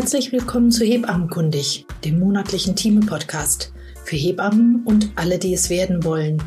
Herzlich 0.00 0.30
willkommen 0.30 0.70
zu 0.70 0.84
Hebammenkundig, 0.84 1.84
dem 2.04 2.20
monatlichen 2.20 2.76
Team-Podcast 2.76 3.72
für 4.04 4.14
Hebammen 4.14 4.84
und 4.84 5.10
alle, 5.16 5.40
die 5.40 5.52
es 5.52 5.70
werden 5.70 6.04
wollen. 6.04 6.40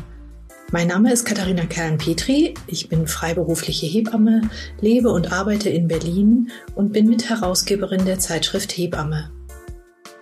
Mein 0.70 0.88
Name 0.88 1.12
ist 1.12 1.26
Katharina 1.26 1.66
Kerlen-Petri. 1.66 2.54
Ich 2.66 2.88
bin 2.88 3.06
freiberufliche 3.06 3.84
Hebamme, 3.84 4.40
lebe 4.80 5.10
und 5.10 5.32
arbeite 5.32 5.68
in 5.68 5.86
Berlin 5.86 6.50
und 6.76 6.94
bin 6.94 7.08
Mitherausgeberin 7.08 8.06
der 8.06 8.18
Zeitschrift 8.18 8.72
Hebamme. 8.72 9.30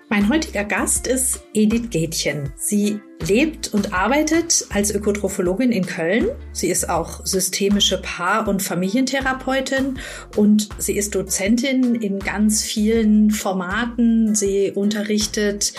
Mein 0.09 0.29
heutiger 0.29 0.65
Gast 0.65 1.07
ist 1.07 1.41
Edith 1.55 1.91
Gätchen. 1.91 2.53
Sie 2.57 2.99
lebt 3.27 3.73
und 3.73 3.93
arbeitet 3.93 4.67
als 4.71 4.95
Ökotrophologin 4.95 5.73
in 5.73 5.87
Köln. 5.87 6.29
Sie 6.53 6.69
ist 6.69 6.89
auch 6.89 7.25
systemische 7.25 8.01
Paar- 8.01 8.49
und 8.49 8.63
Familientherapeutin 8.63 9.99
und 10.37 10.69
sie 10.79 10.97
ist 10.97 11.15
Dozentin 11.15 11.95
in 11.95 12.19
ganz 12.19 12.63
vielen 12.63 13.31
Formaten. 13.31 14.35
Sie 14.35 14.73
unterrichtet 14.73 15.73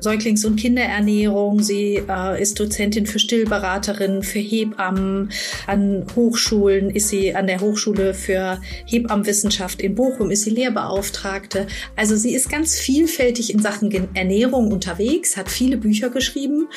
Säuglings- 0.00 0.44
und 0.44 0.56
Kinderernährung. 0.56 1.62
Sie 1.62 2.02
äh, 2.08 2.40
ist 2.40 2.58
Dozentin 2.58 3.06
für 3.06 3.18
Stillberaterinnen, 3.18 4.22
für 4.22 4.38
Hebammen. 4.38 5.30
An 5.66 6.06
Hochschulen 6.14 6.90
ist 6.90 7.08
sie 7.08 7.34
an 7.34 7.46
der 7.46 7.60
Hochschule 7.60 8.14
für 8.14 8.60
Hebammenwissenschaft 8.86 9.82
in 9.82 9.94
Bochum 9.94 10.30
ist 10.30 10.44
sie 10.44 10.50
Lehrbeauftragte. 10.50 11.66
Also 11.96 12.16
sie 12.16 12.34
ist 12.34 12.48
ganz 12.48 12.78
vielfältig 12.78 13.52
in 13.52 13.60
Sachen 13.60 14.14
Ernährung 14.14 14.72
unterwegs, 14.72 15.36
hat 15.36 15.48
viele 15.50 15.76
Bücher 15.76 16.10
geschrieben 16.10 16.68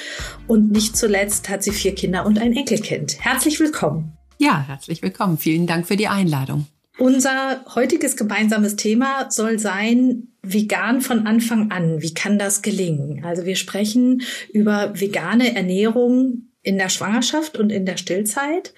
und 0.48 0.72
nicht 0.72 0.98
zuletzt 0.98 1.49
hat 1.49 1.63
sie 1.63 1.72
vier 1.72 1.95
Kinder 1.95 2.26
und 2.26 2.40
ein 2.40 2.54
Enkelkind. 2.54 3.17
Herzlich 3.20 3.59
willkommen. 3.59 4.17
Ja, 4.38 4.63
herzlich 4.67 5.02
willkommen. 5.02 5.38
Vielen 5.38 5.67
Dank 5.67 5.88
für 5.88 5.98
die 5.98 6.08
Einladung. 6.08 6.67
Unser 6.98 7.64
heutiges 7.75 8.17
gemeinsames 8.17 8.75
Thema 8.75 9.30
soll 9.30 9.58
sein, 9.58 10.28
vegan 10.42 11.02
von 11.02 11.28
Anfang 11.28 11.72
an. 11.72 12.02
Wie 12.02 12.14
kann 12.14 12.38
das 12.38 12.61
gelingen? 12.61 13.23
Also 13.23 13.45
wir 13.45 13.56
sprechen 13.56 14.22
über 14.52 15.00
vegane 15.00 15.56
Ernährung 15.56 16.50
in 16.61 16.78
der 16.78 16.89
Schwangerschaft 16.89 17.58
und 17.58 17.72
in 17.72 17.86
der 17.86 17.98
Stillzeit. 17.98 18.73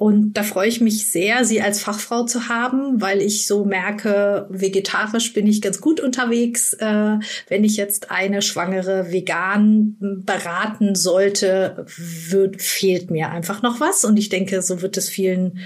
Und 0.00 0.32
da 0.32 0.44
freue 0.44 0.66
ich 0.66 0.80
mich 0.80 1.10
sehr, 1.10 1.44
Sie 1.44 1.60
als 1.60 1.82
Fachfrau 1.82 2.24
zu 2.24 2.48
haben, 2.48 3.02
weil 3.02 3.20
ich 3.20 3.46
so 3.46 3.66
merke, 3.66 4.46
vegetarisch 4.48 5.34
bin 5.34 5.46
ich 5.46 5.60
ganz 5.60 5.82
gut 5.82 6.00
unterwegs. 6.00 6.72
Äh, 6.72 7.18
wenn 7.48 7.64
ich 7.64 7.76
jetzt 7.76 8.10
eine 8.10 8.40
Schwangere 8.40 9.12
vegan 9.12 9.98
beraten 10.00 10.94
sollte, 10.94 11.84
wird, 11.86 12.62
fehlt 12.62 13.10
mir 13.10 13.28
einfach 13.28 13.60
noch 13.60 13.78
was. 13.78 14.06
Und 14.06 14.16
ich 14.16 14.30
denke, 14.30 14.62
so 14.62 14.80
wird 14.80 14.96
es 14.96 15.10
vielen 15.10 15.58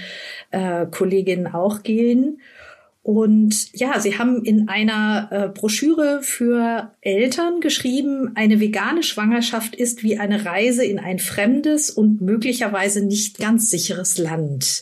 äh, 0.51 0.85
Kolleginnen 0.85 1.47
auch 1.47 1.81
gehen. 1.81 2.41
Und 3.05 3.71
ja, 3.73 3.99
sie 3.99 4.17
haben 4.17 4.43
in 4.43 4.67
einer 4.67 5.27
äh, 5.29 5.49
Broschüre 5.49 6.23
für 6.23 6.95
Eltern 7.01 7.61
geschrieben, 7.61 8.31
eine 8.33 8.59
vegane 8.59 9.03
Schwangerschaft 9.03 9.75
ist 9.75 10.01
wie 10.01 10.17
eine 10.17 10.43
Reise 10.43 10.83
in 10.83 10.97
ein 10.97 11.19
fremdes 11.19 11.91
und 11.91 12.21
möglicherweise 12.21 13.05
nicht 13.05 13.37
ganz 13.37 13.69
sicheres 13.69 14.17
Land. 14.17 14.81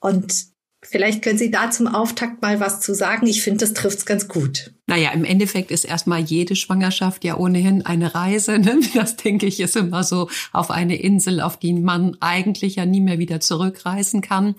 Und 0.00 0.46
Vielleicht 0.80 1.22
können 1.22 1.38
Sie 1.38 1.50
da 1.50 1.72
zum 1.72 1.88
Auftakt 1.88 2.40
mal 2.40 2.60
was 2.60 2.80
zu 2.80 2.94
sagen. 2.94 3.26
Ich 3.26 3.42
finde, 3.42 3.58
das 3.58 3.74
trifft's 3.74 4.06
ganz 4.06 4.28
gut. 4.28 4.72
Naja, 4.86 5.10
im 5.10 5.24
Endeffekt 5.24 5.72
ist 5.72 5.84
erstmal 5.84 6.20
jede 6.20 6.54
Schwangerschaft 6.54 7.24
ja 7.24 7.36
ohnehin 7.36 7.84
eine 7.84 8.14
Reise. 8.14 8.58
Ne? 8.68 8.80
Das 8.94 9.16
denke 9.16 9.46
ich 9.46 9.60
ist 9.60 9.76
immer 9.76 10.04
so 10.04 10.28
auf 10.52 10.70
eine 10.70 10.96
Insel, 10.96 11.40
auf 11.40 11.58
die 11.58 11.72
man 11.72 12.16
eigentlich 12.20 12.76
ja 12.76 12.86
nie 12.86 13.00
mehr 13.00 13.18
wieder 13.18 13.40
zurückreisen 13.40 14.20
kann. 14.20 14.54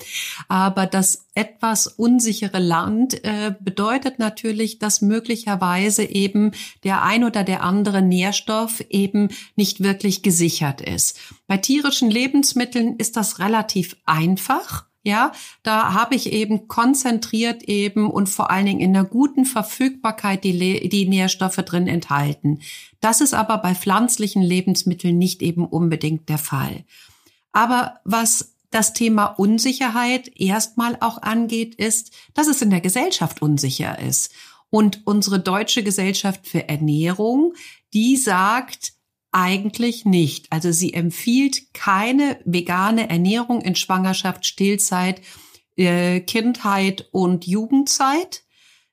Aber 0.48 0.86
das 0.88 1.28
etwas 1.36 1.88
unsichere 1.88 2.60
Land 2.60 3.24
äh, 3.24 3.54
bedeutet 3.60 4.20
natürlich, 4.20 4.80
dass 4.80 5.02
möglicherweise 5.02 6.04
eben 6.04 6.52
der 6.84 7.04
ein 7.04 7.24
oder 7.24 7.44
der 7.44 7.64
andere 7.64 8.02
Nährstoff 8.02 8.84
eben 8.90 9.30
nicht 9.56 9.84
wirklich 9.84 10.22
gesichert 10.22 10.82
ist. 10.82 11.20
Bei 11.48 11.58
tierischen 11.58 12.12
Lebensmitteln 12.12 12.96
ist 12.98 13.16
das 13.16 13.40
relativ 13.40 13.96
einfach 14.06 14.89
ja, 15.04 15.32
da 15.64 15.94
habe 15.94 16.16
ich 16.16 16.34
eben 16.34 16.68
konzentriert 16.68 17.64
eben 17.64 18.10
und 18.10 18.28
vor 18.28 18.52
allen 18.52 18.66
Dingen 18.66 18.80
in 18.82 18.96
einer 18.96 19.06
guten 19.06 19.46
Verfügbarkeit 19.46 20.44
die, 20.44 20.90
die 20.90 21.08
Nährstoffe 21.08 21.56
drin 21.56 21.88
enthalten. 21.88 22.60
Das 23.00 23.22
ist 23.22 23.34
aber 23.34 23.60
bei 23.60 23.76
pflanzlichen 23.76 24.42
Lebensmitteln 24.42 25.18
nicht 25.18 25.42
eben 25.42 25.66
unbedingt 25.66 26.28
der 26.28 26.38
Fall. 26.38 26.84
Aber 27.54 28.00
was 28.04 28.56
das 28.72 28.94
Thema 28.94 29.26
Unsicherheit 29.26 30.32
erstmal 30.40 30.98
auch 31.00 31.22
angeht, 31.22 31.76
ist, 31.76 32.14
dass 32.34 32.48
es 32.48 32.62
in 32.62 32.70
der 32.70 32.82
Gesellschaft 32.82 33.42
unsicher 33.42 34.00
ist. 34.00 34.32
Und 34.70 35.02
unsere 35.06 35.40
deutsche 35.40 35.82
Gesellschaft 35.82 36.46
für 36.46 36.70
Ernährung, 36.70 37.54
die 37.94 38.18
sagt, 38.18 38.94
eigentlich 39.32 40.06
nicht. 40.06 40.52
Also 40.52 40.72
sie 40.72 40.94
empfiehlt 40.94 41.74
keine 41.74 42.40
vegane 42.46 43.10
Ernährung 43.10 43.62
in 43.62 43.76
Schwangerschaft, 43.76 44.46
Stillzeit, 44.46 45.22
äh, 45.76 46.20
Kindheit 46.22 47.08
und 47.12 47.46
Jugendzeit, 47.46 48.44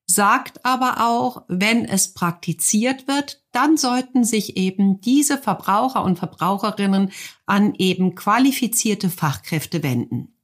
sagt 0.07 0.65
aber 0.65 1.07
auch, 1.09 1.45
wenn 1.49 1.85
es 1.85 2.15
praktiziert 2.15 3.09
wird, 3.09 3.43
dann 3.51 3.77
sollten 3.77 4.25
sich 4.25 4.57
eben 4.57 5.01
diese 5.01 5.37
Verbraucher 5.37 6.05
und 6.05 6.19
Verbraucherinnen 6.19 7.11
an 7.45 7.75
eben 7.75 8.15
qualifizierte 8.15 9.11
Fachkräfte 9.11 9.83
wenden. 9.83 10.37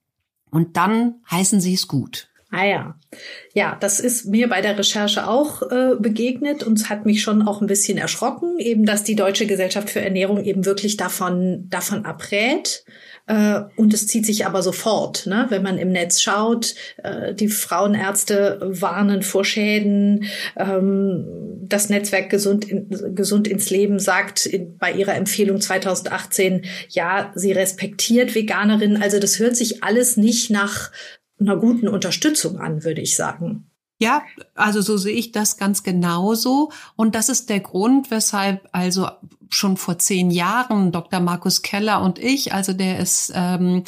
Und 0.50 0.76
dann 0.76 1.22
heißen 1.30 1.60
sie 1.60 1.74
es 1.74 1.86
gut. 1.86 2.31
Ah 2.52 2.66
ja. 2.66 2.94
Ja, 3.54 3.78
das 3.80 3.98
ist 3.98 4.26
mir 4.26 4.46
bei 4.46 4.60
der 4.60 4.78
Recherche 4.78 5.26
auch 5.26 5.62
äh, 5.62 5.94
begegnet 5.98 6.62
und 6.62 6.90
hat 6.90 7.06
mich 7.06 7.22
schon 7.22 7.48
auch 7.48 7.62
ein 7.62 7.66
bisschen 7.66 7.96
erschrocken, 7.96 8.58
eben 8.58 8.84
dass 8.84 9.04
die 9.04 9.16
Deutsche 9.16 9.46
Gesellschaft 9.46 9.88
für 9.88 10.02
Ernährung 10.02 10.44
eben 10.44 10.66
wirklich 10.66 10.98
davon, 10.98 11.66
davon 11.70 12.04
abrät. 12.04 12.84
Äh, 13.26 13.62
und 13.76 13.94
es 13.94 14.06
zieht 14.06 14.26
sich 14.26 14.44
aber 14.44 14.62
sofort, 14.62 15.26
ne? 15.26 15.46
wenn 15.48 15.62
man 15.62 15.78
im 15.78 15.92
Netz 15.92 16.20
schaut. 16.20 16.74
Äh, 17.02 17.34
die 17.34 17.48
Frauenärzte 17.48 18.60
warnen 18.62 19.22
vor 19.22 19.46
Schäden. 19.46 20.24
Ähm, 20.56 21.24
das 21.62 21.88
Netzwerk 21.88 22.28
Gesund, 22.28 22.66
Gesund 23.14 23.48
ins 23.48 23.70
Leben 23.70 23.98
sagt 23.98 24.50
bei 24.78 24.92
ihrer 24.92 25.14
Empfehlung 25.14 25.58
2018, 25.58 26.66
ja, 26.90 27.32
sie 27.34 27.52
respektiert 27.52 28.34
Veganerinnen. 28.34 29.00
Also 29.00 29.18
das 29.18 29.38
hört 29.38 29.56
sich 29.56 29.82
alles 29.82 30.18
nicht 30.18 30.50
nach 30.50 30.90
einer 31.42 31.56
guten 31.56 31.88
Unterstützung 31.88 32.58
an, 32.58 32.84
würde 32.84 33.00
ich 33.00 33.16
sagen. 33.16 33.66
Ja, 33.98 34.22
also 34.56 34.80
so 34.80 34.96
sehe 34.96 35.14
ich 35.14 35.30
das 35.30 35.58
ganz 35.58 35.84
genauso. 35.84 36.72
Und 36.96 37.14
das 37.14 37.28
ist 37.28 37.50
der 37.50 37.60
Grund, 37.60 38.10
weshalb 38.10 38.68
also 38.72 39.08
schon 39.48 39.76
vor 39.76 39.98
zehn 39.98 40.30
Jahren 40.30 40.90
Dr. 40.90 41.20
Markus 41.20 41.62
Keller 41.62 42.02
und 42.02 42.18
ich, 42.18 42.52
also 42.52 42.72
der 42.72 42.98
ist 42.98 43.32
ähm, 43.34 43.84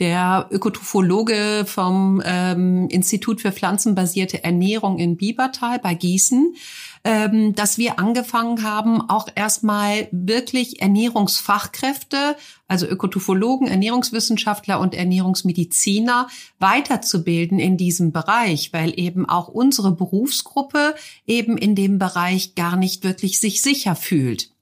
der 0.00 0.48
Ökotrophologe 0.50 1.64
vom 1.64 2.20
ähm, 2.24 2.88
Institut 2.88 3.40
für 3.40 3.52
pflanzenbasierte 3.52 4.42
Ernährung 4.42 4.98
in 4.98 5.16
Biebertal 5.16 5.78
bei 5.78 5.94
Gießen, 5.94 6.56
ähm, 7.04 7.54
dass 7.54 7.78
wir 7.78 7.98
angefangen 7.98 8.62
haben, 8.62 9.00
auch 9.08 9.28
erstmal 9.34 10.08
wirklich 10.12 10.80
Ernährungsfachkräfte, 10.80 12.36
also 12.68 12.86
Ökotrophologen, 12.86 13.66
Ernährungswissenschaftler 13.66 14.78
und 14.78 14.94
Ernährungsmediziner 14.94 16.28
weiterzubilden 16.60 17.58
in 17.58 17.76
diesem 17.76 18.12
Bereich, 18.12 18.72
weil 18.72 18.98
eben 18.98 19.28
auch 19.28 19.48
unsere 19.48 19.90
Berufsgruppe 19.90 20.94
eben 21.26 21.58
in 21.58 21.74
dem 21.74 21.98
Bereich 21.98 22.54
gar 22.54 22.76
nicht 22.76 23.02
wirklich 23.02 23.40
sich 23.40 23.62
sicher 23.62 23.96
fühlt. 23.96 24.52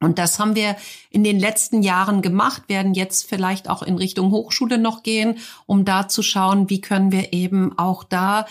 Und 0.00 0.18
das 0.18 0.38
haben 0.38 0.54
wir 0.54 0.76
in 1.10 1.24
den 1.24 1.38
letzten 1.38 1.82
Jahren 1.82 2.20
gemacht, 2.20 2.64
werden 2.68 2.94
jetzt 2.94 3.26
vielleicht 3.28 3.70
auch 3.70 3.82
in 3.82 3.96
Richtung 3.96 4.30
Hochschule 4.30 4.76
noch 4.76 5.02
gehen, 5.02 5.38
um 5.66 5.84
da 5.84 6.08
zu 6.08 6.22
schauen, 6.22 6.68
wie 6.68 6.80
können 6.80 7.10
wir 7.10 7.32
eben 7.32 7.78
auch 7.78 8.04
da 8.04 8.46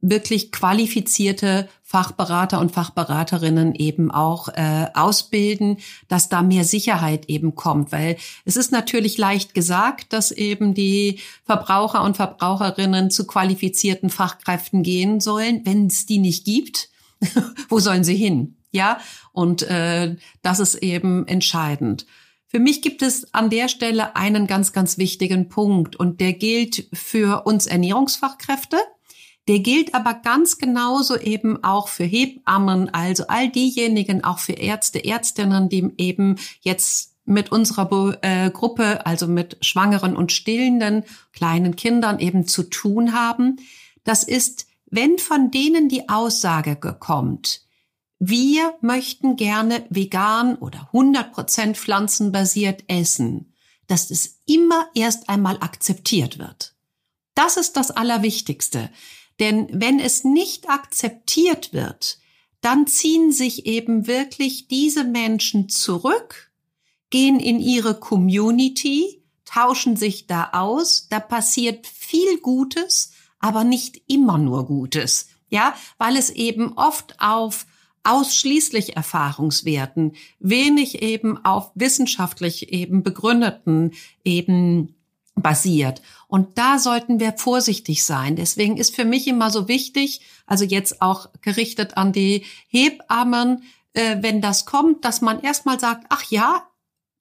wirklich 0.00 0.52
qualifizierte 0.52 1.68
Fachberater 1.82 2.60
und 2.60 2.70
Fachberaterinnen 2.70 3.74
eben 3.74 4.10
auch 4.10 4.48
äh, 4.48 4.86
ausbilden, 4.94 5.78
dass 6.06 6.28
da 6.28 6.42
mehr 6.42 6.64
Sicherheit 6.64 7.26
eben 7.26 7.54
kommt. 7.54 7.90
Weil 7.92 8.16
es 8.44 8.56
ist 8.56 8.70
natürlich 8.70 9.18
leicht 9.18 9.54
gesagt, 9.54 10.12
dass 10.12 10.30
eben 10.30 10.74
die 10.74 11.18
Verbraucher 11.44 12.04
und 12.04 12.16
Verbraucherinnen 12.16 13.10
zu 13.10 13.26
qualifizierten 13.26 14.10
Fachkräften 14.10 14.82
gehen 14.82 15.20
sollen. 15.20 15.62
Wenn 15.64 15.86
es 15.86 16.06
die 16.06 16.18
nicht 16.18 16.44
gibt, 16.44 16.90
wo 17.68 17.80
sollen 17.80 18.04
sie 18.04 18.16
hin? 18.16 18.56
Ja, 18.70 19.00
und 19.32 19.62
äh, 19.62 20.16
das 20.42 20.60
ist 20.60 20.76
eben 20.76 21.26
entscheidend. 21.26 22.06
Für 22.46 22.60
mich 22.60 22.82
gibt 22.82 23.02
es 23.02 23.32
an 23.34 23.50
der 23.50 23.68
Stelle 23.68 24.14
einen 24.16 24.46
ganz, 24.46 24.72
ganz 24.72 24.98
wichtigen 24.98 25.48
Punkt 25.48 25.96
und 25.96 26.20
der 26.20 26.32
gilt 26.34 26.88
für 26.92 27.46
uns 27.46 27.66
Ernährungsfachkräfte 27.66 28.78
der 29.48 29.60
gilt 29.60 29.94
aber 29.94 30.14
ganz 30.14 30.58
genauso 30.58 31.16
eben 31.16 31.64
auch 31.64 31.88
für 31.88 32.04
Hebammen, 32.04 32.92
also 32.94 33.26
all 33.26 33.48
diejenigen, 33.48 34.22
auch 34.22 34.38
für 34.38 34.52
Ärzte, 34.52 35.04
Ärztinnen, 35.04 35.68
die 35.68 35.92
eben 35.96 36.36
jetzt 36.60 37.16
mit 37.24 37.50
unserer 37.50 38.18
äh, 38.22 38.50
Gruppe, 38.50 39.04
also 39.06 39.26
mit 39.26 39.58
schwangeren 39.60 40.16
und 40.16 40.32
stillenden 40.32 41.04
kleinen 41.32 41.76
Kindern 41.76 42.20
eben 42.20 42.46
zu 42.46 42.62
tun 42.62 43.12
haben. 43.12 43.56
Das 44.04 44.22
ist 44.22 44.68
wenn 44.90 45.18
von 45.18 45.50
denen 45.50 45.88
die 45.88 46.08
Aussage 46.08 46.76
kommt, 46.98 47.62
wir 48.18 48.74
möchten 48.80 49.36
gerne 49.36 49.84
vegan 49.90 50.56
oder 50.56 50.90
100% 50.92 51.74
pflanzenbasiert 51.74 52.84
essen, 52.88 53.54
dass 53.86 54.10
es 54.10 54.40
immer 54.46 54.88
erst 54.94 55.28
einmal 55.28 55.58
akzeptiert 55.60 56.38
wird. 56.38 56.74
Das 57.34 57.56
ist 57.56 57.76
das 57.76 57.90
Allerwichtigste. 57.90 58.90
Denn 59.40 59.68
wenn 59.72 60.00
es 60.00 60.24
nicht 60.24 60.68
akzeptiert 60.68 61.72
wird, 61.72 62.18
dann 62.60 62.86
ziehen 62.86 63.32
sich 63.32 63.66
eben 63.66 64.06
wirklich 64.06 64.68
diese 64.68 65.04
Menschen 65.04 65.68
zurück, 65.68 66.50
gehen 67.10 67.38
in 67.38 67.60
ihre 67.60 67.98
Community, 67.98 69.22
tauschen 69.44 69.96
sich 69.96 70.26
da 70.26 70.50
aus, 70.52 71.06
da 71.08 71.20
passiert 71.20 71.86
viel 71.86 72.38
Gutes, 72.40 73.12
aber 73.38 73.64
nicht 73.64 74.02
immer 74.08 74.38
nur 74.38 74.66
Gutes. 74.66 75.28
Ja, 75.50 75.74
weil 75.96 76.16
es 76.16 76.30
eben 76.30 76.76
oft 76.76 77.14
auf 77.20 77.66
ausschließlich 78.04 78.96
Erfahrungswerten, 78.96 80.12
wenig 80.38 81.02
eben 81.02 81.44
auf 81.44 81.70
wissenschaftlich 81.74 82.72
eben 82.72 83.02
begründeten 83.02 83.92
eben 84.24 84.94
basiert. 85.34 86.02
Und 86.28 86.58
da 86.58 86.78
sollten 86.78 87.18
wir 87.18 87.32
vorsichtig 87.36 88.04
sein. 88.04 88.36
Deswegen 88.36 88.76
ist 88.76 88.94
für 88.94 89.04
mich 89.04 89.26
immer 89.26 89.50
so 89.50 89.66
wichtig, 89.66 90.20
also 90.46 90.64
jetzt 90.64 91.02
auch 91.02 91.30
gerichtet 91.40 91.96
an 91.96 92.12
die 92.12 92.44
Hebammen, 92.68 93.64
äh, 93.94 94.18
wenn 94.20 94.40
das 94.40 94.64
kommt, 94.66 95.04
dass 95.04 95.20
man 95.20 95.40
erstmal 95.40 95.80
sagt, 95.80 96.06
ach 96.10 96.24
ja, 96.30 96.68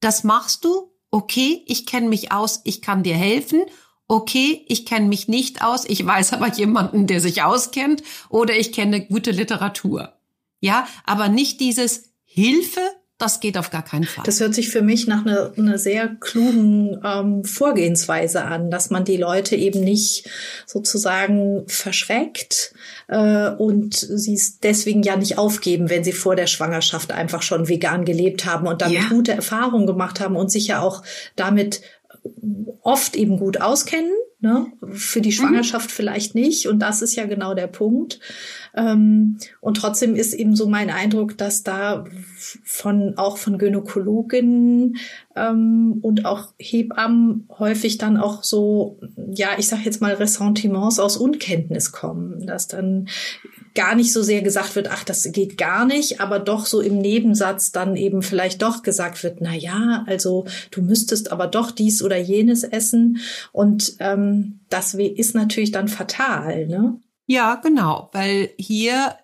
das 0.01 0.24
machst 0.24 0.63
du, 0.65 0.92
okay, 1.09 1.63
ich 1.65 1.86
kenne 1.86 2.09
mich 2.09 2.31
aus, 2.31 2.62
ich 2.65 2.81
kann 2.81 3.01
dir 3.01 3.15
helfen 3.15 3.63
okay, 4.07 4.65
ich 4.68 4.86
kenne 4.86 5.07
mich 5.07 5.27
nicht 5.27 5.62
aus, 5.62 5.86
ich 5.86 6.06
weiß 6.06 6.33
aber 6.33 6.54
jemanden, 6.54 7.07
der 7.07 7.19
sich 7.19 7.44
auskennt, 7.44 8.04
oder 8.30 8.56
ich 8.56 8.71
kenne 8.71 9.06
gute 9.06 9.31
Literatur. 9.31 10.13
Ja, 10.59 10.88
aber 11.06 11.30
nicht 11.30 11.59
dieses 11.59 12.13
Hilfe, 12.24 12.81
das 13.17 13.39
geht 13.39 13.57
auf 13.57 13.71
gar 13.71 13.83
keinen 13.83 14.03
Fall. 14.03 14.23
Das 14.25 14.39
hört 14.39 14.53
sich 14.53 14.69
für 14.69 14.83
mich 14.83 15.07
nach 15.07 15.25
einer, 15.25 15.51
einer 15.57 15.79
sehr 15.79 16.07
klugen 16.07 17.01
ähm, 17.03 17.43
Vorgehensweise 17.43 18.43
an, 18.43 18.69
dass 18.69 18.91
man 18.91 19.05
die 19.05 19.17
Leute 19.17 19.55
eben 19.55 19.81
nicht 19.81 20.29
sozusagen 20.67 21.63
verschreckt 21.67 22.73
äh, 23.07 23.49
und 23.49 23.95
sie 23.95 24.35
es 24.35 24.59
deswegen 24.59 25.01
ja 25.01 25.15
nicht 25.15 25.39
aufgeben, 25.39 25.89
wenn 25.89 26.03
sie 26.03 26.11
vor 26.11 26.35
der 26.35 26.45
Schwangerschaft 26.45 27.11
einfach 27.11 27.41
schon 27.41 27.67
vegan 27.67 28.05
gelebt 28.05 28.45
haben 28.45 28.67
und 28.67 28.83
damit 28.83 29.01
ja. 29.01 29.09
gute 29.09 29.31
Erfahrungen 29.31 29.87
gemacht 29.87 30.19
haben 30.19 30.35
und 30.35 30.51
sich 30.51 30.67
ja 30.67 30.81
auch 30.81 31.01
damit 31.35 31.81
oft 32.81 33.15
eben 33.15 33.37
gut 33.37 33.61
auskennen, 33.61 34.11
ne? 34.39 34.67
für 34.91 35.21
die 35.21 35.29
mhm. 35.29 35.33
Schwangerschaft 35.33 35.89
mhm. 35.89 35.93
vielleicht 35.93 36.35
nicht. 36.35 36.67
Und 36.67 36.79
das 36.79 37.01
ist 37.01 37.15
ja 37.15 37.25
genau 37.25 37.53
der 37.53 37.67
Punkt. 37.67 38.19
Ähm, 38.77 39.39
und 39.59 39.77
trotzdem 39.77 40.15
ist 40.15 40.33
eben 40.33 40.56
so 40.56 40.68
mein 40.68 40.91
Eindruck, 40.91 41.35
dass 41.38 41.63
da 41.63 42.06
von 42.63 43.18
auch 43.18 43.38
von 43.38 43.57
Gynäkologinnen 43.57 44.97
ähm, 45.35 45.97
und 46.01 46.25
auch 46.25 46.53
Hebammen 46.59 47.50
häufig 47.57 47.97
dann 47.97 48.18
auch 48.18 48.44
so, 48.44 49.00
ja, 49.33 49.50
ich 49.57 49.68
sag 49.68 49.83
jetzt 49.83 50.00
mal 50.00 50.13
Ressentiments 50.13 51.00
aus 51.00 51.18
Unkenntnis 51.18 51.91
kommen, 51.91 52.45
dass 52.45 52.68
dann 52.68 53.07
gar 53.74 53.95
nicht 53.95 54.13
so 54.13 54.21
sehr 54.21 54.44
gesagt 54.44 54.75
wird, 54.75 54.89
ach, 54.91 55.03
das 55.03 55.31
geht 55.31 55.57
gar 55.57 55.85
nicht, 55.85 56.21
aber 56.21 56.38
doch 56.39 56.68
so 56.68 56.80
im 56.80 57.00
Nebensatz 57.00 57.71
dann 57.71 57.95
eben 57.95 58.21
vielleicht 58.21 58.62
doch 58.62 58.83
gesagt 58.83 59.23
wird, 59.23 59.38
na 59.41 59.56
ja, 59.56 60.03
also 60.07 60.45
du 60.69 60.83
müsstest 60.83 61.31
aber 61.31 61.47
doch 61.47 61.71
dies 61.71 62.03
oder 62.03 62.18
jenes 62.18 62.63
essen 62.63 63.18
und 63.51 63.95
ähm, 64.00 64.59
das 64.69 64.94
ist 64.94 65.33
natürlich 65.33 65.71
dann 65.71 65.88
fatal, 65.88 66.68
ne? 66.68 67.00
Ja, 67.27 67.56
genau, 67.56 68.09
weil 68.13 68.50
hier 68.57 69.15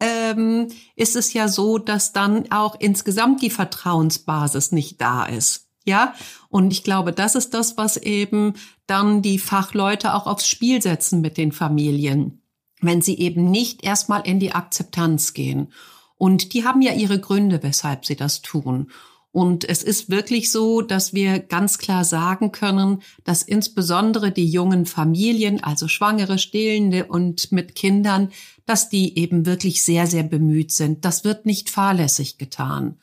ähm, 0.00 0.68
ist 0.96 1.14
es 1.14 1.32
ja 1.32 1.46
so, 1.46 1.78
dass 1.78 2.12
dann 2.12 2.50
auch 2.50 2.74
insgesamt 2.80 3.42
die 3.42 3.50
Vertrauensbasis 3.50 4.72
nicht 4.72 5.00
da 5.00 5.26
ist. 5.26 5.68
Ja, 5.84 6.14
und 6.48 6.72
ich 6.72 6.82
glaube, 6.82 7.12
das 7.12 7.36
ist 7.36 7.54
das, 7.54 7.76
was 7.76 7.96
eben 7.96 8.54
dann 8.86 9.22
die 9.22 9.38
Fachleute 9.38 10.14
auch 10.14 10.26
aufs 10.26 10.48
Spiel 10.48 10.82
setzen 10.82 11.20
mit 11.20 11.36
den 11.36 11.52
Familien 11.52 12.40
wenn 12.80 13.02
sie 13.02 13.18
eben 13.18 13.50
nicht 13.50 13.84
erstmal 13.84 14.26
in 14.26 14.40
die 14.40 14.52
Akzeptanz 14.52 15.34
gehen. 15.34 15.72
Und 16.16 16.52
die 16.52 16.64
haben 16.64 16.82
ja 16.82 16.92
ihre 16.92 17.20
Gründe, 17.20 17.62
weshalb 17.62 18.04
sie 18.04 18.16
das 18.16 18.42
tun. 18.42 18.90
Und 19.32 19.68
es 19.68 19.84
ist 19.84 20.10
wirklich 20.10 20.50
so, 20.50 20.82
dass 20.82 21.14
wir 21.14 21.38
ganz 21.38 21.78
klar 21.78 22.04
sagen 22.04 22.50
können, 22.50 23.02
dass 23.22 23.42
insbesondere 23.42 24.32
die 24.32 24.48
jungen 24.48 24.86
Familien, 24.86 25.62
also 25.62 25.86
Schwangere, 25.86 26.38
Stillende 26.38 27.06
und 27.06 27.52
mit 27.52 27.76
Kindern, 27.76 28.30
dass 28.66 28.88
die 28.88 29.16
eben 29.18 29.46
wirklich 29.46 29.84
sehr, 29.84 30.08
sehr 30.08 30.24
bemüht 30.24 30.72
sind. 30.72 31.04
Das 31.04 31.22
wird 31.22 31.46
nicht 31.46 31.70
fahrlässig 31.70 32.38
getan. 32.38 32.98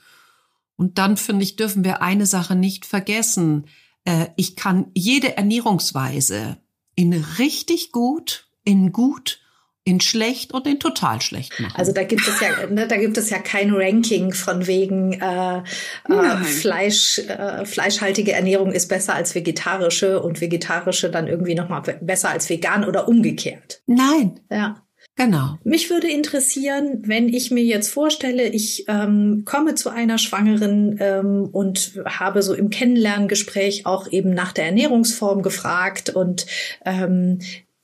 Und 0.75 0.97
dann, 0.97 1.15
finde 1.15 1.43
ich, 1.43 1.55
dürfen 1.55 1.85
wir 1.85 2.01
eine 2.01 2.25
Sache 2.25 2.55
nicht 2.55 2.85
vergessen. 2.85 3.65
Äh, 4.03 4.27
ich 4.35 4.57
kann 4.57 4.87
jede 4.93 5.37
Ernährungsweise 5.37 6.57
in 6.95 7.13
richtig 7.13 7.93
gut, 7.93 8.47
in 8.65 8.91
gut 8.91 9.39
in 9.87 10.01
schlecht 10.01 10.53
und 10.53 10.67
in 10.67 10.79
total 10.79 11.21
schlecht 11.21 11.59
machen. 11.59 11.73
Also 11.75 11.93
da 11.93 12.03
gibt 12.03 12.27
es 12.27 12.39
ja, 12.41 12.67
ne, 12.69 12.87
da 12.87 12.97
gibt 12.97 13.17
es 13.17 13.29
ja 13.29 13.39
kein 13.39 13.73
Ranking 13.73 14.33
von 14.33 14.67
wegen 14.67 15.13
äh, 15.13 15.59
äh, 15.59 16.43
Fleisch, 16.43 17.19
äh, 17.19 17.65
fleischhaltige 17.65 18.33
Ernährung 18.33 18.73
ist 18.73 18.89
besser 18.89 19.15
als 19.15 19.33
vegetarische 19.33 20.21
und 20.21 20.41
vegetarische 20.41 21.09
dann 21.09 21.27
irgendwie 21.27 21.55
noch 21.55 21.69
mal 21.69 21.81
besser 22.01 22.29
als 22.29 22.49
vegan 22.49 22.83
oder 22.83 23.07
umgekehrt. 23.07 23.81
Nein. 23.87 24.39
Ja. 24.51 24.83
Genau. 25.15 25.57
Mich 25.63 25.89
würde 25.89 26.07
interessieren, 26.07 27.01
wenn 27.05 27.27
ich 27.27 27.49
mir 27.49 27.63
jetzt 27.63 27.89
vorstelle, 27.89 28.49
ich 28.49 28.85
ähm, 28.87 29.43
komme 29.45 29.73
zu 29.73 29.89
einer 29.89 30.19
Schwangeren 30.19 30.97
ähm, 30.99 31.49
und 31.51 31.99
habe 32.05 32.43
so 32.43 32.53
im 32.53 32.69
Kennenlerngespräch 32.69 33.87
auch 33.87 34.11
eben 34.11 34.35
nach 34.35 34.51
der 34.51 34.65
Ernährungsform 34.65 35.41
gefragt 35.41 36.11
und 36.11 36.45
ähm, 36.85 37.39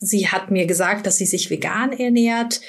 sie 0.05 0.27
hat 0.27 0.51
mir 0.51 0.65
gesagt, 0.65 1.05
dass 1.05 1.17
sie 1.17 1.25
sich 1.25 1.49
vegan 1.49 1.91
ernährt. 1.91 2.61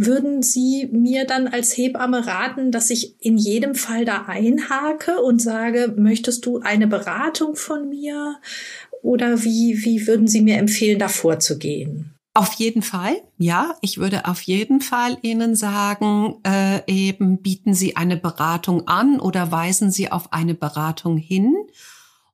Würden 0.00 0.42
Sie 0.42 0.88
mir 0.92 1.26
dann 1.26 1.48
als 1.48 1.76
Hebamme 1.76 2.24
raten, 2.24 2.70
dass 2.70 2.88
ich 2.90 3.16
in 3.20 3.36
jedem 3.36 3.74
Fall 3.74 4.04
da 4.04 4.26
einhake 4.28 5.20
und 5.20 5.42
sage, 5.42 5.92
möchtest 5.96 6.46
du 6.46 6.60
eine 6.60 6.86
Beratung 6.86 7.56
von 7.56 7.88
mir? 7.88 8.36
Oder 9.02 9.42
wie, 9.42 9.84
wie 9.84 10.06
würden 10.06 10.28
Sie 10.28 10.40
mir 10.40 10.58
empfehlen, 10.58 11.00
da 11.00 11.08
vorzugehen? 11.08 12.14
Auf 12.38 12.52
jeden 12.52 12.82
Fall, 12.82 13.16
ja. 13.38 13.74
Ich 13.80 13.98
würde 13.98 14.26
auf 14.26 14.42
jeden 14.42 14.80
Fall 14.80 15.18
Ihnen 15.22 15.56
sagen, 15.56 16.36
äh, 16.46 16.80
eben 16.86 17.42
bieten 17.42 17.74
Sie 17.74 17.96
eine 17.96 18.16
Beratung 18.16 18.86
an 18.86 19.18
oder 19.18 19.50
weisen 19.50 19.90
Sie 19.90 20.12
auf 20.12 20.32
eine 20.32 20.54
Beratung 20.54 21.16
hin. 21.16 21.56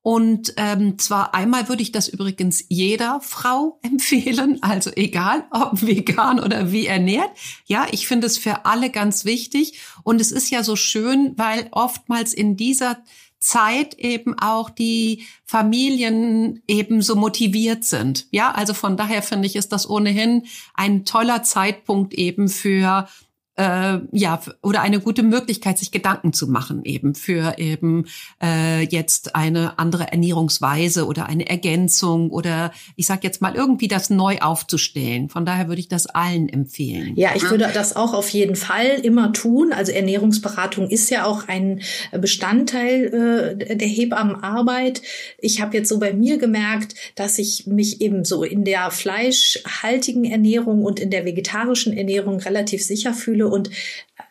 Und 0.04 0.52
ähm, 0.58 0.98
zwar 0.98 1.34
einmal 1.34 1.70
würde 1.70 1.82
ich 1.82 1.90
das 1.90 2.08
übrigens 2.08 2.62
jeder 2.68 3.22
Frau 3.22 3.78
empfehlen, 3.82 4.62
also 4.62 4.90
egal 4.94 5.46
ob 5.50 5.80
vegan 5.80 6.40
oder 6.40 6.70
wie 6.70 6.86
ernährt. 6.86 7.30
Ja, 7.64 7.86
ich 7.90 8.06
finde 8.06 8.26
es 8.26 8.36
für 8.36 8.66
alle 8.66 8.90
ganz 8.90 9.24
wichtig. 9.24 9.80
Und 10.02 10.20
es 10.20 10.30
ist 10.30 10.50
ja 10.50 10.62
so 10.62 10.76
schön, 10.76 11.32
weil 11.36 11.68
oftmals 11.70 12.34
in 12.34 12.54
dieser 12.54 12.98
Zeit 13.38 13.94
eben 13.94 14.38
auch 14.38 14.68
die 14.68 15.24
Familien 15.46 16.62
eben 16.68 17.00
so 17.00 17.16
motiviert 17.16 17.84
sind. 17.84 18.26
Ja, 18.30 18.50
also 18.52 18.74
von 18.74 18.98
daher 18.98 19.22
finde 19.22 19.46
ich, 19.46 19.56
ist 19.56 19.72
das 19.72 19.88
ohnehin 19.88 20.44
ein 20.74 21.06
toller 21.06 21.42
Zeitpunkt 21.42 22.12
eben 22.12 22.50
für 22.50 23.08
äh, 23.56 23.98
ja 24.12 24.40
oder 24.62 24.82
eine 24.82 25.00
gute 25.00 25.22
Möglichkeit, 25.22 25.78
sich 25.78 25.90
Gedanken 25.90 26.32
zu 26.32 26.48
machen 26.48 26.84
eben 26.84 27.14
für 27.14 27.58
eben 27.58 28.06
äh, 28.42 28.82
jetzt 28.82 29.36
eine 29.36 29.78
andere 29.78 30.10
Ernährungsweise 30.10 31.06
oder 31.06 31.26
eine 31.26 31.48
Ergänzung 31.48 32.30
oder 32.30 32.72
ich 32.96 33.06
sag 33.06 33.22
jetzt 33.22 33.40
mal 33.40 33.54
irgendwie 33.54 33.88
das 33.88 34.10
neu 34.10 34.38
aufzustellen. 34.38 35.28
Von 35.28 35.46
daher 35.46 35.68
würde 35.68 35.80
ich 35.80 35.88
das 35.88 36.06
allen 36.06 36.48
empfehlen. 36.48 37.14
Ja, 37.16 37.30
ich 37.34 37.48
würde 37.48 37.70
das 37.72 37.94
auch 37.94 38.12
auf 38.12 38.28
jeden 38.30 38.56
Fall 38.56 38.86
immer 39.02 39.32
tun. 39.32 39.72
Also 39.72 39.92
Ernährungsberatung 39.92 40.88
ist 40.88 41.10
ja 41.10 41.24
auch 41.24 41.46
ein 41.48 41.80
Bestandteil 42.12 43.56
äh, 43.60 43.76
der 43.76 43.88
Hebammenarbeit. 43.88 45.02
Ich 45.38 45.60
habe 45.60 45.76
jetzt 45.76 45.88
so 45.88 45.98
bei 45.98 46.12
mir 46.12 46.38
gemerkt, 46.38 46.94
dass 47.14 47.38
ich 47.38 47.66
mich 47.66 48.00
eben 48.00 48.24
so 48.24 48.42
in 48.42 48.64
der 48.64 48.90
fleischhaltigen 48.90 50.24
Ernährung 50.24 50.82
und 50.84 50.98
in 50.98 51.10
der 51.10 51.24
vegetarischen 51.24 51.96
Ernährung 51.96 52.40
relativ 52.40 52.84
sicher 52.84 53.14
fühle 53.14 53.43
Gefühle 53.44 53.48
und 53.48 53.70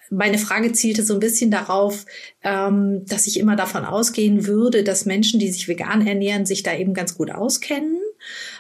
meine 0.10 0.38
Frage 0.38 0.72
zielte 0.74 1.04
so 1.04 1.16
ein 1.16 1.20
bisschen 1.20 1.50
darauf, 1.50 2.06
ähm, 2.44 3.04
dass 3.06 3.26
ich 3.26 3.40
immer 3.40 3.56
davon 3.56 3.84
ausgehen 3.84 4.46
würde, 4.46 4.84
dass 4.84 5.06
Menschen, 5.06 5.40
die 5.40 5.50
sich 5.50 5.68
vegan 5.68 6.06
ernähren, 6.06 6.46
sich 6.46 6.62
da 6.62 6.76
eben 6.76 6.94
ganz 6.94 7.16
gut 7.16 7.32
auskennen. 7.32 8.00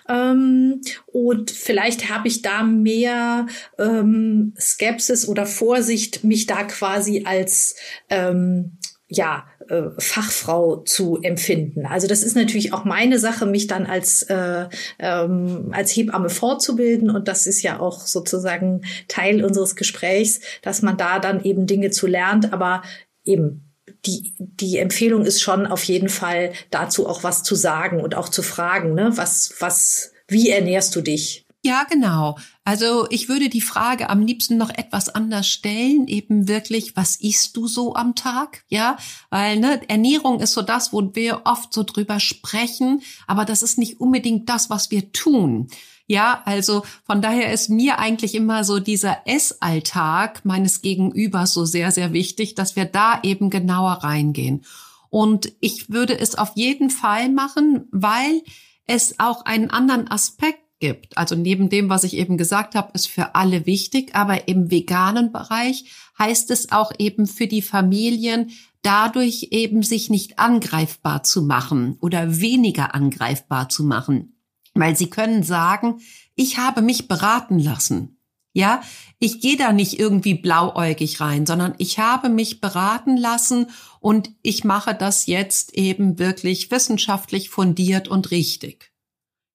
Ähm, 0.09 0.81
und 1.05 1.51
vielleicht 1.51 2.09
habe 2.09 2.27
ich 2.27 2.41
da 2.41 2.63
mehr 2.63 3.45
ähm, 3.77 4.53
Skepsis 4.59 5.27
oder 5.27 5.45
Vorsicht, 5.45 6.23
mich 6.23 6.47
da 6.47 6.63
quasi 6.63 7.23
als 7.25 7.75
ähm, 8.09 8.77
ja, 9.07 9.45
äh, 9.69 9.89
Fachfrau 9.97 10.77
zu 10.77 11.19
empfinden. 11.21 11.85
Also 11.85 12.07
das 12.07 12.23
ist 12.23 12.35
natürlich 12.35 12.73
auch 12.73 12.85
meine 12.85 13.19
Sache, 13.19 13.45
mich 13.45 13.67
dann 13.67 13.85
als, 13.85 14.23
äh, 14.23 14.67
ähm, 14.99 15.69
als 15.71 15.91
Hebamme 15.91 16.29
fortzubilden. 16.29 17.09
Und 17.09 17.27
das 17.27 17.47
ist 17.47 17.61
ja 17.61 17.79
auch 17.79 18.01
sozusagen 18.01 18.81
Teil 19.07 19.43
unseres 19.43 19.75
Gesprächs, 19.75 20.41
dass 20.61 20.81
man 20.81 20.97
da 20.97 21.19
dann 21.19 21.43
eben 21.43 21.67
Dinge 21.67 21.91
zu 21.91 22.07
lernt. 22.07 22.53
Aber 22.53 22.83
eben 23.23 23.73
die, 24.05 24.33
die 24.39 24.77
Empfehlung 24.77 25.25
ist 25.25 25.41
schon 25.41 25.65
auf 25.65 25.83
jeden 25.83 26.09
Fall 26.09 26.53
dazu 26.71 27.07
auch 27.07 27.23
was 27.23 27.43
zu 27.43 27.55
sagen 27.55 28.01
und 28.01 28.15
auch 28.15 28.29
zu 28.29 28.41
fragen, 28.41 28.93
ne? 28.93 29.11
Was, 29.15 29.55
was, 29.59 30.11
wie 30.27 30.49
ernährst 30.49 30.95
du 30.95 31.01
dich? 31.01 31.42
Ja, 31.65 31.85
genau. 31.89 32.37
Also 32.65 33.07
ich 33.09 33.29
würde 33.29 33.47
die 33.47 33.61
Frage 33.61 34.09
am 34.09 34.25
liebsten 34.25 34.57
noch 34.57 34.69
etwas 34.69 35.07
anders 35.07 35.47
stellen, 35.47 36.07
eben 36.09 36.49
wirklich, 36.49 36.97
was 36.97 37.15
isst 37.15 37.55
du 37.55 37.67
so 37.67 37.95
am 37.95 38.15
Tag? 38.15 38.65
Ja, 38.67 38.97
weil 39.29 39.59
ne, 39.59 39.81
Ernährung 39.87 40.41
ist 40.41 40.51
so 40.51 40.61
das, 40.61 40.91
wo 40.91 41.15
wir 41.15 41.43
oft 41.45 41.73
so 41.73 41.83
drüber 41.83 42.19
sprechen, 42.19 43.01
aber 43.27 43.45
das 43.45 43.63
ist 43.63 43.77
nicht 43.77 44.01
unbedingt 44.01 44.49
das, 44.49 44.69
was 44.69 44.91
wir 44.91 45.13
tun. 45.13 45.69
Ja, 46.05 46.41
also 46.43 46.83
von 47.05 47.21
daher 47.21 47.53
ist 47.53 47.69
mir 47.69 47.97
eigentlich 47.97 48.35
immer 48.35 48.65
so 48.65 48.79
dieser 48.79 49.25
Essalltag 49.25 50.43
meines 50.43 50.81
Gegenübers 50.81 51.53
so 51.53 51.63
sehr, 51.63 51.93
sehr 51.93 52.11
wichtig, 52.11 52.55
dass 52.55 52.75
wir 52.75 52.83
da 52.83 53.21
eben 53.23 53.49
genauer 53.49 54.03
reingehen. 54.03 54.65
Und 55.09 55.53
ich 55.61 55.89
würde 55.89 56.19
es 56.19 56.35
auf 56.35 56.51
jeden 56.55 56.89
Fall 56.89 57.29
machen, 57.29 57.87
weil 57.91 58.41
es 58.85 59.19
auch 59.19 59.45
einen 59.45 59.69
anderen 59.69 60.11
Aspekt 60.11 60.62
gibt. 60.83 61.17
Also 61.17 61.35
neben 61.35 61.69
dem, 61.69 61.87
was 61.87 62.03
ich 62.03 62.17
eben 62.17 62.37
gesagt 62.37 62.75
habe, 62.75 62.91
ist 62.93 63.07
für 63.07 63.35
alle 63.35 63.65
wichtig, 63.65 64.13
aber 64.15 64.49
im 64.49 64.69
veganen 64.69 65.31
Bereich 65.31 65.85
heißt 66.19 66.51
es 66.51 66.73
auch 66.73 66.91
eben 66.99 67.25
für 67.25 67.47
die 67.47 67.61
Familien, 67.61 68.51
dadurch 68.81 69.47
eben 69.51 69.81
sich 69.81 70.09
nicht 70.09 70.39
angreifbar 70.39 71.23
zu 71.23 71.43
machen 71.43 71.95
oder 72.01 72.41
weniger 72.41 72.93
angreifbar 72.93 73.69
zu 73.69 73.85
machen. 73.85 74.35
Weil 74.73 74.97
sie 74.97 75.09
können 75.09 75.43
sagen, 75.43 76.01
ich 76.35 76.57
habe 76.57 76.81
mich 76.81 77.07
beraten 77.07 77.59
lassen. 77.59 78.17
Ja, 78.51 78.81
ich 79.19 79.39
gehe 79.39 79.55
da 79.55 79.71
nicht 79.71 79.97
irgendwie 79.97 80.35
blauäugig 80.35 81.21
rein, 81.21 81.45
sondern 81.45 81.75
ich 81.77 81.97
habe 81.97 82.27
mich 82.27 82.59
beraten 82.59 83.15
lassen 83.15 83.67
und 84.01 84.31
ich 84.41 84.65
mache 84.65 84.93
das 84.93 85.27
jetzt 85.27 85.75
eben 85.75 86.19
wirklich 86.19 86.71
wissenschaftlich 86.71 87.49
fundiert 87.49 88.09
und 88.09 88.31
richtig. 88.31 88.92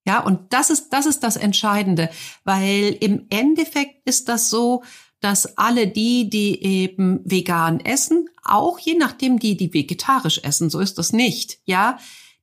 Ja, 0.08 0.20
und 0.20 0.54
das 0.54 0.70
ist, 0.70 0.88
das 0.88 1.04
ist 1.04 1.22
das 1.22 1.36
Entscheidende, 1.36 2.08
weil 2.42 2.96
im 2.98 3.26
Endeffekt 3.28 4.08
ist 4.08 4.30
das 4.30 4.48
so, 4.48 4.82
dass 5.20 5.58
alle 5.58 5.86
die, 5.86 6.30
die 6.30 6.64
eben 6.64 7.20
vegan 7.26 7.78
essen, 7.80 8.26
auch 8.42 8.78
je 8.78 8.94
nachdem 8.94 9.38
die, 9.38 9.54
die 9.54 9.74
vegetarisch 9.74 10.40
essen, 10.44 10.70
so 10.70 10.80
ist 10.80 10.96
das 10.96 11.12
nicht, 11.12 11.58
ja, 11.66 11.98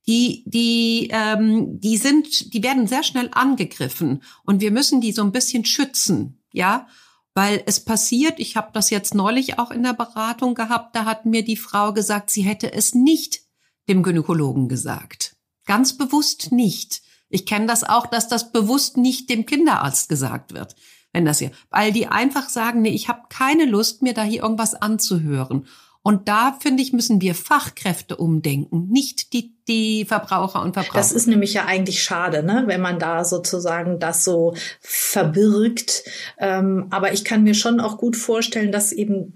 die, 0.06 0.44
die, 0.46 1.08
ähm, 1.10 1.80
die 1.80 1.96
sind, 1.96 2.54
die 2.54 2.62
werden 2.62 2.86
sehr 2.86 3.02
schnell 3.02 3.30
angegriffen 3.32 4.22
und 4.44 4.60
wir 4.60 4.70
müssen 4.70 5.00
die 5.00 5.10
so 5.10 5.22
ein 5.22 5.32
bisschen 5.32 5.64
schützen, 5.64 6.40
ja, 6.52 6.86
weil 7.34 7.64
es 7.66 7.80
passiert. 7.80 8.38
Ich 8.38 8.56
habe 8.56 8.70
das 8.74 8.90
jetzt 8.90 9.12
neulich 9.12 9.58
auch 9.58 9.72
in 9.72 9.82
der 9.82 9.92
Beratung 9.92 10.54
gehabt. 10.54 10.94
Da 10.94 11.04
hat 11.04 11.26
mir 11.26 11.44
die 11.44 11.56
Frau 11.56 11.92
gesagt, 11.92 12.30
sie 12.30 12.42
hätte 12.42 12.72
es 12.72 12.94
nicht 12.94 13.40
dem 13.88 14.04
Gynäkologen 14.04 14.68
gesagt, 14.68 15.34
ganz 15.64 15.98
bewusst 15.98 16.52
nicht. 16.52 17.02
Ich 17.28 17.46
kenne 17.46 17.66
das 17.66 17.84
auch, 17.84 18.06
dass 18.06 18.28
das 18.28 18.52
bewusst 18.52 18.96
nicht 18.96 19.28
dem 19.30 19.46
Kinderarzt 19.46 20.08
gesagt 20.08 20.54
wird, 20.54 20.76
wenn 21.12 21.24
das 21.24 21.38
hier, 21.38 21.50
weil 21.70 21.92
die 21.92 22.06
einfach 22.06 22.48
sagen, 22.48 22.82
nee, 22.82 22.90
ich 22.90 23.08
habe 23.08 23.22
keine 23.28 23.64
Lust, 23.64 24.02
mir 24.02 24.14
da 24.14 24.22
hier 24.22 24.42
irgendwas 24.42 24.74
anzuhören. 24.74 25.66
Und 26.02 26.28
da, 26.28 26.56
finde 26.60 26.82
ich, 26.82 26.92
müssen 26.92 27.20
wir 27.20 27.34
Fachkräfte 27.34 28.16
umdenken, 28.16 28.88
nicht 28.88 29.32
die, 29.32 29.55
die 29.68 30.04
Verbraucher 30.04 30.62
und 30.62 30.74
Verbraucher. 30.74 30.98
Das 30.98 31.12
ist 31.12 31.26
nämlich 31.26 31.54
ja 31.54 31.64
eigentlich 31.64 32.02
schade, 32.02 32.42
ne? 32.42 32.64
wenn 32.66 32.80
man 32.80 32.98
da 32.98 33.24
sozusagen 33.24 33.98
das 33.98 34.24
so 34.24 34.54
verbirgt. 34.80 36.04
Ähm, 36.38 36.86
aber 36.90 37.12
ich 37.12 37.24
kann 37.24 37.42
mir 37.42 37.54
schon 37.54 37.80
auch 37.80 37.98
gut 37.98 38.16
vorstellen, 38.16 38.72
dass 38.72 38.92
eben 38.92 39.34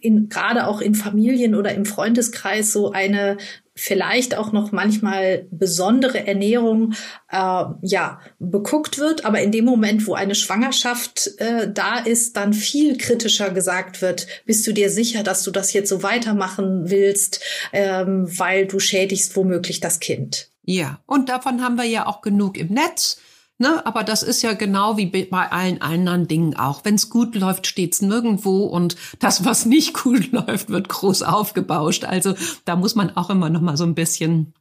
in, 0.00 0.28
gerade 0.28 0.66
auch 0.66 0.80
in 0.80 0.94
Familien 0.94 1.54
oder 1.54 1.74
im 1.74 1.86
Freundeskreis 1.86 2.72
so 2.72 2.92
eine 2.92 3.38
vielleicht 3.74 4.36
auch 4.36 4.52
noch 4.52 4.70
manchmal 4.70 5.46
besondere 5.50 6.26
Ernährung 6.26 6.92
äh, 7.30 7.64
ja 7.80 8.20
beguckt 8.38 8.98
wird, 8.98 9.24
aber 9.24 9.40
in 9.40 9.50
dem 9.50 9.64
Moment, 9.64 10.06
wo 10.06 10.14
eine 10.14 10.34
Schwangerschaft 10.34 11.30
äh, 11.38 11.72
da 11.72 11.98
ist, 11.98 12.36
dann 12.36 12.52
viel 12.52 12.98
kritischer 12.98 13.50
gesagt 13.50 14.02
wird: 14.02 14.26
Bist 14.44 14.66
du 14.66 14.72
dir 14.72 14.90
sicher, 14.90 15.22
dass 15.22 15.42
du 15.42 15.50
das 15.50 15.72
jetzt 15.72 15.88
so 15.88 16.02
weitermachen 16.02 16.90
willst, 16.90 17.40
ähm, 17.72 18.26
weil 18.38 18.66
du 18.66 18.78
schädigst 18.78 19.34
womöglich 19.36 19.61
das 19.80 20.00
Kind? 20.00 20.48
Ja, 20.64 21.00
und 21.06 21.28
davon 21.28 21.62
haben 21.62 21.76
wir 21.76 21.84
ja 21.84 22.06
auch 22.06 22.20
genug 22.20 22.56
im 22.56 22.68
Netz. 22.68 23.18
Ne, 23.58 23.86
aber 23.86 24.02
das 24.02 24.24
ist 24.24 24.42
ja 24.42 24.54
genau 24.54 24.96
wie 24.96 25.06
bei 25.06 25.52
allen 25.52 25.80
anderen 25.82 26.26
Dingen 26.26 26.56
auch. 26.56 26.84
Wenn 26.84 26.96
es 26.96 27.10
gut 27.10 27.36
läuft, 27.36 27.68
steht's 27.68 28.02
nirgendwo 28.02 28.64
und 28.64 28.96
das, 29.20 29.44
was 29.44 29.66
nicht 29.66 29.94
gut 30.02 30.32
läuft, 30.32 30.70
wird 30.70 30.88
groß 30.88 31.22
aufgebauscht. 31.22 32.04
Also 32.04 32.34
da 32.64 32.74
muss 32.74 32.96
man 32.96 33.16
auch 33.16 33.30
immer 33.30 33.50
noch 33.50 33.60
mal 33.60 33.76
so 33.76 33.84
ein 33.84 33.94
bisschen 33.94 34.54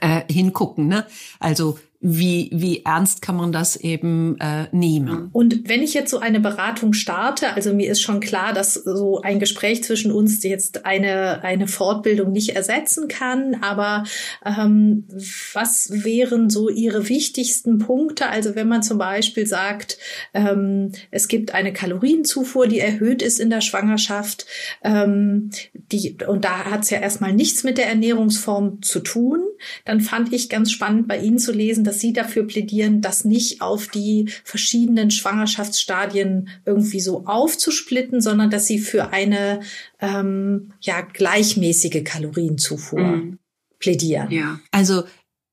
äh, 0.00 0.22
hingucken. 0.32 0.88
Ne? 0.88 1.06
Also 1.40 1.78
wie, 2.00 2.48
wie 2.52 2.84
ernst 2.84 3.22
kann 3.22 3.34
man 3.34 3.50
das 3.50 3.74
eben 3.74 4.38
äh, 4.38 4.68
nehmen. 4.70 5.30
Und 5.32 5.68
wenn 5.68 5.82
ich 5.82 5.94
jetzt 5.94 6.12
so 6.12 6.20
eine 6.20 6.38
Beratung 6.38 6.92
starte, 6.92 7.54
also 7.54 7.74
mir 7.74 7.90
ist 7.90 8.02
schon 8.02 8.20
klar, 8.20 8.52
dass 8.52 8.74
so 8.74 9.20
ein 9.22 9.40
Gespräch 9.40 9.82
zwischen 9.82 10.12
uns 10.12 10.44
jetzt 10.44 10.86
eine, 10.86 11.42
eine 11.42 11.66
Fortbildung 11.66 12.30
nicht 12.30 12.50
ersetzen 12.50 13.08
kann, 13.08 13.56
aber 13.62 14.04
ähm, 14.44 15.08
was 15.52 15.90
wären 15.90 16.50
so 16.50 16.68
Ihre 16.68 17.08
wichtigsten 17.08 17.78
Punkte? 17.78 18.28
Also 18.28 18.54
wenn 18.54 18.68
man 18.68 18.84
zum 18.84 18.98
Beispiel 18.98 19.48
sagt, 19.48 19.98
ähm, 20.34 20.92
es 21.10 21.26
gibt 21.26 21.52
eine 21.52 21.72
Kalorienzufuhr, 21.72 22.68
die 22.68 22.78
erhöht 22.78 23.22
ist 23.22 23.40
in 23.40 23.50
der 23.50 23.60
Schwangerschaft, 23.60 24.46
ähm, 24.84 25.50
die, 25.90 26.16
und 26.28 26.44
da 26.44 26.66
hat 26.66 26.84
es 26.84 26.90
ja 26.90 27.00
erstmal 27.00 27.32
nichts 27.32 27.64
mit 27.64 27.76
der 27.76 27.88
Ernährungsform 27.88 28.82
zu 28.82 29.00
tun, 29.00 29.40
dann 29.84 30.00
fand 30.00 30.32
ich 30.32 30.48
ganz 30.48 30.70
spannend 30.70 31.08
bei 31.08 31.18
Ihnen 31.18 31.40
zu 31.40 31.50
lesen, 31.50 31.87
dass 31.88 32.00
Sie 32.00 32.12
dafür 32.12 32.46
plädieren, 32.46 33.00
das 33.00 33.24
nicht 33.24 33.62
auf 33.62 33.88
die 33.88 34.28
verschiedenen 34.44 35.10
Schwangerschaftsstadien 35.10 36.50
irgendwie 36.66 37.00
so 37.00 37.24
aufzusplitten, 37.24 38.20
sondern 38.20 38.50
dass 38.50 38.66
Sie 38.66 38.78
für 38.78 39.10
eine 39.10 39.60
ähm, 39.98 40.74
ja 40.82 41.00
gleichmäßige 41.00 42.04
Kalorienzufuhr 42.04 43.00
mhm. 43.00 43.38
plädieren. 43.78 44.30
Ja, 44.30 44.60
also 44.70 45.04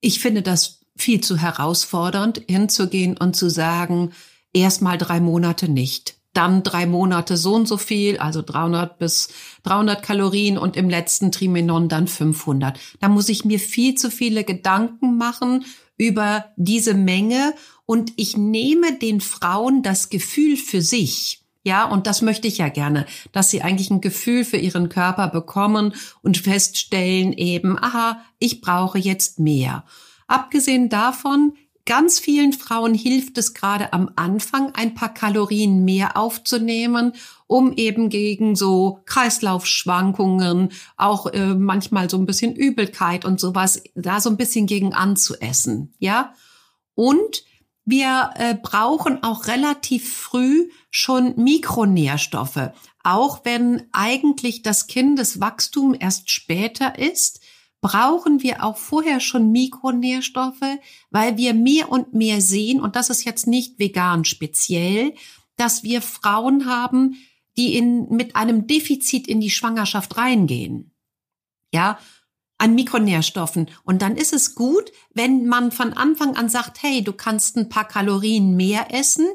ich 0.02 0.20
finde 0.20 0.42
das 0.42 0.82
viel 0.98 1.22
zu 1.22 1.38
herausfordernd, 1.38 2.42
hinzugehen 2.50 3.16
und 3.16 3.38
zu 3.38 3.50
sagen, 3.50 4.12
erst 4.54 4.82
mal 4.82 4.98
drei 4.98 5.22
Monate 5.22 5.70
nicht 5.70 6.16
dann 6.34 6.64
drei 6.64 6.86
Monate 6.86 7.38
so 7.38 7.56
und 7.56 7.66
so 7.66 7.78
viel, 7.78 8.18
also 8.18 8.42
300 8.42 9.00
bis 9.00 9.30
300 9.64 10.04
Kalorien 10.04 10.58
und 10.58 10.76
im 10.76 10.90
letzten 10.90 11.32
Trimenon 11.32 11.88
dann 11.88 12.10
500. 12.10 12.78
Da 13.00 13.08
muss 13.08 13.30
ich 13.30 13.46
mir 13.46 13.58
viel 13.58 13.96
zu 13.96 14.12
viele 14.12 14.44
Gedanken 14.44 15.18
machen 15.18 15.64
über 15.98 16.54
diese 16.56 16.94
Menge 16.94 17.54
und 17.86 18.14
ich 18.16 18.38
nehme 18.38 18.98
den 18.98 19.22
Frauen 19.22 19.84
das 19.84 20.10
Gefühl 20.10 20.58
für 20.58 20.82
sich. 20.82 21.42
Ja, 21.64 21.86
und 21.86 22.06
das 22.06 22.22
möchte 22.22 22.48
ich 22.48 22.60
ja 22.60 22.70
gerne, 22.70 23.08
dass 23.32 23.50
sie 23.50 23.64
eigentlich 23.64 23.90
ein 23.90 24.02
Gefühl 24.02 24.46
für 24.46 24.58
ihren 24.58 24.88
Körper 24.88 25.28
bekommen 25.28 25.96
und 26.22 26.38
feststellen 26.38 27.34
eben, 27.34 27.80
aha, 27.80 28.22
ich 28.38 28.62
brauche 28.62 29.00
jetzt 29.00 29.40
mehr. 29.40 29.84
Abgesehen 30.28 30.90
davon, 30.90 31.54
ganz 31.86 32.20
vielen 32.20 32.54
Frauen 32.54 32.94
hilft 32.94 33.38
es 33.38 33.54
gerade 33.54 33.94
am 33.94 34.12
Anfang, 34.16 34.74
ein 34.74 34.96
paar 34.96 35.14
Kalorien 35.14 35.86
mehr 35.86 36.18
aufzunehmen, 36.18 37.14
um 37.48 37.74
eben 37.74 38.10
gegen 38.10 38.56
so 38.56 39.02
Kreislaufschwankungen, 39.06 40.72
auch 40.98 41.28
äh, 41.28 41.54
manchmal 41.54 42.10
so 42.10 42.18
ein 42.18 42.26
bisschen 42.26 42.56
Übelkeit 42.56 43.24
und 43.24 43.40
sowas, 43.40 43.84
da 43.94 44.20
so 44.20 44.30
ein 44.30 44.38
bisschen 44.38 44.66
gegen 44.66 44.94
anzuessen, 44.94 45.94
ja. 46.00 46.34
Und 46.96 47.44
wir 47.86 48.32
äh, 48.36 48.56
brauchen 48.56 49.22
auch 49.24 49.46
relativ 49.46 50.12
früh 50.12 50.70
schon 50.90 51.36
Mikronährstoffe, 51.38 52.72
auch 53.04 53.42
wenn 53.44 53.84
eigentlich 53.92 54.64
das 54.64 54.88
Kindeswachstum 54.88 55.96
erst 55.98 56.32
später 56.32 56.98
ist 56.98 57.42
brauchen 57.82 58.42
wir 58.42 58.64
auch 58.64 58.78
vorher 58.78 59.20
schon 59.20 59.52
Mikronährstoffe, 59.52 60.80
weil 61.12 61.38
wir 61.38 61.54
mehr 61.54 61.92
und 61.92 62.14
mehr 62.14 62.42
sehen, 62.42 62.82
und 62.82 62.96
das 62.96 63.10
ist 63.10 63.26
jetzt 63.26 63.48
nicht 63.48 63.80
vegan 63.80 64.26
speziell, 64.26 65.14
dass 65.58 65.84
wir 65.84 66.02
Frauen 66.02 66.66
haben, 66.66 67.16
die 67.58 67.78
in, 67.78 68.10
mit 68.10 68.36
einem 68.36 68.68
Defizit 68.68 69.28
in 69.28 69.40
die 69.40 69.50
Schwangerschaft 69.50 70.18
reingehen. 70.18 70.92
Ja, 71.74 72.00
an 72.58 72.74
Mikronährstoffen. 72.74 73.70
Und 73.84 74.02
dann 74.02 74.16
ist 74.16 74.34
es 74.34 74.56
gut, 74.56 74.92
wenn 75.14 75.46
man 75.46 75.72
von 75.72 75.94
Anfang 75.94 76.38
an 76.38 76.48
sagt, 76.48 76.82
hey, 76.82 77.04
du 77.04 77.12
kannst 77.12 77.58
ein 77.58 77.68
paar 77.68 77.86
Kalorien 77.86 78.56
mehr 78.56 78.94
essen 78.94 79.28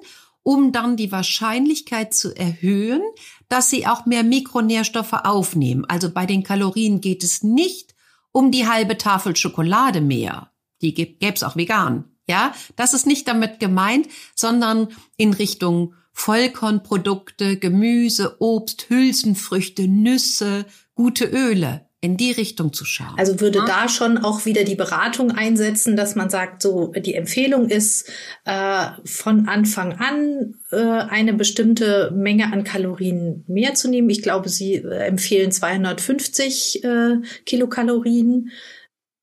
um 0.42 0.72
dann 0.72 0.96
die 0.96 1.12
Wahrscheinlichkeit 1.12 2.14
zu 2.14 2.34
erhöhen, 2.34 3.02
dass 3.48 3.70
sie 3.70 3.86
auch 3.86 4.06
mehr 4.06 4.22
Mikronährstoffe 4.22 5.12
aufnehmen. 5.12 5.84
Also 5.86 6.10
bei 6.10 6.26
den 6.26 6.42
Kalorien 6.42 7.00
geht 7.00 7.22
es 7.24 7.42
nicht 7.42 7.89
um 8.32 8.50
die 8.50 8.68
halbe 8.68 8.96
Tafel 8.96 9.36
Schokolade 9.36 10.00
mehr. 10.00 10.52
Die 10.82 10.94
gäbe 10.94 11.34
es 11.34 11.42
auch 11.42 11.56
vegan. 11.56 12.04
Ja, 12.28 12.54
das 12.76 12.94
ist 12.94 13.06
nicht 13.06 13.26
damit 13.26 13.58
gemeint, 13.60 14.08
sondern 14.34 14.88
in 15.16 15.32
Richtung 15.32 15.94
Vollkornprodukte, 16.12 17.56
Gemüse, 17.56 18.36
Obst, 18.40 18.88
Hülsenfrüchte, 18.88 19.88
Nüsse, 19.88 20.66
gute 20.94 21.24
Öle 21.24 21.89
in 22.02 22.16
die 22.16 22.32
Richtung 22.32 22.72
zu 22.72 22.86
schauen. 22.86 23.14
Also 23.18 23.40
würde 23.40 23.58
ja. 23.58 23.64
da 23.66 23.88
schon 23.88 24.16
auch 24.16 24.46
wieder 24.46 24.64
die 24.64 24.74
Beratung 24.74 25.32
einsetzen, 25.32 25.96
dass 25.96 26.14
man 26.14 26.30
sagt, 26.30 26.62
so 26.62 26.92
die 26.96 27.14
Empfehlung 27.14 27.68
ist 27.68 28.08
äh, 28.46 28.86
von 29.04 29.48
Anfang 29.48 29.98
an 29.98 30.54
äh, 30.70 30.76
eine 30.76 31.34
bestimmte 31.34 32.10
Menge 32.14 32.52
an 32.52 32.64
Kalorien 32.64 33.44
mehr 33.48 33.74
zu 33.74 33.88
nehmen. 33.88 34.08
Ich 34.08 34.22
glaube, 34.22 34.48
Sie 34.48 34.76
äh, 34.76 35.06
empfehlen 35.06 35.52
250 35.52 36.84
äh, 36.84 37.16
Kilokalorien 37.44 38.50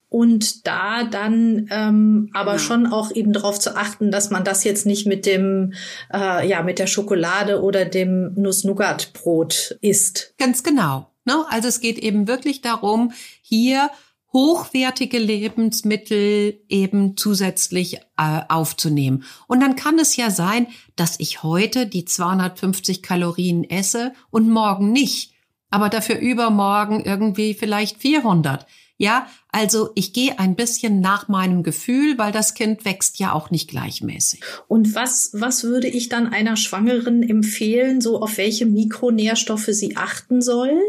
und 0.10 0.68
da 0.68 1.04
dann 1.04 1.68
ähm, 1.72 2.30
aber 2.34 2.54
ja. 2.54 2.60
schon 2.60 2.86
auch 2.86 3.12
eben 3.12 3.34
darauf 3.34 3.60
zu 3.60 3.76
achten, 3.76 4.12
dass 4.12 4.30
man 4.30 4.44
das 4.44 4.64
jetzt 4.64 4.86
nicht 4.86 5.08
mit 5.08 5.26
dem 5.26 5.74
äh, 6.14 6.48
ja 6.48 6.62
mit 6.62 6.80
der 6.80 6.88
Schokolade 6.88 7.62
oder 7.62 7.86
dem 7.86 8.34
Nuss-Nougat-Brot 8.36 9.78
isst. 9.82 10.36
Ganz 10.38 10.64
genau. 10.64 11.12
Ne? 11.28 11.46
Also 11.50 11.68
es 11.68 11.82
geht 11.82 12.00
eben 12.00 12.28
wirklich 12.28 12.62
darum, 12.62 13.12
hier 13.42 13.92
hochwertige 14.34 15.20
Lebensmittel 15.20 16.62
eben 16.70 17.18
zusätzlich 17.18 17.98
äh, 18.18 18.42
aufzunehmen. 18.50 19.24
Und 19.48 19.60
dann 19.60 19.76
kann 19.76 20.00
es 20.00 20.16
ja 20.16 20.32
sein, 20.32 20.68
dass 20.96 21.20
ich 21.20 21.44
heute 21.44 21.86
die 21.86 22.06
250 22.06 23.04
Kalorien 23.04 23.64
esse 23.70 24.14
und 24.32 24.50
morgen 24.50 24.92
nicht, 24.92 25.34
aber 25.70 25.90
dafür 25.90 26.18
übermorgen 26.18 27.04
irgendwie 27.04 27.54
vielleicht 27.54 27.98
400. 28.02 28.66
Ja, 29.00 29.28
also 29.52 29.92
ich 29.96 30.12
gehe 30.14 30.40
ein 30.40 30.56
bisschen 30.56 31.02
nach 31.02 31.28
meinem 31.28 31.62
Gefühl, 31.62 32.18
weil 32.18 32.32
das 32.32 32.54
Kind 32.54 32.84
wächst 32.84 33.20
ja 33.20 33.34
auch 33.34 33.52
nicht 33.52 33.70
gleichmäßig. 33.70 34.42
Und 34.68 34.96
was, 34.96 35.32
was 35.34 35.64
würde 35.64 35.88
ich 35.88 36.10
dann 36.10 36.28
einer 36.28 36.58
Schwangeren 36.58 37.22
empfehlen, 37.22 38.02
so 38.02 38.22
auf 38.22 38.38
welche 38.38 38.66
Mikronährstoffe 38.66 39.70
sie 39.70 39.98
achten 39.98 40.42
soll? 40.42 40.80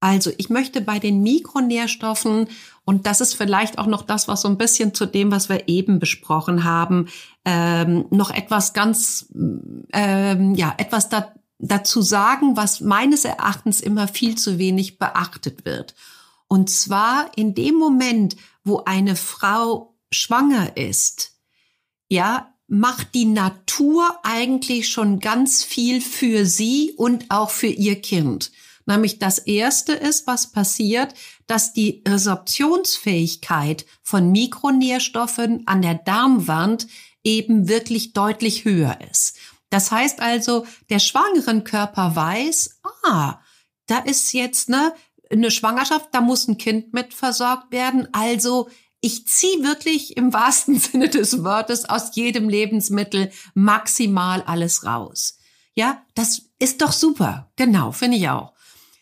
Also 0.00 0.30
ich 0.38 0.48
möchte 0.48 0.80
bei 0.80 0.98
den 0.98 1.22
Mikronährstoffen, 1.22 2.48
und 2.84 3.06
das 3.06 3.20
ist 3.20 3.34
vielleicht 3.34 3.78
auch 3.78 3.86
noch 3.86 4.02
das, 4.02 4.26
was 4.26 4.40
so 4.40 4.48
ein 4.48 4.58
bisschen 4.58 4.94
zu 4.94 5.06
dem, 5.06 5.30
was 5.30 5.48
wir 5.48 5.68
eben 5.68 6.00
besprochen 6.00 6.64
haben, 6.64 7.08
ähm, 7.44 8.06
noch 8.10 8.30
etwas 8.30 8.72
ganz, 8.72 9.26
ähm, 9.92 10.54
ja, 10.54 10.74
etwas 10.78 11.08
da, 11.10 11.32
dazu 11.58 12.00
sagen, 12.00 12.56
was 12.56 12.80
meines 12.80 13.24
Erachtens 13.24 13.80
immer 13.80 14.08
viel 14.08 14.36
zu 14.36 14.58
wenig 14.58 14.98
beachtet 14.98 15.64
wird. 15.66 15.94
Und 16.48 16.70
zwar 16.70 17.30
in 17.36 17.54
dem 17.54 17.76
Moment, 17.76 18.36
wo 18.64 18.82
eine 18.84 19.14
Frau 19.14 19.94
schwanger 20.10 20.76
ist, 20.76 21.38
ja, 22.08 22.52
macht 22.66 23.14
die 23.14 23.26
Natur 23.26 24.18
eigentlich 24.22 24.88
schon 24.88 25.20
ganz 25.20 25.62
viel 25.62 26.00
für 26.00 26.46
sie 26.46 26.92
und 26.96 27.26
auch 27.30 27.50
für 27.50 27.66
ihr 27.66 28.00
Kind. 28.00 28.50
Nämlich 28.90 29.20
das 29.20 29.38
erste 29.38 29.92
ist, 29.92 30.26
was 30.26 30.50
passiert, 30.50 31.14
dass 31.46 31.72
die 31.72 32.02
Resorptionsfähigkeit 32.08 33.86
von 34.02 34.32
Mikronährstoffen 34.32 35.62
an 35.66 35.80
der 35.80 35.94
Darmwand 35.94 36.88
eben 37.22 37.68
wirklich 37.68 38.14
deutlich 38.14 38.64
höher 38.64 38.98
ist. 39.08 39.36
Das 39.70 39.92
heißt 39.92 40.20
also, 40.20 40.66
der 40.88 40.98
schwangeren 40.98 41.62
Körper 41.62 42.16
weiß, 42.16 42.80
ah, 43.04 43.38
da 43.86 43.98
ist 43.98 44.32
jetzt 44.32 44.68
ne, 44.68 44.92
eine 45.30 45.52
Schwangerschaft, 45.52 46.08
da 46.10 46.20
muss 46.20 46.48
ein 46.48 46.58
Kind 46.58 46.92
mit 46.92 47.14
versorgt 47.14 47.70
werden. 47.70 48.08
Also 48.10 48.68
ich 49.00 49.28
ziehe 49.28 49.62
wirklich 49.62 50.16
im 50.16 50.32
wahrsten 50.32 50.80
Sinne 50.80 51.08
des 51.08 51.44
Wortes 51.44 51.88
aus 51.88 52.16
jedem 52.16 52.48
Lebensmittel 52.48 53.30
maximal 53.54 54.42
alles 54.42 54.84
raus. 54.84 55.38
Ja, 55.74 56.04
das 56.16 56.42
ist 56.58 56.82
doch 56.82 56.90
super. 56.90 57.52
Genau, 57.54 57.92
finde 57.92 58.16
ich 58.16 58.28
auch. 58.28 58.52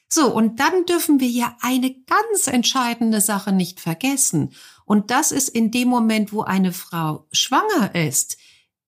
So, 0.09 0.35
und 0.35 0.59
dann 0.59 0.87
dürfen 0.87 1.21
wir 1.21 1.29
ja 1.29 1.57
eine 1.61 1.95
ganz 1.95 2.47
entscheidende 2.47 3.21
Sache 3.21 3.53
nicht 3.53 3.81
vergessen. 3.81 4.55
Und 4.85 5.11
das 5.11 5.33
ist 5.33 5.49
in 5.51 5.71
dem 5.71 5.89
Moment, 5.89 6.33
wo 6.33 6.43
eine 6.43 6.73
Frau 6.73 7.27
schwanger 7.31 7.95
ist, 7.95 8.39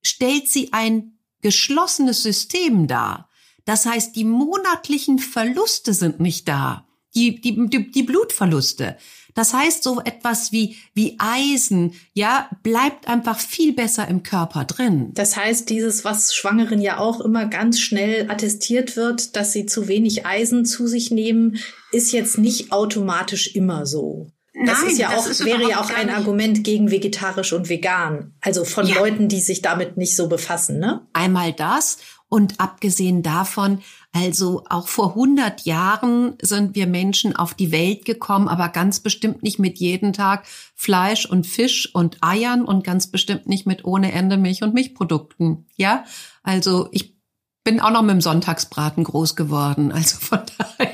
stellt 0.02 0.48
sie 0.48 0.72
ein 0.72 1.18
geschlossenes 1.42 2.22
System 2.22 2.86
dar. 2.86 3.28
Das 3.66 3.84
heißt, 3.84 4.16
die 4.16 4.24
monatlichen 4.24 5.18
Verluste 5.18 5.92
sind 5.92 6.20
nicht 6.20 6.48
da 6.48 6.86
die, 7.14 7.40
die, 7.40 7.66
die, 7.68 7.90
die 7.90 8.02
Blutverluste. 8.02 8.96
Das 9.34 9.54
heißt, 9.54 9.82
so 9.82 10.00
etwas 10.00 10.52
wie, 10.52 10.76
wie 10.94 11.16
Eisen, 11.18 11.94
ja, 12.12 12.48
bleibt 12.62 13.08
einfach 13.08 13.38
viel 13.38 13.72
besser 13.72 14.08
im 14.08 14.22
Körper 14.22 14.64
drin. 14.64 15.10
Das 15.14 15.36
heißt, 15.36 15.70
dieses, 15.70 16.04
was 16.04 16.34
Schwangeren 16.34 16.80
ja 16.80 16.98
auch 16.98 17.20
immer 17.20 17.46
ganz 17.46 17.80
schnell 17.80 18.30
attestiert 18.30 18.96
wird, 18.96 19.36
dass 19.36 19.52
sie 19.52 19.66
zu 19.66 19.88
wenig 19.88 20.26
Eisen 20.26 20.64
zu 20.64 20.86
sich 20.86 21.10
nehmen, 21.10 21.58
ist 21.92 22.12
jetzt 22.12 22.38
nicht 22.38 22.72
automatisch 22.72 23.54
immer 23.54 23.86
so. 23.86 24.30
Das 24.66 24.80
Nein, 24.82 24.90
ist 24.90 24.98
ja 24.98 25.16
auch, 25.16 25.26
ist 25.26 25.44
wäre 25.44 25.70
ja 25.70 25.80
auch 25.80 25.90
ein 25.90 26.10
Argument 26.10 26.64
gegen 26.64 26.90
vegetarisch 26.90 27.52
und 27.52 27.68
vegan. 27.68 28.34
Also 28.40 28.64
von 28.64 28.86
ja. 28.86 28.96
Leuten, 28.96 29.28
die 29.28 29.40
sich 29.40 29.62
damit 29.62 29.96
nicht 29.96 30.16
so 30.16 30.28
befassen, 30.28 30.80
ne? 30.80 31.06
Einmal 31.12 31.52
das 31.52 31.98
und 32.30 32.60
abgesehen 32.60 33.22
davon, 33.22 33.82
also 34.12 34.64
auch 34.70 34.86
vor 34.86 35.10
100 35.10 35.62
Jahren 35.66 36.34
sind 36.40 36.76
wir 36.76 36.86
Menschen 36.86 37.34
auf 37.34 37.54
die 37.54 37.72
Welt 37.72 38.04
gekommen, 38.04 38.48
aber 38.48 38.68
ganz 38.68 39.00
bestimmt 39.00 39.42
nicht 39.42 39.58
mit 39.58 39.78
jeden 39.78 40.12
Tag 40.12 40.46
Fleisch 40.76 41.26
und 41.26 41.46
Fisch 41.46 41.92
und 41.92 42.18
Eiern 42.22 42.64
und 42.64 42.84
ganz 42.84 43.08
bestimmt 43.08 43.48
nicht 43.48 43.66
mit 43.66 43.84
ohne 43.84 44.12
Ende 44.12 44.36
Milch 44.36 44.62
und 44.62 44.74
Milchprodukten. 44.74 45.66
Ja, 45.76 46.04
also 46.44 46.88
ich 46.92 47.16
bin 47.64 47.80
auch 47.80 47.90
noch 47.90 48.02
mit 48.02 48.12
dem 48.12 48.20
Sonntagsbraten 48.20 49.04
groß 49.04 49.34
geworden. 49.34 49.90
Also 49.90 50.16
von 50.18 50.40
daher, 50.58 50.89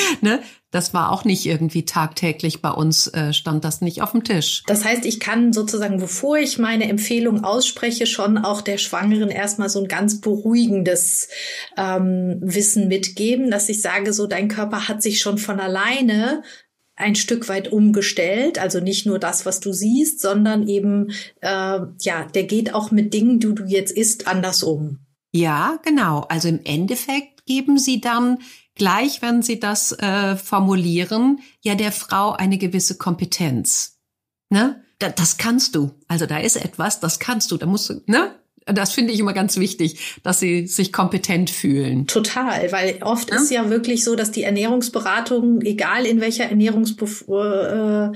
ne, 0.20 0.40
das 0.70 0.94
war 0.94 1.10
auch 1.10 1.24
nicht 1.24 1.46
irgendwie 1.46 1.84
tagtäglich 1.84 2.62
bei 2.62 2.70
uns, 2.70 3.08
äh, 3.08 3.32
stand 3.32 3.64
das 3.64 3.80
nicht 3.80 4.02
auf 4.02 4.12
dem 4.12 4.22
Tisch. 4.22 4.62
Das 4.66 4.84
heißt, 4.84 5.04
ich 5.04 5.18
kann 5.18 5.52
sozusagen, 5.52 5.98
bevor 5.98 6.38
ich 6.38 6.58
meine 6.58 6.88
Empfehlung 6.88 7.42
ausspreche, 7.42 8.06
schon 8.06 8.38
auch 8.38 8.60
der 8.60 8.78
Schwangeren 8.78 9.30
erstmal 9.30 9.68
so 9.68 9.80
ein 9.80 9.88
ganz 9.88 10.20
beruhigendes 10.20 11.28
ähm, 11.76 12.38
Wissen 12.40 12.88
mitgeben, 12.88 13.50
dass 13.50 13.68
ich 13.68 13.82
sage, 13.82 14.12
so 14.12 14.26
dein 14.26 14.48
Körper 14.48 14.88
hat 14.88 15.02
sich 15.02 15.20
schon 15.20 15.38
von 15.38 15.58
alleine 15.58 16.42
ein 17.00 17.16
Stück 17.16 17.48
weit 17.48 17.72
umgestellt. 17.72 18.58
Also 18.58 18.78
nicht 18.78 19.06
nur 19.06 19.18
das, 19.18 19.46
was 19.46 19.58
du 19.58 19.72
siehst, 19.72 20.20
sondern 20.20 20.68
eben, 20.68 21.12
äh, 21.40 21.80
ja, 22.00 22.24
der 22.34 22.44
geht 22.44 22.74
auch 22.74 22.90
mit 22.90 23.12
Dingen, 23.12 23.40
die 23.40 23.54
du 23.54 23.64
jetzt 23.64 23.90
isst, 23.92 24.28
anders 24.28 24.62
um. 24.62 24.98
Ja, 25.32 25.78
genau. 25.84 26.26
Also 26.28 26.48
im 26.48 26.60
Endeffekt 26.64 27.46
geben 27.46 27.78
sie 27.78 28.00
dann 28.00 28.38
gleich, 28.80 29.20
wenn 29.20 29.42
sie 29.42 29.60
das 29.60 29.92
äh, 29.92 30.36
formulieren, 30.36 31.40
ja 31.60 31.74
der 31.74 31.92
Frau 31.92 32.32
eine 32.32 32.56
gewisse 32.56 32.96
Kompetenz. 32.96 33.98
Ne? 34.48 34.82
das 34.98 35.36
kannst 35.36 35.74
du. 35.74 35.90
Also 36.08 36.24
da 36.24 36.38
ist 36.38 36.56
etwas, 36.56 36.98
das 36.98 37.18
kannst 37.18 37.50
du. 37.50 37.58
Da 37.58 37.66
musst 37.66 37.90
du, 37.90 38.02
ne? 38.06 38.34
Das 38.72 38.92
finde 38.92 39.12
ich 39.12 39.20
immer 39.20 39.32
ganz 39.32 39.56
wichtig, 39.56 40.18
dass 40.22 40.40
sie 40.40 40.66
sich 40.66 40.92
kompetent 40.92 41.50
fühlen. 41.50 42.06
Total, 42.06 42.70
weil 42.72 42.98
oft 43.02 43.30
ja? 43.30 43.36
ist 43.36 43.50
ja 43.50 43.70
wirklich 43.70 44.04
so, 44.04 44.16
dass 44.16 44.30
die 44.30 44.42
Ernährungsberatung, 44.42 45.62
egal 45.62 46.06
in 46.06 46.20
welcher 46.20 46.44
Ernährungsform, 46.44 48.14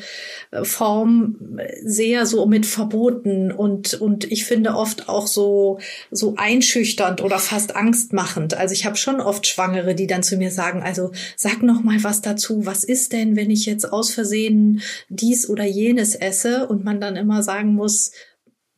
äh, 1.58 1.80
sehr 1.84 2.26
so 2.26 2.46
mit 2.46 2.66
Verboten 2.66 3.52
und 3.52 3.94
und 3.94 4.30
ich 4.30 4.44
finde 4.44 4.74
oft 4.74 5.08
auch 5.08 5.26
so 5.26 5.78
so 6.10 6.34
einschüchternd 6.36 7.22
oder 7.22 7.38
fast 7.38 7.76
angstmachend. 7.76 8.54
Also 8.54 8.72
ich 8.74 8.84
habe 8.86 8.96
schon 8.96 9.20
oft 9.20 9.46
Schwangere, 9.46 9.94
die 9.94 10.06
dann 10.06 10.22
zu 10.22 10.36
mir 10.36 10.50
sagen, 10.50 10.82
also 10.82 11.12
sag 11.36 11.62
noch 11.62 11.82
mal 11.82 12.02
was 12.02 12.20
dazu. 12.20 12.66
Was 12.66 12.84
ist 12.84 13.12
denn, 13.12 13.36
wenn 13.36 13.50
ich 13.50 13.66
jetzt 13.66 13.92
aus 13.92 14.12
Versehen 14.12 14.82
dies 15.08 15.48
oder 15.48 15.64
jenes 15.64 16.14
esse 16.14 16.66
und 16.66 16.84
man 16.84 17.00
dann 17.00 17.16
immer 17.16 17.42
sagen 17.42 17.74
muss, 17.74 18.12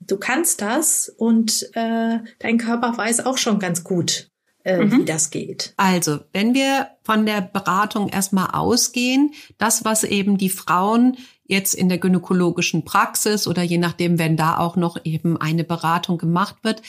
du 0.06 0.16
kannst 0.16 0.62
das 0.62 1.08
und 1.08 1.68
äh, 1.74 2.18
dein 2.38 2.58
Körper 2.58 2.96
weiß 2.96 3.26
auch 3.26 3.38
schon 3.38 3.58
ganz 3.58 3.84
gut, 3.84 4.30
äh, 4.64 4.84
mhm. 4.84 5.00
wie 5.00 5.04
das 5.04 5.30
geht. 5.30 5.74
Also, 5.76 6.20
wenn 6.32 6.54
wir 6.54 6.88
von 7.02 7.26
der 7.26 7.40
Beratung 7.40 8.08
erstmal 8.08 8.50
ausgehen, 8.52 9.32
das, 9.58 9.84
was 9.84 10.04
eben 10.04 10.38
die 10.38 10.50
Frauen 10.50 11.16
jetzt 11.44 11.74
in 11.74 11.88
der 11.88 11.98
gynäkologischen 11.98 12.84
Praxis 12.84 13.46
oder 13.46 13.62
je 13.62 13.78
nachdem, 13.78 14.18
wenn 14.18 14.36
da 14.36 14.58
auch 14.58 14.76
noch 14.76 14.98
eben 15.04 15.36
eine 15.36 15.64
Beratung 15.64 16.18
gemacht 16.18 16.56
wird, 16.62 16.82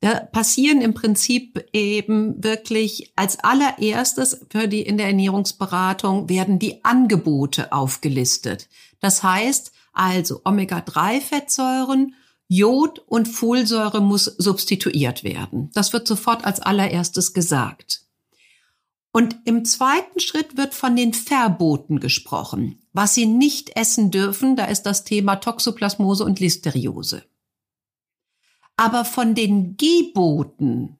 da 0.00 0.18
passieren 0.18 0.80
im 0.80 0.94
Prinzip 0.94 1.64
eben 1.72 2.42
wirklich 2.42 3.12
als 3.14 3.38
allererstes 3.38 4.44
für 4.50 4.66
die 4.66 4.82
in 4.82 4.98
der 4.98 5.06
Ernährungsberatung 5.06 6.28
werden 6.28 6.58
die 6.58 6.84
Angebote 6.84 7.72
aufgelistet. 7.72 8.68
Das 8.98 9.22
heißt 9.22 9.70
also 9.92 10.40
Omega-3-Fettsäuren, 10.44 12.14
Jod 12.54 12.98
und 13.06 13.28
Folsäure 13.28 14.02
muss 14.02 14.24
substituiert 14.24 15.24
werden. 15.24 15.70
Das 15.72 15.94
wird 15.94 16.06
sofort 16.06 16.44
als 16.44 16.60
allererstes 16.60 17.32
gesagt. 17.32 18.02
Und 19.10 19.36
im 19.44 19.64
zweiten 19.64 20.20
Schritt 20.20 20.56
wird 20.58 20.74
von 20.74 20.94
den 20.94 21.14
Verboten 21.14 21.98
gesprochen. 21.98 22.78
Was 22.92 23.14
Sie 23.14 23.24
nicht 23.24 23.74
essen 23.76 24.10
dürfen, 24.10 24.54
da 24.56 24.66
ist 24.66 24.82
das 24.82 25.04
Thema 25.04 25.36
Toxoplasmose 25.36 26.24
und 26.24 26.40
Listeriose. 26.40 27.24
Aber 28.76 29.06
von 29.06 29.34
den 29.34 29.78
Geboten, 29.78 30.98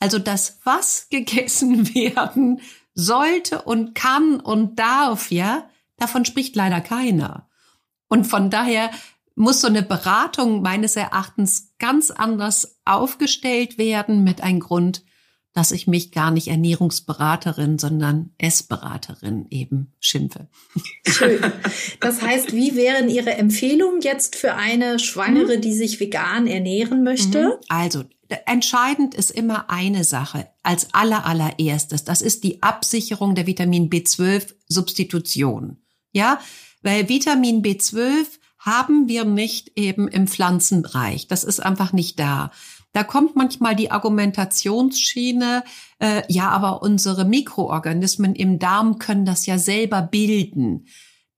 also 0.00 0.18
das, 0.18 0.58
was 0.64 1.08
gegessen 1.10 1.94
werden 1.94 2.60
sollte 2.94 3.62
und 3.62 3.94
kann 3.94 4.40
und 4.40 4.80
darf, 4.80 5.30
ja, 5.30 5.68
davon 5.96 6.24
spricht 6.24 6.56
leider 6.56 6.80
keiner. 6.80 7.48
Und 8.08 8.26
von 8.26 8.50
daher 8.50 8.90
muss 9.38 9.60
so 9.60 9.68
eine 9.68 9.82
Beratung 9.82 10.62
meines 10.62 10.96
Erachtens 10.96 11.72
ganz 11.78 12.10
anders 12.10 12.78
aufgestellt 12.84 13.78
werden 13.78 14.24
mit 14.24 14.42
einem 14.42 14.60
Grund, 14.60 15.04
dass 15.52 15.72
ich 15.72 15.86
mich 15.86 16.12
gar 16.12 16.30
nicht 16.30 16.48
Ernährungsberaterin, 16.48 17.78
sondern 17.78 18.30
Essberaterin 18.38 19.46
eben 19.50 19.94
schimpfe. 20.00 20.48
Schön. 21.06 21.40
Das 22.00 22.20
heißt, 22.22 22.52
wie 22.52 22.76
wären 22.76 23.08
Ihre 23.08 23.34
Empfehlungen 23.34 24.00
jetzt 24.00 24.36
für 24.36 24.54
eine 24.54 24.98
Schwangere, 24.98 25.56
mhm. 25.56 25.60
die 25.60 25.72
sich 25.72 25.98
vegan 26.00 26.46
ernähren 26.46 27.02
möchte? 27.02 27.44
Mhm. 27.44 27.52
Also, 27.68 28.04
entscheidend 28.46 29.14
ist 29.14 29.30
immer 29.30 29.70
eine 29.70 30.04
Sache 30.04 30.48
als 30.62 30.92
aller 30.94 31.24
allererstes. 31.24 32.04
Das 32.04 32.22
ist 32.22 32.44
die 32.44 32.62
Absicherung 32.62 33.34
der 33.34 33.46
Vitamin 33.46 33.88
B12 33.88 34.54
Substitution. 34.68 35.78
Ja, 36.12 36.40
weil 36.82 37.08
Vitamin 37.08 37.62
B12 37.62 38.26
haben 38.68 39.08
wir 39.08 39.24
nicht 39.24 39.72
eben 39.76 40.08
im 40.08 40.26
Pflanzenbereich. 40.26 41.26
Das 41.26 41.42
ist 41.42 41.60
einfach 41.60 41.94
nicht 41.94 42.20
da. 42.20 42.50
Da 42.92 43.02
kommt 43.02 43.34
manchmal 43.34 43.74
die 43.74 43.90
Argumentationsschiene, 43.90 45.64
äh, 46.00 46.22
ja, 46.28 46.50
aber 46.50 46.82
unsere 46.82 47.24
Mikroorganismen 47.24 48.34
im 48.34 48.58
Darm 48.58 48.98
können 48.98 49.24
das 49.24 49.46
ja 49.46 49.58
selber 49.58 50.02
bilden. 50.02 50.86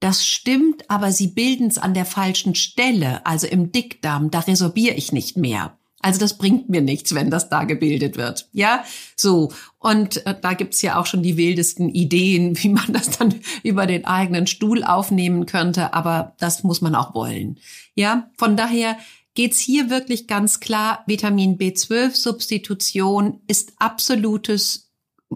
Das 0.01 0.27
stimmt, 0.27 0.91
aber 0.91 1.13
sie 1.13 1.29
bilden 1.29 1.69
es 1.69 1.79
an 1.79 1.95
der 1.95 2.07
falschen 2.07 2.55
Stelle, 2.55 3.25
also 3.27 3.47
im 3.47 3.71
Dickdarm, 3.71 4.31
da 4.31 4.41
resorbiere 4.41 4.95
ich 4.95 5.13
nicht 5.13 5.37
mehr. 5.37 5.79
Also 6.03 6.19
das 6.19 6.39
bringt 6.39 6.71
mir 6.71 6.81
nichts, 6.81 7.15
wenn 7.15 7.31
das 7.31 7.51
da 7.51 7.65
gebildet 7.65 8.17
wird. 8.17 8.49
Ja, 8.53 8.85
so. 9.17 9.53
Und 9.79 10.25
äh, 10.27 10.35
da 10.41 10.55
gibt's 10.55 10.81
ja 10.83 10.99
auch 10.99 11.07
schon 11.07 11.23
die 11.23 11.37
wildesten 11.37 11.89
Ideen, 11.89 12.57
wie 12.63 12.71
man 12.71 12.93
das 12.93 13.19
dann 13.19 13.35
über 13.63 13.87
den 13.87 14.07
eigenen 14.07 14.47
Stuhl 14.47 14.83
aufnehmen 14.83 15.47
könnte. 15.47 15.93
Aber 15.95 16.35
das 16.39 16.65
muss 16.65 16.81
man 16.81 16.95
auch 16.95 17.15
wollen. 17.15 17.59
Ja, 17.95 18.31
von 18.37 18.57
daher 18.57 18.97
geht's 19.35 19.61
hier 19.61 19.91
wirklich 19.91 20.27
ganz 20.27 20.61
klar, 20.61 21.05
Vitamin 21.07 21.59
B12-Substitution 21.59 23.41
ist 23.47 23.75
absolutes, 23.79 24.91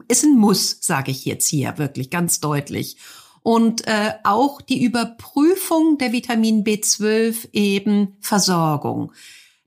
ist 0.09 0.25
ein 0.25 0.37
Muss, 0.37 0.79
sage 0.81 1.11
ich 1.11 1.25
jetzt 1.25 1.47
hier 1.47 1.79
wirklich 1.79 2.11
ganz 2.11 2.41
deutlich. 2.41 2.97
Und 3.43 3.87
äh, 3.87 4.15
auch 4.25 4.63
die 4.63 4.83
Überprüfung 4.83 5.99
der 5.99 6.13
Vitamin 6.13 6.65
B12 6.65 7.51
eben 7.53 8.17
Versorgung. 8.21 9.13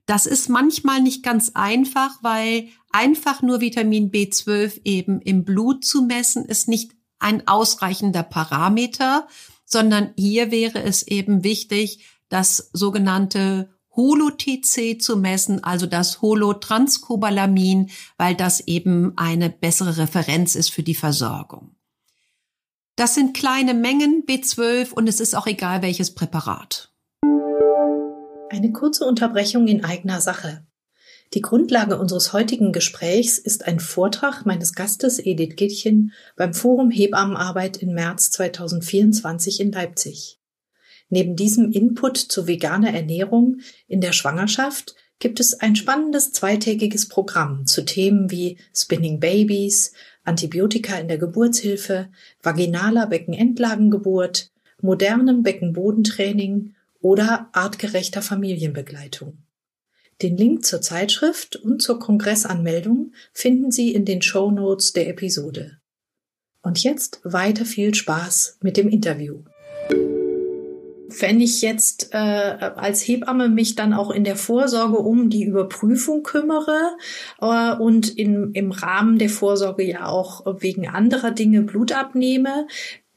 Das 0.08 0.24
ist 0.24 0.48
manchmal 0.48 1.02
nicht 1.02 1.22
ganz 1.22 1.50
einfach, 1.52 2.22
weil 2.22 2.68
einfach 2.90 3.42
nur 3.42 3.60
Vitamin 3.60 4.10
B12 4.10 4.80
eben 4.84 5.20
im 5.20 5.44
Blut 5.44 5.84
zu 5.84 6.00
messen, 6.00 6.46
ist 6.46 6.66
nicht 6.66 6.92
ein 7.18 7.46
ausreichender 7.46 8.22
Parameter, 8.22 9.28
sondern 9.66 10.14
hier 10.16 10.50
wäre 10.50 10.82
es 10.82 11.02
eben 11.02 11.44
wichtig, 11.44 12.06
das 12.30 12.70
sogenannte 12.72 13.68
Holo-TC 13.96 14.98
zu 14.98 15.18
messen, 15.18 15.62
also 15.62 15.84
das 15.84 16.22
Holotranscobalamin, 16.22 17.90
weil 18.16 18.34
das 18.34 18.60
eben 18.60 19.12
eine 19.18 19.50
bessere 19.50 19.98
Referenz 19.98 20.54
ist 20.54 20.70
für 20.70 20.82
die 20.82 20.94
Versorgung. 20.94 21.76
Das 22.96 23.14
sind 23.14 23.36
kleine 23.36 23.74
Mengen 23.74 24.24
B12 24.24 24.90
und 24.90 25.06
es 25.06 25.20
ist 25.20 25.34
auch 25.34 25.46
egal 25.46 25.82
welches 25.82 26.14
Präparat. 26.14 26.87
Eine 28.50 28.72
kurze 28.72 29.04
Unterbrechung 29.04 29.68
in 29.68 29.84
eigener 29.84 30.22
Sache. 30.22 30.64
Die 31.34 31.42
Grundlage 31.42 31.98
unseres 31.98 32.32
heutigen 32.32 32.72
Gesprächs 32.72 33.38
ist 33.38 33.66
ein 33.66 33.78
Vortrag 33.78 34.46
meines 34.46 34.72
Gastes 34.72 35.18
Edith 35.18 35.56
Gittchen 35.56 36.12
beim 36.34 36.54
Forum 36.54 36.90
Hebammenarbeit 36.90 37.76
im 37.76 37.92
März 37.92 38.30
2024 38.30 39.60
in 39.60 39.72
Leipzig. 39.72 40.38
Neben 41.10 41.36
diesem 41.36 41.72
Input 41.72 42.16
zu 42.16 42.46
veganer 42.46 42.94
Ernährung 42.94 43.58
in 43.86 44.00
der 44.00 44.12
Schwangerschaft 44.12 44.94
gibt 45.18 45.40
es 45.40 45.60
ein 45.60 45.76
spannendes 45.76 46.32
zweitägiges 46.32 47.08
Programm 47.08 47.66
zu 47.66 47.84
Themen 47.84 48.30
wie 48.30 48.56
Spinning 48.74 49.20
Babies, 49.20 49.92
Antibiotika 50.24 50.96
in 50.96 51.08
der 51.08 51.18
Geburtshilfe, 51.18 52.08
vaginaler 52.42 53.08
Beckenendlagengeburt, 53.08 54.50
modernem 54.80 55.42
Beckenbodentraining 55.42 56.74
oder 57.00 57.48
artgerechter 57.52 58.22
Familienbegleitung. 58.22 59.38
Den 60.20 60.36
Link 60.36 60.64
zur 60.64 60.80
Zeitschrift 60.80 61.56
und 61.56 61.80
zur 61.80 62.00
Kongressanmeldung 62.00 63.12
finden 63.32 63.70
Sie 63.70 63.94
in 63.94 64.04
den 64.04 64.20
Show 64.20 64.50
Notes 64.50 64.92
der 64.92 65.08
Episode. 65.08 65.78
Und 66.60 66.82
jetzt 66.82 67.20
weiter 67.22 67.64
viel 67.64 67.94
Spaß 67.94 68.58
mit 68.60 68.76
dem 68.76 68.88
Interview. 68.88 69.44
Wenn 71.20 71.40
ich 71.40 71.62
jetzt 71.62 72.12
äh, 72.12 72.16
als 72.16 73.00
Hebamme 73.06 73.48
mich 73.48 73.76
dann 73.76 73.94
auch 73.94 74.10
in 74.10 74.24
der 74.24 74.36
Vorsorge 74.36 74.98
um 74.98 75.30
die 75.30 75.44
Überprüfung 75.44 76.22
kümmere 76.22 76.96
äh, 77.40 77.74
und 77.76 78.08
in, 78.08 78.52
im 78.52 78.72
Rahmen 78.72 79.18
der 79.18 79.30
Vorsorge 79.30 79.84
ja 79.84 80.06
auch 80.06 80.44
wegen 80.60 80.88
anderer 80.88 81.30
Dinge 81.30 81.62
Blut 81.62 81.92
abnehme, 81.92 82.66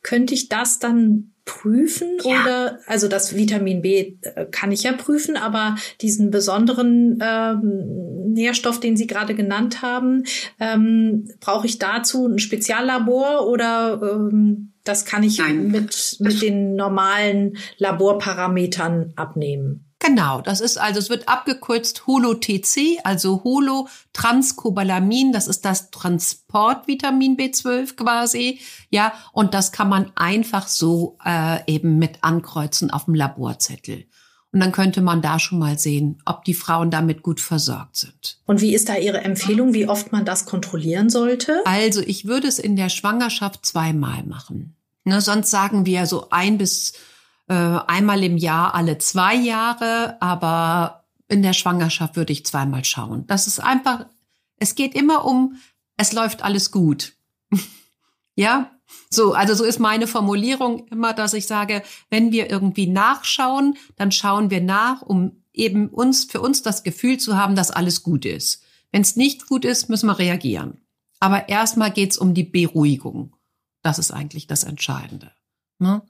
könnte 0.03 0.33
ich 0.33 0.49
das 0.49 0.79
dann 0.79 1.30
prüfen 1.45 2.17
ja. 2.23 2.41
oder 2.41 2.79
also 2.85 3.07
das 3.07 3.35
Vitamin 3.35 3.81
B 3.81 4.17
äh, 4.21 4.45
kann 4.51 4.71
ich 4.71 4.83
ja 4.83 4.93
prüfen, 4.93 5.37
aber 5.37 5.75
diesen 6.01 6.31
besonderen 6.31 7.19
ähm, 7.21 8.33
Nährstoff, 8.33 8.79
den 8.79 8.95
Sie 8.95 9.07
gerade 9.07 9.35
genannt 9.35 9.81
haben, 9.81 10.23
ähm, 10.59 11.29
brauche 11.39 11.67
ich 11.67 11.79
dazu 11.79 12.27
ein 12.27 12.39
Speziallabor 12.39 13.47
oder 13.47 14.01
ähm, 14.01 14.73
das 14.83 15.05
kann 15.05 15.23
ich 15.23 15.37
Nein. 15.37 15.69
mit 15.69 16.17
mit 16.19 16.41
den 16.41 16.75
normalen 16.75 17.57
Laborparametern 17.77 19.13
abnehmen? 19.15 19.90
Genau, 20.03 20.41
das 20.41 20.61
ist 20.61 20.79
also, 20.79 20.97
es 20.97 21.11
wird 21.11 21.29
abgekürzt 21.29 22.07
Holo-TC, 22.07 23.01
also 23.03 23.43
Holo-Transcobalamin, 23.43 25.31
das 25.31 25.47
ist 25.47 25.63
das 25.63 25.91
Transportvitamin 25.91 27.37
B12 27.37 27.95
quasi, 27.95 28.59
ja, 28.89 29.13
und 29.31 29.53
das 29.53 29.71
kann 29.71 29.89
man 29.89 30.11
einfach 30.15 30.67
so 30.67 31.19
äh, 31.23 31.59
eben 31.71 31.99
mit 31.99 32.23
ankreuzen 32.23 32.89
auf 32.89 33.05
dem 33.05 33.13
Laborzettel. 33.13 34.05
Und 34.51 34.59
dann 34.59 34.71
könnte 34.71 35.01
man 35.01 35.21
da 35.21 35.37
schon 35.37 35.59
mal 35.59 35.77
sehen, 35.77 36.17
ob 36.25 36.45
die 36.45 36.55
Frauen 36.55 36.89
damit 36.89 37.21
gut 37.21 37.39
versorgt 37.39 37.95
sind. 37.95 38.39
Und 38.47 38.59
wie 38.59 38.73
ist 38.73 38.89
da 38.89 38.97
Ihre 38.97 39.21
Empfehlung, 39.21 39.73
wie 39.75 39.87
oft 39.87 40.11
man 40.11 40.25
das 40.25 40.45
kontrollieren 40.45 41.11
sollte? 41.11 41.61
Also 41.65 42.01
ich 42.01 42.25
würde 42.25 42.47
es 42.47 42.57
in 42.57 42.75
der 42.75 42.89
Schwangerschaft 42.89 43.65
zweimal 43.67 44.23
machen. 44.23 44.75
Ne, 45.03 45.21
sonst 45.21 45.51
sagen 45.51 45.85
wir 45.85 46.05
so 46.05 46.29
ein 46.31 46.57
bis 46.57 46.93
äh, 47.51 47.83
einmal 47.85 48.23
im 48.23 48.37
Jahr 48.37 48.75
alle 48.75 48.97
zwei 48.97 49.35
Jahre, 49.35 50.15
aber 50.21 51.03
in 51.27 51.43
der 51.43 51.51
Schwangerschaft 51.51 52.15
würde 52.15 52.31
ich 52.31 52.45
zweimal 52.45 52.85
schauen. 52.85 53.27
Das 53.27 53.45
ist 53.45 53.59
einfach, 53.59 54.05
es 54.55 54.73
geht 54.73 54.95
immer 54.95 55.25
um, 55.25 55.57
es 55.97 56.13
läuft 56.13 56.43
alles 56.43 56.71
gut. 56.71 57.11
ja, 58.35 58.71
so, 59.09 59.33
also 59.33 59.53
so 59.53 59.65
ist 59.65 59.79
meine 59.79 60.07
Formulierung 60.07 60.87
immer, 60.87 61.11
dass 61.11 61.33
ich 61.33 61.45
sage, 61.45 61.83
wenn 62.09 62.31
wir 62.31 62.49
irgendwie 62.49 62.87
nachschauen, 62.87 63.75
dann 63.97 64.13
schauen 64.13 64.49
wir 64.49 64.61
nach, 64.61 65.01
um 65.01 65.43
eben 65.51 65.89
uns, 65.89 66.23
für 66.23 66.39
uns 66.39 66.61
das 66.61 66.83
Gefühl 66.83 67.17
zu 67.17 67.35
haben, 67.35 67.57
dass 67.57 67.69
alles 67.69 68.01
gut 68.01 68.23
ist. 68.23 68.63
Wenn 68.93 69.01
es 69.01 69.17
nicht 69.17 69.47
gut 69.47 69.65
ist, 69.65 69.89
müssen 69.89 70.07
wir 70.07 70.19
reagieren. 70.19 70.79
Aber 71.19 71.49
erstmal 71.49 71.91
geht's 71.91 72.17
um 72.17 72.33
die 72.33 72.45
Beruhigung. 72.45 73.35
Das 73.81 73.99
ist 73.99 74.11
eigentlich 74.11 74.47
das 74.47 74.63
Entscheidende. 74.63 75.33
Ne? 75.79 76.01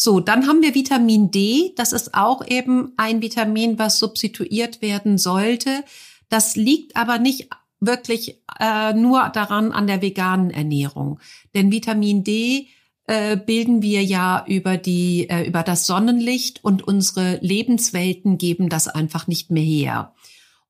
So, 0.00 0.20
dann 0.20 0.46
haben 0.46 0.62
wir 0.62 0.76
Vitamin 0.76 1.32
D. 1.32 1.72
Das 1.76 1.92
ist 1.92 2.14
auch 2.14 2.46
eben 2.46 2.92
ein 2.96 3.20
Vitamin, 3.20 3.80
was 3.80 3.98
substituiert 3.98 4.80
werden 4.80 5.18
sollte. 5.18 5.82
Das 6.28 6.54
liegt 6.54 6.96
aber 6.96 7.18
nicht 7.18 7.48
wirklich 7.80 8.40
äh, 8.60 8.92
nur 8.92 9.28
daran 9.30 9.72
an 9.72 9.88
der 9.88 10.00
veganen 10.00 10.50
Ernährung. 10.50 11.18
Denn 11.52 11.72
Vitamin 11.72 12.22
D 12.22 12.68
äh, 13.06 13.36
bilden 13.36 13.82
wir 13.82 14.04
ja 14.04 14.44
über 14.46 14.76
die 14.76 15.28
äh, 15.28 15.48
über 15.48 15.64
das 15.64 15.86
Sonnenlicht 15.86 16.62
und 16.62 16.86
unsere 16.86 17.38
Lebenswelten 17.40 18.38
geben 18.38 18.68
das 18.68 18.86
einfach 18.86 19.26
nicht 19.26 19.50
mehr 19.50 19.64
her. 19.64 20.14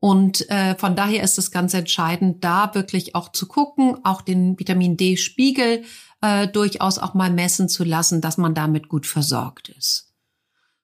Und 0.01 0.49
äh, 0.49 0.77
von 0.77 0.95
daher 0.95 1.23
ist 1.23 1.39
es 1.39 1.51
ganz 1.51 1.75
entscheidend, 1.75 2.45
da 2.45 2.75
wirklich 2.75 3.15
auch 3.15 3.33
zu 3.33 3.47
gucken, 3.47 3.99
auch 4.05 4.23
den 4.23 4.59
Vitamin 4.59 4.97
D-Spiegel 4.97 5.83
äh, 6.21 6.49
durchaus 6.49 6.99
auch 6.99 7.15
mal 7.15 7.31
messen 7.31 7.69
zu 7.69 7.85
lassen, 7.85 8.21
dass 8.21 8.39
man 8.39 8.55
damit 8.55 8.89
gut 8.89 9.07
versorgt 9.07 9.69
ist. 9.69 10.13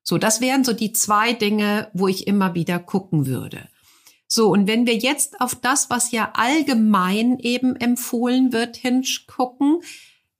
So, 0.03 0.19
das 0.19 0.41
wären 0.41 0.65
so 0.65 0.73
die 0.73 0.93
zwei 0.93 1.33
Dinge, 1.33 1.91
wo 1.95 2.09
ich 2.09 2.27
immer 2.27 2.55
wieder 2.55 2.79
gucken 2.79 3.27
würde. 3.27 3.69
So, 4.27 4.51
und 4.51 4.67
wenn 4.67 4.87
wir 4.87 4.97
jetzt 4.97 5.41
auf 5.41 5.55
das, 5.55 5.91
was 5.91 6.11
ja 6.11 6.33
allgemein 6.35 7.39
eben 7.39 7.77
empfohlen 7.77 8.53
wird, 8.53 8.77
hingucken, 8.77 9.81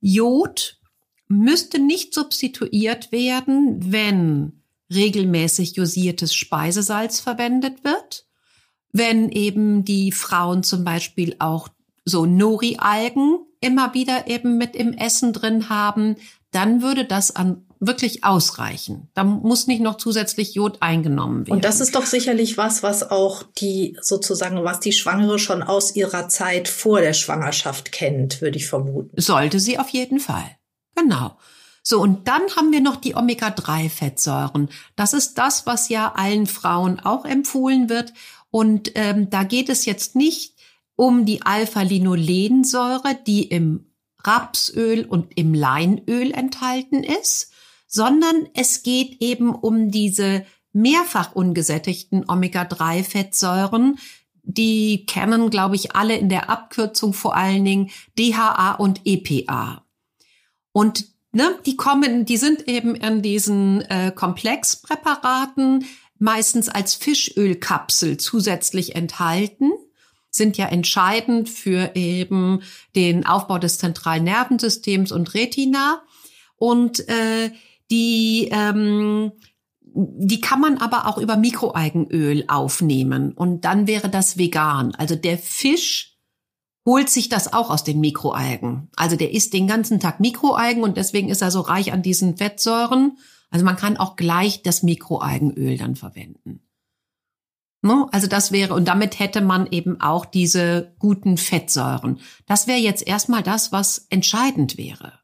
Jod 0.01 0.79
müsste 1.27 1.79
nicht 1.79 2.13
substituiert 2.13 3.11
werden, 3.11 3.91
wenn 3.91 4.61
regelmäßig 4.93 5.75
josiertes 5.75 6.35
Speisesalz 6.35 7.19
verwendet 7.19 7.83
wird, 7.83 8.27
wenn 8.91 9.29
eben 9.29 9.83
die 9.83 10.11
Frauen 10.11 10.63
zum 10.63 10.83
Beispiel 10.83 11.35
auch 11.39 11.69
so 12.05 12.25
Nori-Algen 12.25 13.39
immer 13.65 13.93
wieder 13.93 14.27
eben 14.27 14.57
mit 14.57 14.75
im 14.75 14.93
Essen 14.93 15.33
drin 15.33 15.69
haben, 15.69 16.17
dann 16.51 16.81
würde 16.81 17.05
das 17.05 17.35
an 17.35 17.65
wirklich 17.79 18.23
ausreichen. 18.23 19.09
Da 19.13 19.23
muss 19.23 19.67
nicht 19.67 19.81
noch 19.81 19.97
zusätzlich 19.97 20.55
Jod 20.55 20.81
eingenommen 20.81 21.45
werden. 21.45 21.57
Und 21.57 21.65
das 21.65 21.81
ist 21.81 21.95
doch 21.95 22.05
sicherlich 22.05 22.57
was, 22.57 22.83
was 22.83 23.09
auch 23.09 23.43
die 23.57 23.97
sozusagen, 24.01 24.63
was 24.63 24.79
die 24.79 24.93
Schwangere 24.93 25.39
schon 25.39 25.61
aus 25.61 25.95
ihrer 25.95 26.29
Zeit 26.29 26.67
vor 26.67 27.01
der 27.01 27.13
Schwangerschaft 27.13 27.91
kennt, 27.91 28.41
würde 28.41 28.57
ich 28.57 28.67
vermuten. 28.67 29.19
Sollte 29.19 29.59
sie 29.59 29.77
auf 29.77 29.89
jeden 29.89 30.19
Fall. 30.19 30.49
Genau. 30.95 31.37
So, 31.83 32.01
und 32.01 32.27
dann 32.27 32.41
haben 32.55 32.71
wir 32.71 32.81
noch 32.81 32.95
die 32.95 33.15
Omega-3-Fettsäuren. 33.15 34.69
Das 34.95 35.13
ist 35.13 35.35
das, 35.35 35.67
was 35.67 35.89
ja 35.89 36.13
allen 36.15 36.47
Frauen 36.47 36.99
auch 36.99 37.25
empfohlen 37.25 37.89
wird. 37.89 38.13
Und 38.49 38.91
ähm, 38.95 39.29
da 39.29 39.43
geht 39.43 39.69
es 39.69 39.85
jetzt 39.85 40.15
nicht 40.15 40.54
um 40.95 41.25
die 41.25 41.41
Alpha-Linolensäure, 41.41 43.17
die 43.25 43.43
im 43.43 43.91
Rapsöl 44.23 45.05
und 45.05 45.37
im 45.37 45.53
Leinöl 45.53 46.31
enthalten 46.31 47.03
ist, 47.03 47.51
sondern 47.87 48.47
es 48.53 48.83
geht 48.83 49.21
eben 49.21 49.53
um 49.53 49.91
diese 49.91 50.45
mehrfach 50.73 51.33
ungesättigten 51.35 52.25
Omega-3-Fettsäuren, 52.27 53.97
die 54.43 55.05
kennen, 55.05 55.49
glaube 55.49 55.75
ich, 55.75 55.95
alle 55.95 56.17
in 56.17 56.29
der 56.29 56.49
Abkürzung 56.49 57.13
vor 57.13 57.35
allen 57.35 57.65
Dingen 57.65 57.89
DHA 58.17 58.75
und 58.75 59.01
EPA. 59.05 59.83
Und 60.71 61.05
ne, 61.31 61.57
die 61.65 61.77
kommen, 61.77 62.25
die 62.25 62.37
sind 62.37 62.67
eben 62.67 62.95
in 62.95 63.21
diesen 63.21 63.81
äh, 63.81 64.11
Komplexpräparaten 64.13 65.85
meistens 66.19 66.69
als 66.69 66.95
Fischölkapsel 66.95 68.17
zusätzlich 68.17 68.95
enthalten, 68.95 69.71
sind 70.35 70.57
ja 70.57 70.67
entscheidend 70.67 71.49
für 71.49 71.95
eben 71.95 72.61
den 72.95 73.25
Aufbau 73.25 73.57
des 73.57 73.77
zentralen 73.77 74.23
Nervensystems 74.23 75.11
und 75.11 75.33
Retina. 75.33 76.03
Und 76.57 77.07
äh, 77.09 77.51
die 77.91 78.49
ähm, 78.51 79.31
die 79.95 80.41
kann 80.41 80.59
man 80.59 80.77
aber 80.77 81.07
auch 81.07 81.17
über 81.17 81.37
Mikroalgenöl 81.37 82.43
aufnehmen 82.49 83.31
und 83.31 83.63
dann 83.63 83.87
wäre 83.87 84.09
das 84.09 84.37
vegan. 84.37 84.93
Also 84.95 85.15
der 85.15 85.37
Fisch 85.37 86.17
holt 86.85 87.09
sich 87.09 87.29
das 87.29 87.53
auch 87.53 87.69
aus 87.69 87.83
den 87.85 88.01
Mikroalgen. 88.01 88.89
Also 88.97 89.15
der 89.15 89.31
isst 89.31 89.53
den 89.53 89.67
ganzen 89.67 90.01
Tag 90.01 90.19
Mikroalgen 90.19 90.83
und 90.83 90.97
deswegen 90.97 91.29
ist 91.29 91.41
er 91.41 91.49
so 91.49 91.61
reich 91.61 91.93
an 91.93 92.03
diesen 92.03 92.35
Fettsäuren. 92.35 93.17
Also 93.49 93.63
man 93.63 93.77
kann 93.77 93.95
auch 93.95 94.17
gleich 94.17 94.63
das 94.63 94.83
Mikroalgenöl 94.83 95.77
dann 95.77 95.95
verwenden. 95.95 96.59
No? 97.85 98.09
Also 98.11 98.27
das 98.27 98.51
wäre, 98.51 98.73
und 98.73 98.87
damit 98.87 99.19
hätte 99.19 99.41
man 99.41 99.67
eben 99.71 100.01
auch 100.01 100.25
diese 100.25 100.95
guten 100.99 101.37
Fettsäuren. 101.37 102.19
Das 102.47 102.67
wäre 102.67 102.79
jetzt 102.79 103.05
erstmal 103.05 103.43
das, 103.43 103.71
was 103.71 104.07
entscheidend 104.09 104.77
wäre. 104.77 105.19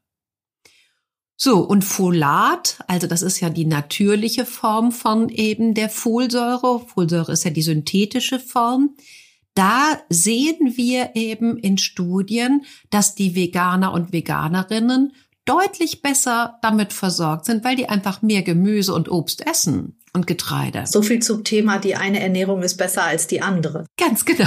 So, 1.36 1.58
und 1.58 1.82
Folat, 1.84 2.78
also 2.86 3.08
das 3.08 3.22
ist 3.22 3.40
ja 3.40 3.50
die 3.50 3.64
natürliche 3.64 4.46
Form 4.46 4.92
von 4.92 5.28
eben 5.28 5.74
der 5.74 5.90
Folsäure. 5.90 6.80
Folsäure 6.86 7.32
ist 7.32 7.44
ja 7.44 7.50
die 7.50 7.62
synthetische 7.62 8.38
Form 8.38 8.94
da 9.54 10.00
sehen 10.08 10.76
wir 10.76 11.10
eben 11.14 11.58
in 11.58 11.76
Studien, 11.76 12.64
dass 12.90 13.14
die 13.14 13.34
Veganer 13.34 13.92
und 13.92 14.12
Veganerinnen 14.12 15.12
deutlich 15.44 16.00
besser 16.00 16.58
damit 16.62 16.92
versorgt 16.92 17.46
sind, 17.46 17.64
weil 17.64 17.76
die 17.76 17.88
einfach 17.88 18.22
mehr 18.22 18.42
Gemüse 18.42 18.94
und 18.94 19.10
Obst 19.10 19.46
essen 19.46 19.98
und 20.12 20.26
Getreide. 20.26 20.84
So 20.86 21.02
viel 21.02 21.20
zum 21.20 21.44
Thema, 21.44 21.78
die 21.78 21.96
eine 21.96 22.20
Ernährung 22.20 22.62
ist 22.62 22.76
besser 22.76 23.04
als 23.04 23.26
die 23.26 23.40
andere. 23.40 23.86
Ganz 23.96 24.24
genau. 24.24 24.46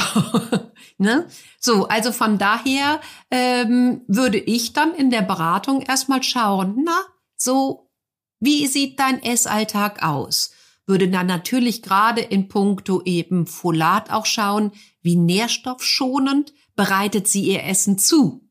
ne? 0.98 1.28
So, 1.60 1.88
also 1.88 2.12
von 2.12 2.38
daher 2.38 3.02
ähm, 3.32 4.02
würde 4.08 4.38
ich 4.38 4.74
dann 4.74 4.94
in 4.94 5.10
der 5.10 5.24
Beratung 5.24 5.82
erstmal 5.82 6.22
schauen, 6.22 6.84
na, 6.86 7.02
so, 7.36 7.92
wie 8.40 8.68
sieht 8.68 9.00
dein 9.00 9.24
Essalltag 9.24 10.04
aus? 10.04 10.52
Würde 10.86 11.10
dann 11.10 11.26
natürlich 11.26 11.82
gerade 11.82 12.22
in 12.22 12.48
puncto 12.48 13.02
eben 13.04 13.48
Folat 13.48 14.12
auch 14.12 14.28
schauen, 14.28 14.72
wie 15.02 15.16
nährstoffschonend 15.16 16.54
bereitet 16.76 17.28
sie 17.28 17.44
ihr 17.44 17.64
Essen 17.64 17.98
zu. 17.98 18.48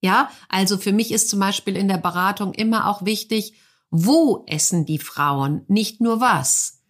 Ja, 0.00 0.30
also 0.48 0.78
für 0.78 0.92
mich 0.92 1.12
ist 1.12 1.28
zum 1.28 1.40
Beispiel 1.40 1.76
in 1.76 1.88
der 1.88 1.98
Beratung 1.98 2.54
immer 2.54 2.88
auch 2.88 3.04
wichtig, 3.04 3.54
wo 3.92 4.44
essen 4.46 4.86
die 4.86 4.98
Frauen, 4.98 5.64
nicht 5.68 6.00
nur 6.00 6.20
was. 6.20 6.80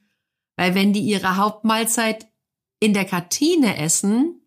Weil 0.57 0.75
wenn 0.75 0.93
die 0.93 1.01
ihre 1.01 1.37
Hauptmahlzeit 1.37 2.29
in 2.79 2.95
der 2.95 3.05
Kantine 3.05 3.77
essen, 3.77 4.41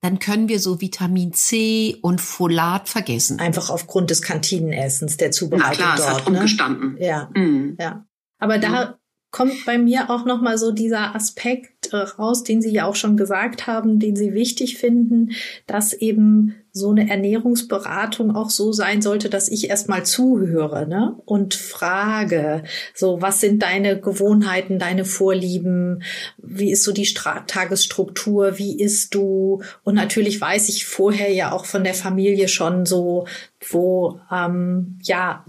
dann 0.00 0.18
können 0.18 0.48
wir 0.48 0.60
so 0.60 0.80
Vitamin 0.80 1.32
C 1.32 1.96
und 2.02 2.20
Folat 2.20 2.88
vergessen. 2.88 3.40
Einfach 3.40 3.70
aufgrund 3.70 4.10
des 4.10 4.22
Kantinenessens, 4.22 5.16
der 5.16 5.30
Zubereitung 5.30 5.84
Na 5.86 5.94
klar, 5.94 5.96
dort. 5.96 6.20
Es 6.20 6.26
hat 6.26 6.32
ne? 6.32 6.40
gestanden. 6.40 6.96
Ja, 7.00 7.30
mhm. 7.34 7.76
ja. 7.80 8.06
Aber 8.38 8.58
da 8.58 8.98
kommt 9.30 9.64
bei 9.64 9.78
mir 9.78 10.10
auch 10.10 10.24
noch 10.26 10.40
mal 10.40 10.58
so 10.58 10.72
dieser 10.72 11.14
Aspekt 11.14 11.92
äh, 11.92 11.96
raus, 11.96 12.44
den 12.44 12.60
Sie 12.62 12.70
ja 12.70 12.86
auch 12.86 12.94
schon 12.94 13.16
gesagt 13.16 13.66
haben, 13.66 13.98
den 13.98 14.14
Sie 14.14 14.34
wichtig 14.34 14.76
finden, 14.76 15.32
dass 15.66 15.92
eben 15.94 16.54
so 16.78 16.90
eine 16.90 17.10
Ernährungsberatung 17.10 18.34
auch 18.34 18.50
so 18.50 18.72
sein 18.72 19.02
sollte, 19.02 19.28
dass 19.28 19.48
ich 19.48 19.68
erstmal 19.68 20.06
zuhöre 20.06 20.86
ne? 20.86 21.16
und 21.24 21.54
frage, 21.54 22.62
so 22.94 23.20
was 23.20 23.40
sind 23.40 23.62
deine 23.62 24.00
Gewohnheiten, 24.00 24.78
deine 24.78 25.04
Vorlieben, 25.04 26.02
wie 26.38 26.70
ist 26.72 26.84
so 26.84 26.92
die 26.92 27.06
Stra 27.06 27.40
Tagesstruktur, 27.40 28.58
wie 28.58 28.80
isst 28.80 29.14
du? 29.14 29.62
Und 29.84 29.94
natürlich 29.94 30.40
weiß 30.40 30.68
ich 30.68 30.86
vorher 30.86 31.32
ja 31.32 31.52
auch 31.52 31.64
von 31.64 31.84
der 31.84 31.94
Familie 31.94 32.48
schon 32.48 32.86
so, 32.86 33.26
wo 33.70 34.20
ähm, 34.32 34.98
ja 35.02 35.44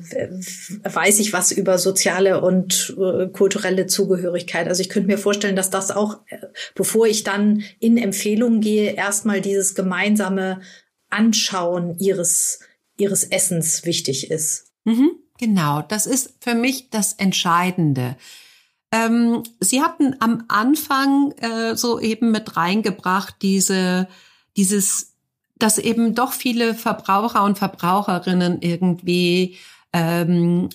weiß 0.84 1.20
ich 1.20 1.32
was 1.32 1.52
über 1.52 1.78
soziale 1.78 2.42
und 2.42 2.96
äh, 3.00 3.28
kulturelle 3.28 3.86
Zugehörigkeit. 3.86 4.68
Also 4.68 4.82
ich 4.82 4.90
könnte 4.90 5.08
mir 5.08 5.18
vorstellen, 5.18 5.56
dass 5.56 5.70
das 5.70 5.92
auch, 5.92 6.20
äh, 6.28 6.38
bevor 6.76 7.08
ich 7.08 7.24
dann 7.24 7.64
in 7.80 7.98
Empfehlungen 7.98 8.62
gehe, 8.62 8.94
erstmal 8.94 9.42
dieses 9.42 9.76
gemeinsame 9.76 10.62
Anschauen 11.10 11.98
ihres, 12.00 12.60
ihres 12.98 13.24
Essens 13.24 13.86
wichtig 13.86 14.30
ist. 14.32 14.72
Mhm, 14.84 15.12
genau, 15.38 15.82
das 15.82 16.06
ist 16.06 16.34
für 16.42 16.56
mich 16.56 16.90
das 16.90 17.14
Entscheidende. 17.14 18.16
Ähm, 18.92 19.44
Sie 19.60 19.82
hatten 19.82 20.16
am 20.20 20.46
Anfang 20.48 21.32
äh, 21.34 21.76
so 21.76 22.00
eben 22.00 22.32
mit 22.32 22.58
reingebracht, 22.58 23.36
diese, 23.42 24.08
dieses, 24.58 25.14
dass 25.58 25.78
eben 25.78 26.16
doch 26.16 26.34
viele 26.34 26.74
Verbraucher 26.74 27.44
und 27.44 27.58
Verbraucherinnen 27.58 28.62
irgendwie 28.62 29.58
ähm, 29.94 30.70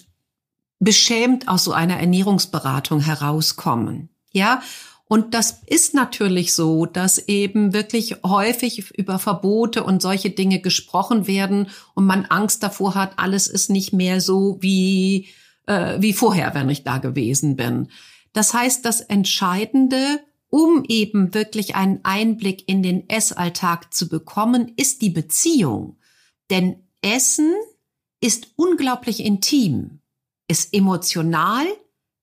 beschämt 0.79 1.49
aus 1.49 1.65
so 1.65 1.73
einer 1.73 1.99
Ernährungsberatung 1.99 3.01
herauskommen. 3.01 4.11
Ja, 4.33 4.63
und 5.07 5.35
das 5.35 5.63
ist 5.67 5.95
natürlich 5.95 6.55
so, 6.55 6.87
dass 6.87 7.19
eben 7.29 7.75
wirklich 7.75 8.17
häufig 8.25 8.91
über 8.97 9.19
Verbote 9.19 9.85
und 9.85 10.01
solche 10.01 10.31
Dinge 10.31 10.61
gesprochen 10.61 11.27
werden 11.27 11.69
und 11.95 12.07
man 12.07 12.25
Angst 12.25 12.63
davor 12.63 12.95
hat, 12.95 13.19
alles 13.19 13.47
ist 13.47 13.69
nicht 13.69 13.93
mehr 13.93 14.21
so 14.21 14.57
wie, 14.61 15.29
äh, 15.67 16.01
wie 16.01 16.15
vorher, 16.15 16.55
wenn 16.55 16.71
ich 16.71 16.85
da 16.85 16.99
gewesen 16.99 17.57
bin. 17.57 17.89
Das 18.33 18.55
heißt, 18.55 18.85
das 18.85 19.03
Entscheidende, 19.03 20.21
um 20.49 20.85
eben 20.89 21.35
wirklich 21.35 21.75
einen 21.75 22.01
Einblick 22.03 22.67
in 22.67 22.83
den 22.83 23.09
Essalltag 23.09 23.93
zu 23.93 24.09
bekommen, 24.09 24.73
ist 24.77 25.03
die 25.03 25.11
Beziehung. 25.11 25.99
Denn 26.49 26.77
Essen 27.03 27.53
ist 28.21 28.49
unglaublich 28.57 29.23
intim, 29.23 30.01
ist 30.49 30.73
emotional 30.73 31.67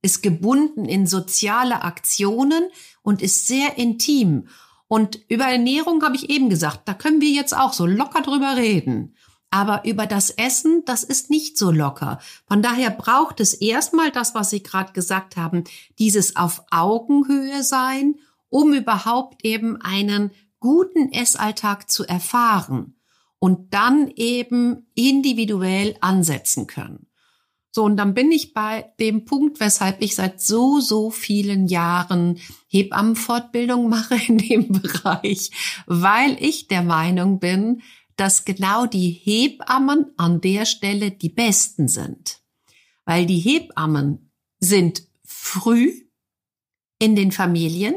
ist 0.02 0.24
gebunden 0.24 0.86
in 0.86 1.06
soziale 1.08 1.84
Aktionen 1.84 2.64
und 3.02 3.22
ist 3.22 3.48
sehr 3.48 3.78
intim. 3.78 4.48
Und 4.88 5.22
über 5.30 5.46
Ernährung 5.46 6.04
habe 6.04 6.16
ich 6.16 6.30
eben 6.30 6.50
gesagt, 6.50 6.82
da 6.86 6.94
können 6.94 7.22
wir 7.22 7.30
jetzt 7.30 7.56
auch 7.56 7.74
so 7.74 7.86
locker 7.86 8.22
drüber 8.22 8.58
reden. 8.58 9.16
Aber 9.50 9.86
über 9.86 10.08
das 10.08 10.30
Essen, 10.32 10.84
das 10.86 11.04
ist 11.04 11.30
nicht 11.30 11.58
so 11.58 11.72
locker. 11.72 12.20
Von 12.48 12.62
daher 12.62 12.90
braucht 12.90 13.42
es 13.42 13.54
erstmal 13.54 14.12
das, 14.12 14.34
was 14.34 14.50
Sie 14.50 14.64
gerade 14.64 14.94
gesagt 14.94 15.36
haben, 15.36 15.66
dieses 16.00 16.38
auf 16.38 16.64
Augenhöhe 16.72 17.64
sein, 17.64 18.16
um 18.50 18.74
überhaupt 18.74 19.46
eben 19.46 19.82
einen 19.82 20.32
guten 20.60 21.12
Essalltag 21.12 21.90
zu 21.90 22.06
erfahren 22.06 22.96
und 23.40 23.74
dann 23.74 24.10
eben 24.16 24.88
individuell 24.96 25.98
ansetzen 26.00 26.68
können. 26.68 27.08
So, 27.74 27.86
und 27.86 27.96
dann 27.96 28.14
bin 28.14 28.32
ich 28.34 28.54
bei 28.54 28.92
dem 29.00 29.24
Punkt, 29.24 29.62
weshalb 29.62 30.02
ich 30.02 30.16
seit 30.16 30.42
so, 30.42 30.82
so 30.82 31.10
vielen 31.10 31.68
Jahren 31.68 32.38
Hebammenfortbildung 32.68 33.88
mache 33.88 34.16
in 34.28 34.38
dem 34.38 34.68
Bereich, 34.82 35.52
weil 35.86 36.36
ich 36.44 36.68
der 36.68 36.84
Meinung 36.84 37.40
bin, 37.40 37.82
dass 38.18 38.44
genau 38.44 38.86
die 38.86 39.10
Hebammen 39.10 40.12
an 40.18 40.42
der 40.42 40.66
Stelle 40.66 41.12
die 41.12 41.30
besten 41.30 41.88
sind. 41.88 42.42
Weil 43.06 43.26
die 43.26 43.40
Hebammen 43.40 44.32
sind 44.60 45.08
früh 45.24 45.94
in 47.00 47.16
den 47.16 47.32
Familien 47.32 47.96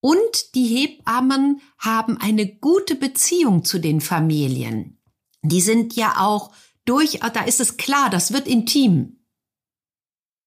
und 0.00 0.54
die 0.54 0.66
Hebammen 0.66 1.62
haben 1.78 2.18
eine 2.18 2.46
gute 2.46 2.94
Beziehung 2.94 3.64
zu 3.64 3.78
den 3.78 4.02
Familien. 4.02 5.00
Die 5.40 5.62
sind 5.62 5.96
ja 5.96 6.16
auch 6.18 6.52
durch, 6.84 7.20
da 7.20 7.44
ist 7.44 7.60
es 7.60 7.76
klar, 7.76 8.10
das 8.10 8.32
wird 8.32 8.46
intim. 8.46 9.24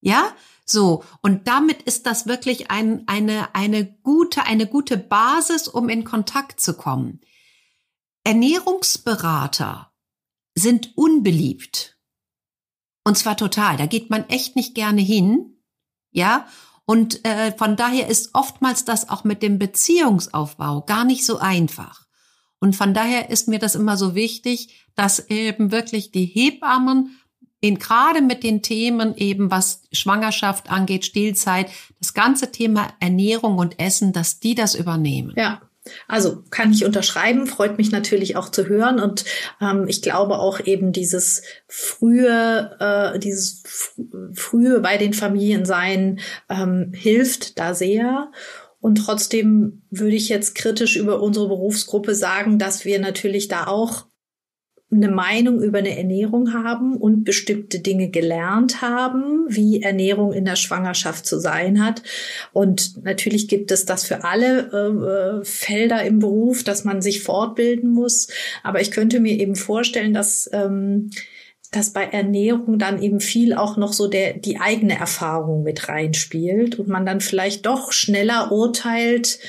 Ja, 0.01 0.35
so. 0.65 1.03
Und 1.21 1.47
damit 1.47 1.81
ist 1.83 2.05
das 2.05 2.27
wirklich 2.27 2.69
ein, 2.69 3.07
eine, 3.07 3.55
eine 3.55 3.85
gute, 3.85 4.43
eine 4.43 4.67
gute 4.67 4.97
Basis, 4.97 5.67
um 5.67 5.89
in 5.89 6.03
Kontakt 6.03 6.59
zu 6.59 6.75
kommen. 6.75 7.21
Ernährungsberater 8.23 9.93
sind 10.53 10.97
unbeliebt. 10.97 11.97
Und 13.05 13.17
zwar 13.17 13.37
total. 13.37 13.77
Da 13.77 13.85
geht 13.85 14.09
man 14.09 14.27
echt 14.27 14.55
nicht 14.55 14.75
gerne 14.75 15.01
hin. 15.01 15.63
Ja. 16.11 16.47
Und 16.85 17.25
äh, 17.25 17.55
von 17.57 17.77
daher 17.77 18.07
ist 18.07 18.31
oftmals 18.33 18.83
das 18.83 19.09
auch 19.09 19.23
mit 19.23 19.41
dem 19.41 19.59
Beziehungsaufbau 19.59 20.81
gar 20.81 21.05
nicht 21.05 21.25
so 21.25 21.37
einfach. 21.37 22.06
Und 22.59 22.75
von 22.75 22.93
daher 22.93 23.29
ist 23.29 23.47
mir 23.47 23.59
das 23.59 23.75
immer 23.75 23.97
so 23.97 24.15
wichtig, 24.15 24.87
dass 24.95 25.29
eben 25.29 25.71
wirklich 25.71 26.11
die 26.11 26.25
Hebammen 26.25 27.19
in 27.59 27.79
gerade 27.79 28.21
mit 28.21 28.43
den 28.43 28.61
Themen 28.61 29.15
eben 29.15 29.49
was 29.49 29.81
Schwangerschaft 29.91 30.69
angeht, 30.69 31.05
Stillzeit, 31.05 31.69
das 31.99 32.13
ganze 32.13 32.51
Thema 32.51 32.89
Ernährung 32.99 33.57
und 33.57 33.79
Essen, 33.79 34.13
dass 34.13 34.39
die 34.39 34.53
das 34.53 34.75
übernehmen. 34.75 35.33
Ja, 35.35 35.61
also 36.07 36.43
kann 36.49 36.71
ich 36.71 36.85
unterschreiben, 36.85 37.47
freut 37.47 37.77
mich 37.77 37.91
natürlich 37.91 38.35
auch 38.35 38.49
zu 38.49 38.67
hören 38.67 38.99
und 38.99 39.25
ähm, 39.61 39.85
ich 39.87 40.01
glaube 40.01 40.39
auch 40.39 40.59
eben 40.59 40.91
dieses 40.91 41.41
frühe, 41.67 42.75
äh, 42.79 43.19
dieses 43.19 43.63
frühe 44.33 44.79
bei 44.79 44.97
den 44.97 45.13
Familien 45.13 45.65
sein 45.65 46.19
ähm, 46.49 46.91
hilft 46.93 47.57
da 47.59 47.73
sehr. 47.73 48.31
Und 48.87 48.95
trotzdem 48.95 49.81
würde 49.89 50.15
ich 50.15 50.29
jetzt 50.29 50.55
kritisch 50.55 50.95
über 50.95 51.21
unsere 51.21 51.49
Berufsgruppe 51.49 52.15
sagen, 52.15 52.57
dass 52.57 52.85
wir 52.85 52.99
natürlich 52.99 53.49
da 53.49 53.67
auch 53.67 54.05
eine 54.89 55.09
Meinung 55.09 55.61
über 55.61 55.79
eine 55.79 55.97
Ernährung 55.97 56.53
haben 56.53 56.95
und 56.95 57.25
bestimmte 57.25 57.79
Dinge 57.79 58.11
gelernt 58.11 58.81
haben, 58.81 59.45
wie 59.49 59.81
Ernährung 59.81 60.31
in 60.31 60.45
der 60.45 60.55
Schwangerschaft 60.55 61.25
zu 61.25 61.37
sein 61.37 61.83
hat. 61.83 62.01
Und 62.53 63.03
natürlich 63.03 63.49
gibt 63.49 63.71
es 63.71 63.83
das 63.83 64.05
für 64.05 64.23
alle 64.23 65.41
äh, 65.41 65.43
Felder 65.43 66.03
im 66.03 66.19
Beruf, 66.19 66.63
dass 66.63 66.85
man 66.85 67.01
sich 67.01 67.23
fortbilden 67.23 67.89
muss. 67.89 68.29
Aber 68.63 68.79
ich 68.79 68.91
könnte 68.91 69.19
mir 69.19 69.37
eben 69.37 69.57
vorstellen, 69.57 70.13
dass 70.13 70.49
ähm, 70.53 71.09
dass 71.71 71.91
bei 71.91 72.03
Ernährung 72.03 72.79
dann 72.79 73.01
eben 73.01 73.19
viel 73.19 73.53
auch 73.53 73.77
noch 73.77 73.93
so 73.93 74.07
der, 74.07 74.33
die 74.33 74.59
eigene 74.59 74.97
Erfahrung 74.97 75.63
mit 75.63 75.89
reinspielt 75.89 76.79
und 76.79 76.87
man 76.87 77.05
dann 77.05 77.21
vielleicht 77.21 77.65
doch 77.65 77.91
schneller 77.91 78.51
urteilt, 78.51 79.39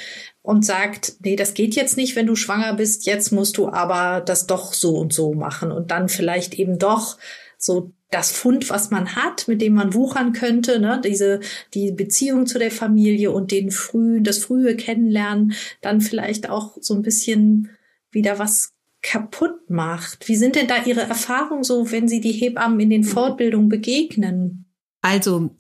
und 0.49 0.65
sagt, 0.65 1.17
nee, 1.23 1.37
das 1.37 1.53
geht 1.53 1.75
jetzt 1.75 1.99
nicht, 1.99 2.17
wenn 2.17 2.27
du 2.27 2.35
schwanger 2.35 2.73
bist, 2.73 3.05
jetzt 3.05 3.33
musst 3.33 3.59
du 3.59 3.69
aber 3.69 4.23
das 4.23 4.47
doch 4.47 4.73
so 4.73 4.97
und 4.97 5.13
so 5.13 5.35
machen 5.35 5.71
und 5.71 5.91
dann 5.91 6.09
vielleicht 6.09 6.55
eben 6.55 6.79
doch 6.79 7.19
so 7.59 7.93
das 8.11 8.33
Fund, 8.33 8.71
was 8.71 8.91
man 8.91 9.15
hat, 9.15 9.47
mit 9.47 9.61
dem 9.61 9.75
man 9.75 9.93
wuchern 9.93 10.33
könnte, 10.33 10.81
ne, 10.81 11.03
diese 11.05 11.41
die 11.75 11.93
Beziehung 11.93 12.47
zu 12.47 12.59
der 12.59 12.71
Familie 12.71 13.31
und 13.31 13.51
den 13.51 13.71
frühen, 13.71 14.25
das 14.25 14.39
frühe 14.39 14.75
Kennenlernen, 14.75 15.53
dann 15.83 16.01
vielleicht 16.01 16.49
auch 16.49 16.79
so 16.81 16.95
ein 16.95 17.03
bisschen 17.03 17.69
wieder 18.11 18.39
was 18.39 18.73
kaputt 19.09 19.71
macht. 19.71 20.29
Wie 20.29 20.37
sind 20.37 20.55
denn 20.55 20.69
da 20.69 20.85
Ihre 20.85 21.01
Erfahrungen 21.01 21.65
so, 21.65 21.91
wenn 21.91 22.09
Sie 22.09 22.21
die 22.21 22.33
Hebammen 22.33 22.79
in 22.81 22.91
den 22.91 23.05
Fortbildungen 23.05 23.71
begegnen? 23.71 24.67
Also 25.01 25.51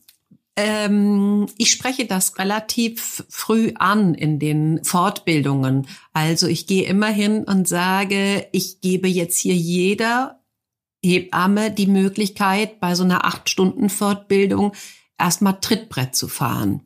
ähm, 0.57 1.47
ich 1.57 1.71
spreche 1.71 2.05
das 2.05 2.39
relativ 2.39 3.25
früh 3.31 3.73
an 3.77 4.15
in 4.15 4.39
den 4.39 4.85
Fortbildungen. 4.85 5.87
Also 6.13 6.47
ich 6.47 6.67
gehe 6.67 6.87
immer 6.87 7.09
hin 7.09 7.45
und 7.45 7.67
sage, 7.67 8.47
ich 8.53 8.83
gebe 8.83 9.09
jetzt 9.09 9.39
hier 9.39 9.55
jeder 9.55 10.43
Hebamme 11.03 11.71
die 11.71 11.87
Möglichkeit, 11.87 12.81
bei 12.81 12.95
so 12.95 13.05
einer 13.05 13.25
acht 13.25 13.49
Stunden 13.49 13.89
Fortbildung 13.89 14.73
erstmal 15.17 15.59
Trittbrett 15.59 16.15
zu 16.15 16.29
fahren. 16.29 16.83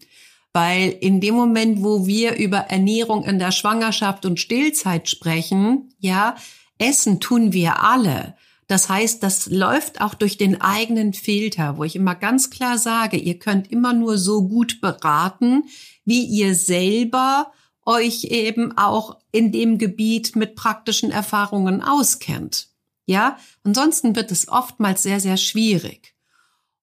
Weil 0.53 0.91
in 1.01 1.21
dem 1.21 1.35
Moment, 1.35 1.83
wo 1.83 2.07
wir 2.07 2.37
über 2.37 2.59
Ernährung 2.59 3.25
in 3.25 3.38
der 3.38 3.53
Schwangerschaft 3.53 4.27
und 4.27 4.38
Stillzeit 4.38 5.09
sprechen, 5.09 5.95
ja, 5.99 6.37
essen 6.79 7.21
tun 7.21 7.53
wir 7.53 7.83
alle. 7.83 8.37
Das 8.67 8.88
heißt, 8.88 9.23
das 9.23 9.51
läuft 9.51 10.01
auch 10.01 10.15
durch 10.15 10.38
den 10.38 10.61
eigenen 10.61 11.12
Filter, 11.12 11.77
wo 11.77 11.85
ich 11.85 11.97
immer 11.97 12.15
ganz 12.15 12.49
klar 12.49 12.79
sage, 12.79 13.17
ihr 13.19 13.38
könnt 13.38 13.71
immer 13.71 13.93
nur 13.93 14.17
so 14.19 14.49
gut 14.49 14.81
beraten, 14.81 15.65
wie 16.05 16.25
ihr 16.25 16.55
selber 16.55 17.53
euch 17.85 18.25
eben 18.25 18.77
auch 18.79 19.19
in 19.31 19.53
dem 19.53 19.77
Gebiet 19.77 20.37
mit 20.37 20.55
praktischen 20.55 21.11
Erfahrungen 21.11 21.83
auskennt. 21.83 22.69
Ja, 23.05 23.37
ansonsten 23.65 24.17
wird 24.17 24.31
es 24.31 24.49
oftmals 24.49 25.03
sehr, 25.03 25.21
sehr 25.21 25.37
schwierig. 25.37 26.15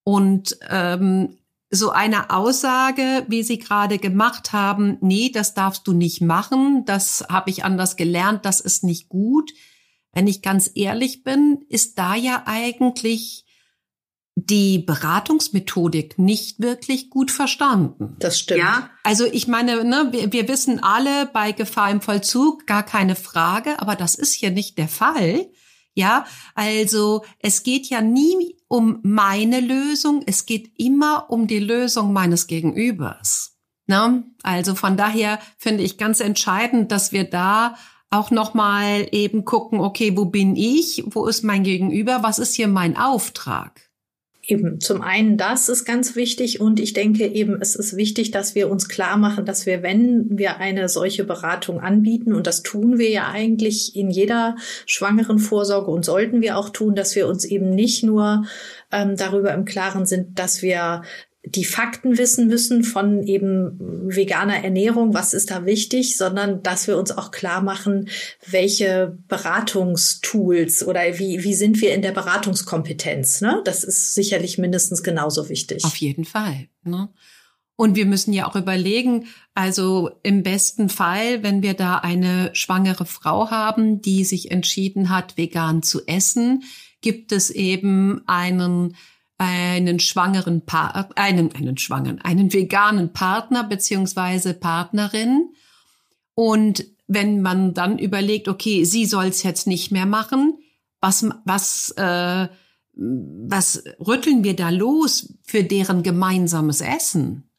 Und 0.04 0.60
ähm, 0.70 1.39
so 1.70 1.92
eine 1.92 2.32
Aussage, 2.32 3.26
wie 3.28 3.44
Sie 3.44 3.60
gerade 3.60 4.00
gemacht 4.00 4.54
haben, 4.54 4.98
nee, 5.02 5.30
das 5.32 5.54
darfst 5.54 5.88
du 5.88 5.94
nicht 5.94 6.22
machen, 6.22 6.84
das 6.86 7.26
habe 7.30 7.50
ich 7.50 7.64
anders 7.64 7.96
gelernt, 7.96 8.46
das 8.46 8.60
ist 8.60 8.84
nicht 8.84 9.10
gut 9.10 9.52
wenn 10.14 10.28
ich 10.28 10.42
ganz 10.42 10.72
ehrlich 10.76 11.24
bin, 11.24 11.66
ist 11.70 11.98
da 11.98 12.16
ja 12.16 12.44
eigentlich 12.46 13.46
die 14.36 14.80
Beratungsmethodik 14.80 16.18
nicht 16.18 16.62
wirklich 16.62 17.10
gut 17.10 17.30
verstanden. 17.30 18.16
Das 18.20 18.40
stimmt. 18.40 18.62
Ja, 18.62 18.90
also 19.04 19.26
ich 19.26 19.48
meine, 19.48 19.84
ne, 19.84 20.10
wir, 20.12 20.32
wir 20.32 20.48
wissen 20.48 20.82
alle 20.82 21.26
bei 21.26 21.52
Gefahr 21.52 21.92
im 21.92 22.02
Vollzug, 22.02 22.66
gar 22.66 22.84
keine 22.84 23.16
Frage, 23.16 23.80
aber 23.82 23.96
das 23.96 24.16
ist 24.16 24.34
hier 24.34 24.52
nicht 24.52 24.78
der 24.78 24.88
Fall. 24.88 25.50
Ja, 25.96 26.26
also 26.56 27.26
es 27.40 27.64
geht 27.64 27.88
ja 27.88 28.02
nie 28.02 28.56
um 28.68 29.00
meine 29.04 29.60
Lösung, 29.60 30.24
es 30.26 30.46
geht 30.46 30.72
immer 30.78 31.30
um 31.30 31.48
die 31.48 31.60
Lösung 31.60 32.14
meines 32.14 32.48
Gegenübers. 32.48 33.58
Ne? 33.88 34.24
Also 34.44 34.76
von 34.76 34.98
daher 34.98 35.40
finde 35.58 35.84
ich 35.84 35.98
ganz 35.98 36.20
entscheidend, 36.20 36.92
dass 36.92 37.12
wir 37.12 37.24
da 37.24 37.76
auch 38.12 38.32
nochmal 38.32 39.08
eben 39.12 39.46
gucken, 39.46 39.80
okay, 39.80 40.16
wo 40.16 40.26
bin 40.26 40.56
ich? 40.56 41.04
Wo 41.08 41.26
ist 41.26 41.44
mein 41.44 41.64
Gegenüber? 41.64 42.24
Was 42.24 42.40
ist 42.40 42.56
hier 42.56 42.68
mein 42.68 42.98
Auftrag? 42.98 43.89
Eben, 44.50 44.80
zum 44.82 45.04
einen 45.04 45.38
das 45.38 45.70
ist 45.70 45.86
ganz 45.86 46.16
wichtig 46.16 46.60
und 46.60 46.80
ich 46.80 46.94
denke 46.94 47.28
eben, 47.28 47.62
es 47.62 47.76
ist 47.76 47.96
wichtig, 47.96 48.32
dass 48.32 48.56
wir 48.56 48.72
uns 48.72 48.90
klar 48.90 49.16
machen, 49.16 49.46
dass 49.46 49.68
wir, 49.68 49.84
wenn 49.84 50.26
wir 50.40 50.58
eine 50.58 50.90
solche 50.90 51.24
Beratung 51.24 51.80
anbieten, 51.80 52.34
und 52.34 52.48
das 52.48 52.64
tun 52.64 52.98
wir 52.98 53.12
ja 53.12 53.30
eigentlich 53.30 53.96
in 53.96 54.10
jeder 54.10 54.56
schwangeren 54.88 55.38
Vorsorge 55.38 55.92
und 55.92 56.04
sollten 56.04 56.42
wir 56.42 56.58
auch 56.58 56.70
tun, 56.70 56.96
dass 56.96 57.16
wir 57.16 57.28
uns 57.28 57.46
eben 57.46 57.70
nicht 57.70 58.04
nur 58.04 58.46
ähm, 58.92 59.16
darüber 59.16 59.54
im 59.54 59.66
Klaren 59.66 60.08
sind, 60.08 60.40
dass 60.40 60.64
wir 60.64 61.04
die 61.46 61.64
Fakten 61.64 62.18
wissen 62.18 62.48
müssen 62.48 62.84
von 62.84 63.24
eben 63.24 63.78
veganer 63.80 64.64
Ernährung, 64.64 65.14
was 65.14 65.34
ist 65.34 65.52
da 65.52 65.66
wichtig, 65.66 66.18
sondern 66.18 66.64
dass 66.64 66.88
wir 66.88 66.98
uns 66.98 67.12
auch 67.12 67.32
klar 67.32 67.62
machen, 67.62 68.10
welche 68.46 69.18
Beratungstools 69.28 70.86
oder 70.86 71.18
wie, 71.18 71.44
wie 71.44 71.54
sind 71.54 71.80
wir 71.80 71.94
in 71.94 72.02
der 72.02 72.12
Beratungskompetenz. 72.12 73.42
Ne? 73.42 73.62
Das 73.64 73.86
ist 73.86 74.14
sicherlich 74.14 74.58
mindestens 74.58 75.02
genauso 75.02 75.48
wichtig. 75.48 75.86
Auf 75.86 75.96
jeden 75.96 76.26
Fall. 76.26 76.68
Ne? 76.84 77.10
Und 77.78 77.96
wir 77.96 78.06
müssen 78.06 78.34
ja 78.34 78.46
auch 78.46 78.58
überlegen, 78.58 79.28
also 79.54 80.12
im 80.24 80.44
besten 80.44 80.90
Fall, 80.90 81.44
wenn 81.44 81.64
wir 81.64 81.74
da 81.74 82.00
eine 82.00 82.50
schwangere 82.52 83.06
Frau 83.06 83.50
haben, 83.50 84.02
die 84.02 84.26
sich 84.26 84.52
entschieden 84.52 85.10
hat, 85.10 85.38
vegan 85.38 85.82
zu 85.84 86.06
essen, 86.06 86.64
gibt 87.00 87.32
es 87.32 87.50
eben 87.50 88.22
einen 88.28 88.98
einen 89.40 90.00
schwangeren 90.00 90.66
pa 90.66 91.10
einen, 91.16 91.56
einen 91.56 91.78
schwangeren, 91.78 92.20
einen 92.22 92.54
veganen 92.54 93.14
Partner 93.14 93.64
beziehungsweise 93.64 94.54
Partnerin. 94.54 95.54
Und 96.36 96.86
wenn 97.08 97.42
man 97.42 97.74
dann 97.74 97.98
überlegt, 97.98 98.50
okay, 98.50 98.84
sie 98.84 99.06
soll 99.06 99.28
es 99.28 99.42
jetzt 99.44 99.66
nicht 99.66 99.92
mehr 99.92 100.06
machen, 100.06 100.60
was, 101.00 101.26
was, 101.46 101.92
äh, 101.92 102.50
was 102.94 103.84
rütteln 104.06 104.44
wir 104.44 104.58
da 104.58 104.70
los 104.70 105.34
für 105.44 105.64
deren 105.64 106.04
gemeinsames 106.04 106.82
Essen? 106.82 107.50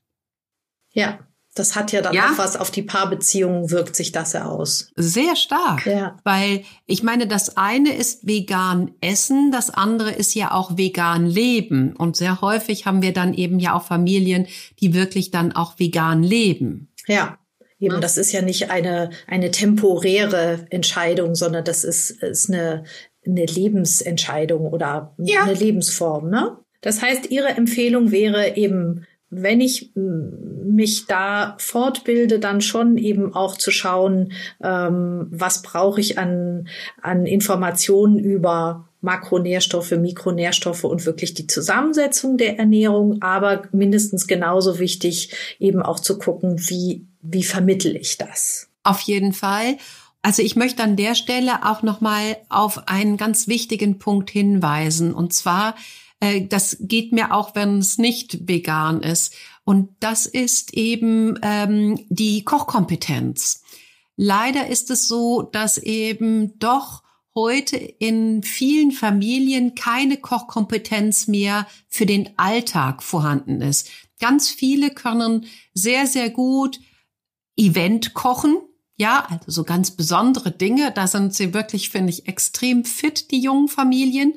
Ja. 0.93 1.19
Das 1.55 1.75
hat 1.75 1.91
ja 1.91 2.01
dann 2.01 2.15
ja. 2.15 2.31
auch 2.31 2.39
was 2.39 2.57
auf 2.57 2.71
die 2.71 2.83
Paarbeziehungen, 2.83 3.71
wirkt 3.71 3.97
sich 3.97 4.13
das 4.13 4.35
ja 4.35 4.47
aus. 4.47 4.93
Sehr 4.95 5.35
stark. 5.35 5.85
Ja. 5.85 6.17
Weil 6.23 6.63
ich 6.87 7.03
meine, 7.03 7.27
das 7.27 7.57
eine 7.57 7.93
ist 7.93 8.27
vegan 8.27 8.93
essen, 9.01 9.51
das 9.51 9.71
andere 9.71 10.13
ist 10.13 10.35
ja 10.35 10.53
auch 10.53 10.77
vegan 10.77 11.27
leben. 11.27 11.97
Und 11.97 12.17
sehr 12.17 12.41
häufig 12.41 12.87
haben 12.87 13.03
wir 13.03 13.13
dann 13.13 13.35
eben 13.35 13.59
ja 13.59 13.75
auch 13.75 13.83
Familien, 13.83 14.47
die 14.79 14.95
wirklich 14.95 15.33
dann 15.33 15.51
auch 15.51 15.79
vegan 15.79 16.23
leben. 16.23 16.93
Ja. 17.07 17.37
Eben, 17.81 18.01
das 18.03 18.19
ist 18.19 18.31
ja 18.31 18.43
nicht 18.43 18.71
eine, 18.71 19.11
eine 19.27 19.51
temporäre 19.51 20.67
Entscheidung, 20.69 21.35
sondern 21.35 21.65
das 21.65 21.83
ist, 21.83 22.11
ist 22.11 22.51
eine, 22.51 22.85
eine 23.27 23.47
Lebensentscheidung 23.47 24.67
oder 24.67 25.15
ja. 25.19 25.45
eine 25.45 25.55
Lebensform, 25.55 26.29
ne? 26.29 26.59
Das 26.83 27.03
heißt, 27.03 27.31
Ihre 27.31 27.49
Empfehlung 27.49 28.11
wäre 28.11 28.57
eben, 28.57 29.07
wenn 29.31 29.61
ich 29.61 29.93
mich 29.95 31.07
da 31.07 31.55
fortbilde, 31.59 32.41
dann 32.41 32.61
schon 32.61 32.99
eben 32.99 33.33
auch 33.35 33.57
zu 33.57 33.71
schauen, 33.71 34.33
ähm, 34.63 35.29
was 35.31 35.63
brauche 35.63 36.01
ich 36.01 36.19
an, 36.19 36.69
an 37.01 37.27
Informationen 37.27 38.19
über 38.19 38.89
Makronährstoffe, 39.03 39.93
Mikronährstoffe 39.93 40.85
und 40.85 41.07
wirklich 41.07 41.35
die 41.35 41.47
Zusammensetzung 41.47 42.37
der 42.37 42.59
Ernährung, 42.59 43.23
aber 43.23 43.63
mindestens 43.73 44.27
genauso 44.27 44.79
wichtig 44.79 45.33
eben 45.59 45.81
auch 45.81 46.01
zu 46.01 46.19
gucken, 46.19 46.57
wie, 46.69 47.07
wie 47.23 47.45
vermittel 47.45 47.97
ich 47.97 48.19
das. 48.19 48.69
Auf 48.83 49.01
jeden 49.01 49.33
Fall. 49.33 49.77
Also 50.23 50.43
ich 50.43 50.57
möchte 50.57 50.83
an 50.83 50.97
der 50.97 51.15
Stelle 51.15 51.65
auch 51.65 51.83
nochmal 51.83 52.37
auf 52.51 52.89
einen 52.89 53.17
ganz 53.17 53.49
wichtigen 53.49 53.99
Punkt 53.99 54.29
hinweisen. 54.29 55.15
Und 55.15 55.33
zwar, 55.33 55.77
äh, 56.21 56.47
das 56.47 56.77
geht 56.81 57.13
mir 57.13 57.35
auch, 57.35 57.55
wenn 57.55 57.79
es 57.79 57.99
nicht 57.99 58.49
vegan 58.49 59.03
ist. 59.03 59.35
Und 59.65 59.91
das 60.01 60.27
ist 60.27 60.75
eben 60.75 61.39
ähm, 61.43 61.99
die 62.09 62.45
Kochkompetenz. 62.45 63.63
Leider 64.17 64.69
ist 64.69 64.91
es 64.91 65.09
so, 65.09 65.43
dass 65.43 65.79
eben 65.79 66.59
doch 66.59 67.03
heute 67.35 67.77
in 67.77 68.43
vielen 68.43 68.93
Familien 68.93 69.75
keine 69.75 70.17
Kochkompetenz 70.17 71.29
mehr 71.29 71.67
für 71.89 72.07
den 72.07 72.31
Alltag 72.37 73.03
vorhanden 73.03 73.61
ist. 73.61 73.89
Ganz 74.19 74.51
viele 74.51 74.91
können 74.91 75.47
sehr, 75.73 76.07
sehr 76.07 76.29
gut 76.29 76.81
Event 77.57 78.15
kochen. 78.15 78.57
Ja, 78.97 79.27
also 79.31 79.51
so 79.51 79.65
ganz 79.65 79.93
besondere 79.93 80.51
Dinge. 80.51 80.93
Da 80.93 81.07
sind 81.07 81.35
sie 81.35 81.55
wirklich, 81.55 81.89
finde 81.89 82.11
ich, 82.11 82.29
extrem 82.29 82.85
fit, 82.85 83.31
die 83.31 83.41
jungen 83.41 83.69
Familien. 83.69 84.35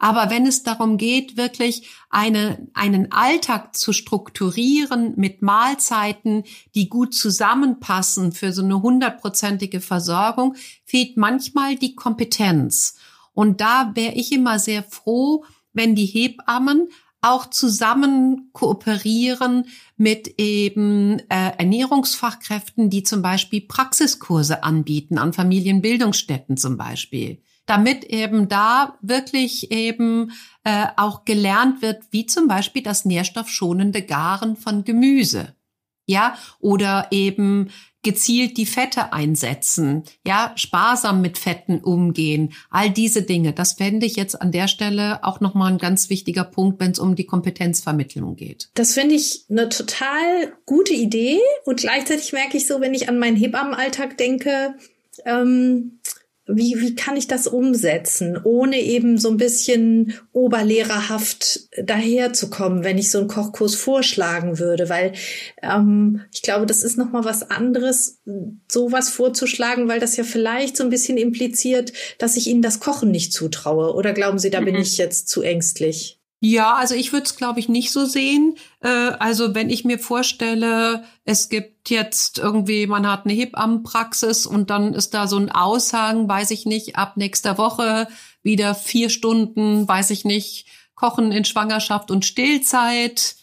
Aber 0.00 0.30
wenn 0.30 0.46
es 0.46 0.62
darum 0.62 0.96
geht, 0.96 1.36
wirklich 1.36 1.86
eine, 2.08 2.66
einen 2.72 3.12
Alltag 3.12 3.76
zu 3.76 3.92
strukturieren 3.92 5.12
mit 5.16 5.42
Mahlzeiten, 5.42 6.44
die 6.74 6.88
gut 6.88 7.14
zusammenpassen 7.14 8.32
für 8.32 8.54
so 8.54 8.64
eine 8.64 8.80
hundertprozentige 8.80 9.82
Versorgung, 9.82 10.56
fehlt 10.86 11.18
manchmal 11.18 11.76
die 11.76 11.94
Kompetenz. 11.94 12.96
Und 13.34 13.60
da 13.60 13.92
wäre 13.94 14.14
ich 14.14 14.32
immer 14.32 14.58
sehr 14.58 14.82
froh, 14.82 15.44
wenn 15.74 15.94
die 15.94 16.06
Hebammen 16.06 16.88
auch 17.20 17.50
zusammen 17.50 18.48
kooperieren 18.54 19.66
mit 19.98 20.36
eben 20.38 21.18
äh, 21.28 21.52
Ernährungsfachkräften, 21.58 22.88
die 22.88 23.02
zum 23.02 23.20
Beispiel 23.20 23.60
Praxiskurse 23.60 24.62
anbieten 24.62 25.18
an 25.18 25.34
Familienbildungsstätten 25.34 26.56
zum 26.56 26.78
Beispiel 26.78 27.42
damit 27.70 28.04
eben 28.04 28.48
da 28.48 28.98
wirklich 29.00 29.70
eben 29.70 30.32
äh, 30.64 30.86
auch 30.96 31.24
gelernt 31.24 31.82
wird, 31.82 32.02
wie 32.10 32.26
zum 32.26 32.48
Beispiel 32.48 32.82
das 32.82 33.04
nährstoffschonende 33.04 34.02
Garen 34.02 34.56
von 34.56 34.82
Gemüse. 34.82 35.54
Ja, 36.06 36.36
oder 36.58 37.06
eben 37.12 37.70
gezielt 38.02 38.56
die 38.56 38.66
Fette 38.66 39.12
einsetzen, 39.12 40.02
ja, 40.26 40.52
sparsam 40.56 41.20
mit 41.20 41.38
Fetten 41.38 41.78
umgehen, 41.78 42.54
all 42.70 42.90
diese 42.90 43.22
Dinge. 43.22 43.52
Das 43.52 43.74
fände 43.74 44.06
ich 44.06 44.16
jetzt 44.16 44.40
an 44.40 44.50
der 44.50 44.66
Stelle 44.66 45.22
auch 45.22 45.38
nochmal 45.38 45.70
ein 45.70 45.78
ganz 45.78 46.10
wichtiger 46.10 46.42
Punkt, 46.42 46.80
wenn 46.80 46.90
es 46.90 46.98
um 46.98 47.14
die 47.14 47.26
Kompetenzvermittlung 47.26 48.34
geht. 48.34 48.70
Das 48.74 48.94
finde 48.94 49.14
ich 49.14 49.44
eine 49.48 49.68
total 49.68 50.52
gute 50.66 50.94
Idee 50.94 51.38
und 51.64 51.80
gleichzeitig 51.80 52.32
merke 52.32 52.56
ich 52.56 52.66
so, 52.66 52.80
wenn 52.80 52.94
ich 52.94 53.08
an 53.08 53.20
meinen 53.20 53.36
Hebammenalltag 53.36 54.16
denke, 54.16 54.74
ähm, 55.24 56.00
wie, 56.52 56.80
wie 56.80 56.94
kann 56.94 57.16
ich 57.16 57.26
das 57.26 57.46
umsetzen, 57.46 58.38
ohne 58.42 58.80
eben 58.80 59.18
so 59.18 59.30
ein 59.30 59.36
bisschen 59.36 60.14
oberlehrerhaft 60.32 61.68
daherzukommen, 61.82 62.84
wenn 62.84 62.98
ich 62.98 63.10
so 63.10 63.18
einen 63.18 63.28
Kochkurs 63.28 63.74
vorschlagen 63.74 64.58
würde, 64.58 64.88
weil 64.88 65.12
ähm, 65.62 66.22
ich 66.32 66.42
glaube, 66.42 66.66
das 66.66 66.82
ist 66.82 66.98
noch 66.98 67.10
mal 67.10 67.24
was 67.24 67.50
anderes, 67.50 68.20
sowas 68.68 69.08
vorzuschlagen, 69.08 69.88
weil 69.88 70.00
das 70.00 70.16
ja 70.16 70.24
vielleicht 70.24 70.76
so 70.76 70.84
ein 70.84 70.90
bisschen 70.90 71.16
impliziert, 71.16 71.92
dass 72.18 72.36
ich 72.36 72.46
Ihnen 72.46 72.62
das 72.62 72.80
Kochen 72.80 73.10
nicht 73.10 73.32
zutraue. 73.32 73.94
Oder 73.94 74.12
glauben 74.12 74.38
Sie, 74.38 74.50
da 74.50 74.60
mhm. 74.60 74.66
bin 74.66 74.74
ich 74.76 74.98
jetzt 74.98 75.28
zu 75.28 75.42
ängstlich? 75.42 76.19
Ja, 76.42 76.74
also 76.76 76.94
ich 76.94 77.12
würde 77.12 77.26
es, 77.26 77.36
glaube 77.36 77.60
ich, 77.60 77.68
nicht 77.68 77.92
so 77.92 78.06
sehen. 78.06 78.56
Äh, 78.80 78.88
also 78.88 79.54
wenn 79.54 79.68
ich 79.68 79.84
mir 79.84 79.98
vorstelle, 79.98 81.04
es 81.24 81.50
gibt 81.50 81.90
jetzt 81.90 82.38
irgendwie, 82.38 82.86
man 82.86 83.06
hat 83.06 83.26
eine 83.26 83.34
Hebammenpraxis 83.34 84.46
und 84.46 84.70
dann 84.70 84.94
ist 84.94 85.12
da 85.12 85.26
so 85.26 85.36
ein 85.36 85.50
Aushang, 85.50 86.28
weiß 86.28 86.50
ich 86.52 86.64
nicht, 86.64 86.96
ab 86.96 87.18
nächster 87.18 87.58
Woche 87.58 88.08
wieder 88.42 88.74
vier 88.74 89.10
Stunden, 89.10 89.86
weiß 89.86 90.10
ich 90.10 90.24
nicht, 90.24 90.66
Kochen 90.94 91.30
in 91.30 91.44
Schwangerschaft 91.44 92.10
und 92.10 92.24
Stillzeit, 92.24 93.36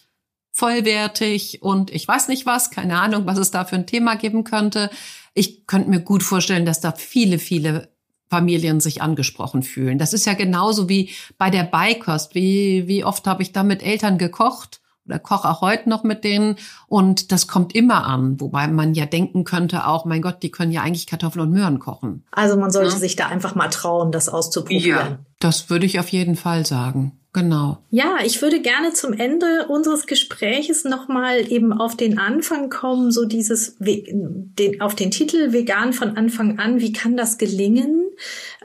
vollwertig 0.50 1.62
und 1.62 1.92
ich 1.92 2.06
weiß 2.06 2.26
nicht 2.26 2.46
was, 2.46 2.72
keine 2.72 3.00
Ahnung, 3.00 3.26
was 3.26 3.38
es 3.38 3.52
da 3.52 3.64
für 3.64 3.76
ein 3.76 3.86
Thema 3.86 4.16
geben 4.16 4.42
könnte. 4.42 4.90
Ich 5.34 5.66
könnte 5.68 5.88
mir 5.88 6.00
gut 6.00 6.24
vorstellen, 6.24 6.66
dass 6.66 6.80
da 6.80 6.92
viele, 6.92 7.38
viele 7.38 7.96
Familien 8.28 8.80
sich 8.80 9.02
angesprochen 9.02 9.62
fühlen. 9.62 9.98
Das 9.98 10.12
ist 10.12 10.26
ja 10.26 10.34
genauso 10.34 10.88
wie 10.88 11.10
bei 11.38 11.50
der 11.50 11.64
Beikost. 11.64 12.34
Wie, 12.34 12.86
wie 12.86 13.04
oft 13.04 13.26
habe 13.26 13.42
ich 13.42 13.52
da 13.52 13.62
mit 13.62 13.82
Eltern 13.82 14.18
gekocht 14.18 14.80
oder 15.08 15.18
koche 15.18 15.48
auch 15.48 15.60
heute 15.62 15.88
noch 15.88 16.04
mit 16.04 16.22
denen 16.22 16.56
und 16.86 17.32
das 17.32 17.48
kommt 17.48 17.74
immer 17.74 18.04
an, 18.06 18.40
wobei 18.40 18.68
man 18.68 18.94
ja 18.94 19.06
denken 19.06 19.44
könnte 19.44 19.86
auch, 19.86 20.04
mein 20.04 20.22
Gott, 20.22 20.42
die 20.42 20.50
können 20.50 20.70
ja 20.70 20.82
eigentlich 20.82 21.06
Kartoffeln 21.06 21.46
und 21.46 21.52
Möhren 21.52 21.78
kochen. 21.78 22.24
Also 22.30 22.56
man 22.56 22.70
sollte 22.70 22.92
ja. 22.92 22.98
sich 22.98 23.16
da 23.16 23.26
einfach 23.26 23.54
mal 23.54 23.68
trauen, 23.68 24.12
das 24.12 24.28
auszuprobieren. 24.28 25.10
Ja, 25.10 25.18
das 25.40 25.70
würde 25.70 25.86
ich 25.86 25.98
auf 25.98 26.08
jeden 26.10 26.36
Fall 26.36 26.66
sagen. 26.66 27.17
Genau. 27.34 27.78
Ja, 27.90 28.18
ich 28.24 28.40
würde 28.40 28.60
gerne 28.60 28.94
zum 28.94 29.12
Ende 29.12 29.66
unseres 29.68 30.06
Gespräches 30.06 30.84
nochmal 30.84 31.52
eben 31.52 31.72
auf 31.72 31.94
den 31.94 32.18
Anfang 32.18 32.70
kommen, 32.70 33.12
so 33.12 33.26
dieses, 33.26 33.76
den, 33.78 34.80
auf 34.80 34.94
den 34.94 35.10
Titel 35.10 35.52
Vegan 35.52 35.92
von 35.92 36.16
Anfang 36.16 36.58
an. 36.58 36.80
Wie 36.80 36.92
kann 36.92 37.16
das 37.16 37.36
gelingen? 37.36 38.08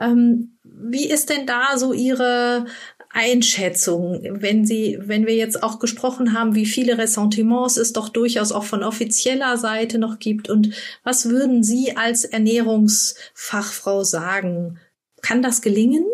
Ähm, 0.00 0.56
wie 0.62 1.08
ist 1.08 1.30
denn 1.30 1.46
da 1.46 1.76
so 1.76 1.92
Ihre 1.92 2.64
Einschätzung, 3.10 4.20
wenn 4.28 4.66
Sie, 4.66 4.98
wenn 5.00 5.26
wir 5.26 5.36
jetzt 5.36 5.62
auch 5.62 5.78
gesprochen 5.78 6.32
haben, 6.32 6.56
wie 6.56 6.66
viele 6.66 6.98
Ressentiments 6.98 7.76
es 7.76 7.92
doch 7.92 8.08
durchaus 8.08 8.50
auch 8.50 8.64
von 8.64 8.82
offizieller 8.82 9.56
Seite 9.56 9.98
noch 9.98 10.18
gibt 10.18 10.50
und 10.50 10.74
was 11.04 11.28
würden 11.28 11.62
Sie 11.62 11.96
als 11.96 12.24
Ernährungsfachfrau 12.24 14.02
sagen? 14.02 14.80
Kann 15.22 15.42
das 15.42 15.62
gelingen? 15.62 16.04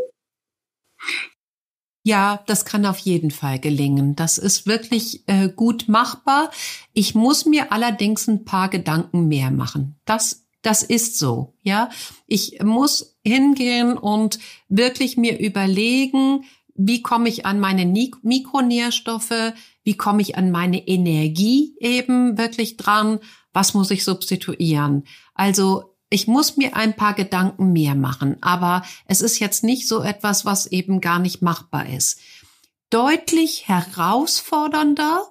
Ja, 2.03 2.43
das 2.47 2.65
kann 2.65 2.87
auf 2.87 2.99
jeden 2.99 3.31
Fall 3.31 3.59
gelingen. 3.59 4.17
Das 4.17 4.39
ist 4.39 4.67
wirklich 4.67 5.29
äh, 5.29 5.49
gut 5.49 5.87
machbar. 5.89 6.51
Ich 6.95 7.15
muss 7.15 7.45
mir 7.45 7.73
allerdings 7.73 8.27
ein 8.27 8.45
paar 8.45 8.71
Gedanken 8.71 9.29
mehr 9.29 9.51
machen. 9.51 9.97
Das 10.07 10.47
das 10.63 10.83
ist 10.83 11.19
so, 11.19 11.55
ja. 11.63 11.89
Ich 12.27 12.63
muss 12.63 13.17
hingehen 13.25 13.97
und 13.97 14.39
wirklich 14.69 15.17
mir 15.17 15.39
überlegen, 15.39 16.45
wie 16.75 17.03
komme 17.03 17.29
ich 17.29 17.47
an 17.47 17.61
meine 17.61 17.87
Mikronährstoffe, 17.87 19.55
wie 19.85 19.97
komme 19.97 20.23
ich 20.23 20.37
an 20.37 20.51
meine 20.51 20.87
Energie 20.87 21.75
eben 21.81 22.37
wirklich 22.37 22.77
dran, 22.77 23.21
was 23.53 23.75
muss 23.75 23.91
ich 23.91 24.05
substituieren. 24.05 25.05
Also 25.35 25.90
ich 26.11 26.27
muss 26.27 26.57
mir 26.57 26.77
ein 26.77 26.95
paar 26.95 27.15
Gedanken 27.15 27.73
mehr 27.73 27.95
machen, 27.95 28.37
aber 28.41 28.83
es 29.07 29.21
ist 29.21 29.39
jetzt 29.39 29.63
nicht 29.63 29.87
so 29.87 30.03
etwas, 30.03 30.45
was 30.45 30.67
eben 30.67 31.01
gar 31.01 31.21
nicht 31.21 31.41
machbar 31.41 31.89
ist. 31.89 32.21
Deutlich 32.91 33.69
herausfordernder 33.69 35.23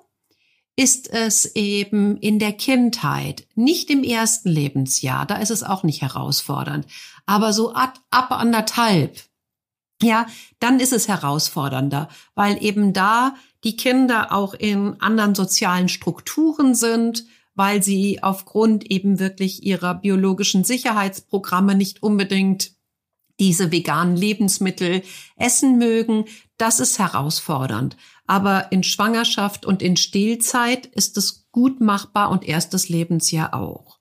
ist 0.77 1.09
es 1.09 1.55
eben 1.55 2.15
in 2.17 2.39
der 2.39 2.53
Kindheit, 2.53 3.45
nicht 3.55 3.89
im 3.89 4.01
ersten 4.05 4.47
Lebensjahr, 4.47 5.25
da 5.25 5.35
ist 5.35 5.51
es 5.51 5.63
auch 5.63 5.83
nicht 5.83 6.01
herausfordernd, 6.01 6.87
aber 7.25 7.51
so 7.51 7.73
ab, 7.73 7.99
ab 8.09 8.31
anderthalb, 8.31 9.19
ja, 10.01 10.25
dann 10.59 10.79
ist 10.79 10.93
es 10.93 11.09
herausfordernder, 11.09 12.07
weil 12.33 12.63
eben 12.63 12.93
da 12.93 13.35
die 13.65 13.75
Kinder 13.75 14.31
auch 14.31 14.53
in 14.53 15.01
anderen 15.01 15.35
sozialen 15.35 15.89
Strukturen 15.89 16.73
sind, 16.73 17.25
weil 17.59 17.83
sie 17.83 18.23
aufgrund 18.23 18.89
eben 18.89 19.19
wirklich 19.19 19.63
ihrer 19.63 19.93
biologischen 19.93 20.63
Sicherheitsprogramme 20.63 21.75
nicht 21.75 22.01
unbedingt 22.01 22.71
diese 23.37 23.69
veganen 23.69 24.15
Lebensmittel 24.15 25.03
essen 25.35 25.77
mögen. 25.77 26.23
Das 26.55 26.79
ist 26.79 26.99
herausfordernd. 26.99 27.97
Aber 28.27 28.71
in 28.71 28.81
Schwangerschaft 28.81 29.65
und 29.65 29.81
in 29.81 29.97
Stillzeit 29.97 30.85
ist 30.85 31.17
es 31.17 31.49
gut 31.51 31.81
machbar 31.81 32.29
und 32.31 32.47
erstes 32.47 32.87
Lebensjahr 32.87 33.53
auch. 33.53 33.99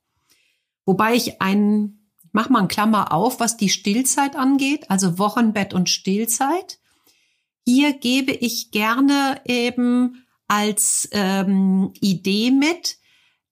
Wobei 0.86 1.16
ich 1.16 1.42
einen, 1.42 2.12
mach 2.30 2.50
mal 2.50 2.60
einen 2.60 2.68
Klammer 2.68 3.12
auf, 3.12 3.40
was 3.40 3.56
die 3.56 3.70
Stillzeit 3.70 4.36
angeht, 4.36 4.88
also 4.88 5.18
Wochenbett 5.18 5.74
und 5.74 5.90
Stillzeit. 5.90 6.78
Hier 7.66 7.92
gebe 7.92 8.30
ich 8.30 8.70
gerne 8.70 9.40
eben 9.46 10.24
als 10.46 11.08
ähm, 11.10 11.92
Idee 12.00 12.52
mit, 12.52 12.98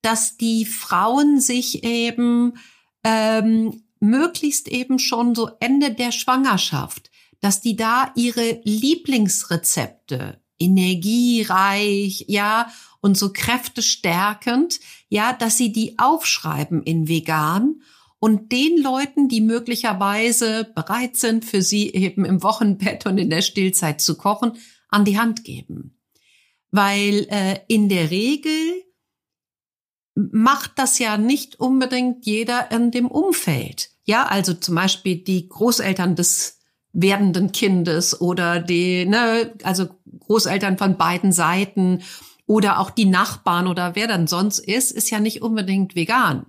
dass 0.03 0.37
die 0.37 0.65
Frauen 0.65 1.41
sich 1.41 1.85
eben 1.85 2.59
ähm, 3.05 3.83
möglichst 4.01 4.69
eben 4.69 4.99
schon 4.99 5.35
so 5.35 5.51
Ende 5.61 5.93
der 5.93 6.13
Schwangerschaft, 6.13 7.11
dass 7.41 7.61
die 7.61 7.77
da 7.77 8.13
ihre 8.15 8.61
Lieblingsrezepte 8.65 10.41
energiereich, 10.59 12.25
ja, 12.29 12.71
und 13.01 13.17
so 13.17 13.33
kräftestärkend, 13.33 14.81
ja, 15.09 15.33
dass 15.33 15.57
sie 15.57 15.73
die 15.73 15.99
aufschreiben 15.99 16.83
in 16.83 17.09
vegan 17.09 17.83
und 18.19 18.51
den 18.51 18.83
Leuten, 18.83 19.29
die 19.29 19.41
möglicherweise 19.41 20.65
bereit 20.75 21.17
sind, 21.17 21.45
für 21.45 21.63
sie 21.63 21.93
eben 21.93 22.25
im 22.25 22.43
Wochenbett 22.43 23.07
und 23.07 23.19
in 23.19 23.31
der 23.31 23.43
Stillzeit 23.43 24.01
zu 24.01 24.17
kochen, 24.17 24.53
an 24.89 25.05
die 25.05 25.19
Hand 25.19 25.45
geben. 25.45 25.99
Weil 26.71 27.27
äh, 27.31 27.61
in 27.69 27.89
der 27.89 28.11
Regel 28.11 28.83
macht 30.17 30.73
das 30.77 30.99
ja 30.99 31.19
nicht 31.19 31.61
unbedingt 31.61 32.25
jeder 32.25 32.71
in 32.71 32.91
dem 32.91 33.07
Umfeld. 33.07 33.91
Ja, 34.05 34.25
also 34.27 34.55
zum 34.55 34.75
Beispiel 34.75 35.23
die 35.23 35.49
Großeltern 35.49 36.17
des 36.17 36.59
werdenden 36.93 37.53
Kindes 37.53 38.19
oder 38.21 38.59
die, 38.61 39.05
ne, 39.05 39.53
also 39.63 39.89
Großeltern 40.21 40.79
von 40.79 40.97
beiden 40.97 41.33
Seiten 41.33 42.03
oder 42.47 42.81
auch 42.81 42.91
die 42.91 43.05
Nachbarn 43.05 43.67
oder 43.67 43.95
wer 43.95 44.09
dann 44.09 44.27
sonst 44.27 44.61
ist, 44.61 44.91
ist 44.91 45.11
ja 45.11 45.21
nicht 45.21 45.43
unbedingt 45.43 45.95
vegan. 45.95 46.47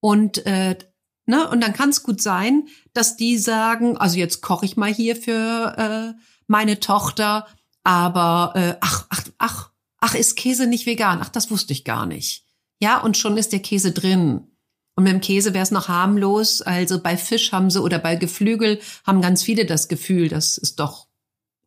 Und 0.00 0.46
äh, 0.46 0.78
ne, 1.26 1.48
und 1.50 1.62
dann 1.62 1.74
kann 1.74 1.90
es 1.90 2.02
gut 2.02 2.22
sein, 2.22 2.68
dass 2.94 3.16
die 3.16 3.36
sagen, 3.36 3.98
also 3.98 4.16
jetzt 4.16 4.40
koche 4.40 4.64
ich 4.64 4.78
mal 4.78 4.92
hier 4.92 5.14
für 5.14 5.74
äh, 5.76 6.20
meine 6.46 6.80
Tochter, 6.80 7.46
aber 7.84 8.52
äh, 8.54 8.76
ach, 8.80 9.06
ach, 9.10 9.24
ach, 9.36 9.70
ach, 10.00 10.14
ist 10.14 10.36
Käse 10.36 10.66
nicht 10.66 10.86
vegan? 10.86 11.18
Ach, 11.20 11.28
das 11.28 11.50
wusste 11.50 11.74
ich 11.74 11.84
gar 11.84 12.06
nicht. 12.06 12.47
Ja, 12.80 13.00
und 13.00 13.16
schon 13.16 13.36
ist 13.36 13.52
der 13.52 13.60
Käse 13.60 13.92
drin. 13.92 14.46
Und 14.94 15.04
mit 15.04 15.12
dem 15.12 15.20
Käse 15.20 15.54
wäre 15.54 15.62
es 15.62 15.70
noch 15.70 15.88
harmlos. 15.88 16.62
Also 16.62 17.00
bei 17.00 17.16
Fisch 17.16 17.52
haben 17.52 17.70
sie 17.70 17.82
oder 17.82 17.98
bei 17.98 18.16
Geflügel 18.16 18.80
haben 19.06 19.20
ganz 19.20 19.42
viele 19.42 19.64
das 19.64 19.88
Gefühl, 19.88 20.28
das 20.28 20.58
ist 20.58 20.80
doch 20.80 21.06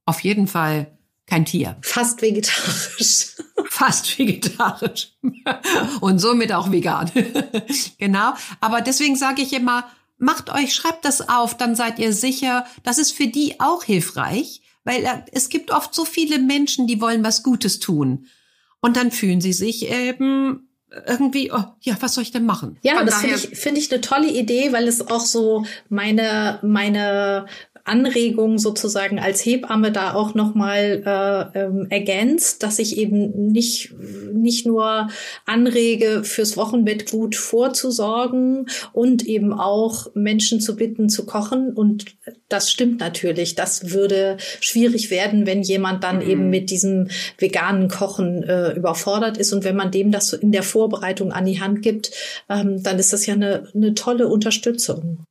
auf 0.06 0.20
jeden 0.22 0.48
Fall 0.48 0.98
kein 1.28 1.46
Tier. 1.46 1.78
Fast 1.82 2.22
vegetarisch. 2.22 3.38
Fast 3.70 4.20
vegetarisch. 4.20 5.14
Und 6.02 6.20
somit 6.20 6.52
auch 6.52 6.72
vegan. 6.72 7.10
genau. 7.98 8.34
Aber 8.60 8.82
deswegen 8.82 9.16
sage 9.16 9.42
ich 9.42 9.54
immer, 9.54 9.86
macht 10.18 10.50
euch, 10.54 10.74
schreibt 10.76 11.06
das 11.06 11.30
auf, 11.30 11.56
dann 11.56 11.76
seid 11.76 12.00
ihr 12.00 12.12
sicher. 12.12 12.66
Das 12.84 12.98
ist 12.98 13.12
für 13.12 13.28
die 13.28 13.62
auch 13.62 13.84
hilfreich, 13.84 14.62
weil 14.84 15.06
äh, 15.06 15.22
es 15.32 15.48
gibt 15.48 15.72
oft 15.72 15.96
so 15.96 16.04
viele 16.04 16.38
Menschen, 16.38 16.86
die 16.86 17.00
wollen 17.00 17.24
was 17.24 17.44
Gutes 17.44 17.80
tun. 17.80 18.28
Und 18.82 18.98
dann 18.98 19.12
fühlen 19.12 19.40
sie 19.40 19.54
sich 19.54 19.90
eben 19.90 20.68
irgendwie, 21.06 21.52
oh, 21.52 21.64
ja, 21.82 21.96
was 22.02 22.16
soll 22.16 22.24
ich 22.24 22.32
denn 22.32 22.46
machen? 22.46 22.78
Ja, 22.82 22.98
Von 22.98 23.06
das 23.06 23.22
finde 23.22 23.36
ich, 23.36 23.58
finde 23.58 23.80
ich 23.80 23.92
eine 23.92 24.02
tolle 24.02 24.30
Idee, 24.30 24.74
weil 24.74 24.88
es 24.88 25.08
auch 25.08 25.26
so 25.26 25.66
meine, 25.90 26.60
meine 26.64 27.46
Anregung 27.84 28.58
sozusagen 28.58 29.20
als 29.20 29.46
Hebamme 29.46 29.92
da 29.92 30.14
auch 30.14 30.34
nochmal 30.34 31.02
äh, 31.06 31.60
ähm, 31.60 31.88
ergänzt, 31.90 32.64
dass 32.64 32.80
ich 32.80 32.98
eben 32.98 33.52
nicht, 33.52 33.94
nicht 34.34 34.66
nur 34.66 35.10
anrege, 35.46 36.24
fürs 36.24 36.58
Wochenbett 36.58 37.10
gut 37.10 37.36
vorzusorgen 37.36 38.68
und 38.94 39.26
eben 39.26 39.54
auch 39.54 40.08
Menschen 40.14 40.62
zu 40.62 40.76
bitten, 40.76 41.10
zu 41.10 41.26
kochen. 41.26 41.74
Und 41.74 42.06
das 42.50 42.72
stimmt 42.72 43.00
natürlich. 43.00 43.56
Das 43.56 43.92
würde 43.92 44.38
schwierig 44.60 45.10
werden, 45.10 45.46
wenn 45.46 45.62
jemand 45.62 46.04
dann 46.04 46.18
mhm. 46.18 46.30
eben 46.30 46.50
mit 46.50 46.70
diesem 46.70 47.08
veganen 47.38 47.88
Kochen 47.88 48.44
äh, 48.44 48.74
überfordert 48.74 49.38
ist. 49.38 49.54
Und 49.54 49.64
wenn 49.64 49.76
man 49.76 49.92
dem 49.92 50.12
das 50.12 50.28
so 50.28 50.38
in 50.38 50.52
der 50.52 50.64
Vorbereitung 50.64 51.32
an 51.32 51.46
die 51.46 51.62
Hand 51.62 51.82
gibt, 51.82 52.12
ähm, 52.50 52.82
dann 52.84 53.00
ist 53.00 53.14
das 53.14 53.26
ja 53.26 53.34
eine, 53.34 53.68
eine 53.74 53.94
tolle 53.94 54.28
Unterstützung. 54.28 55.26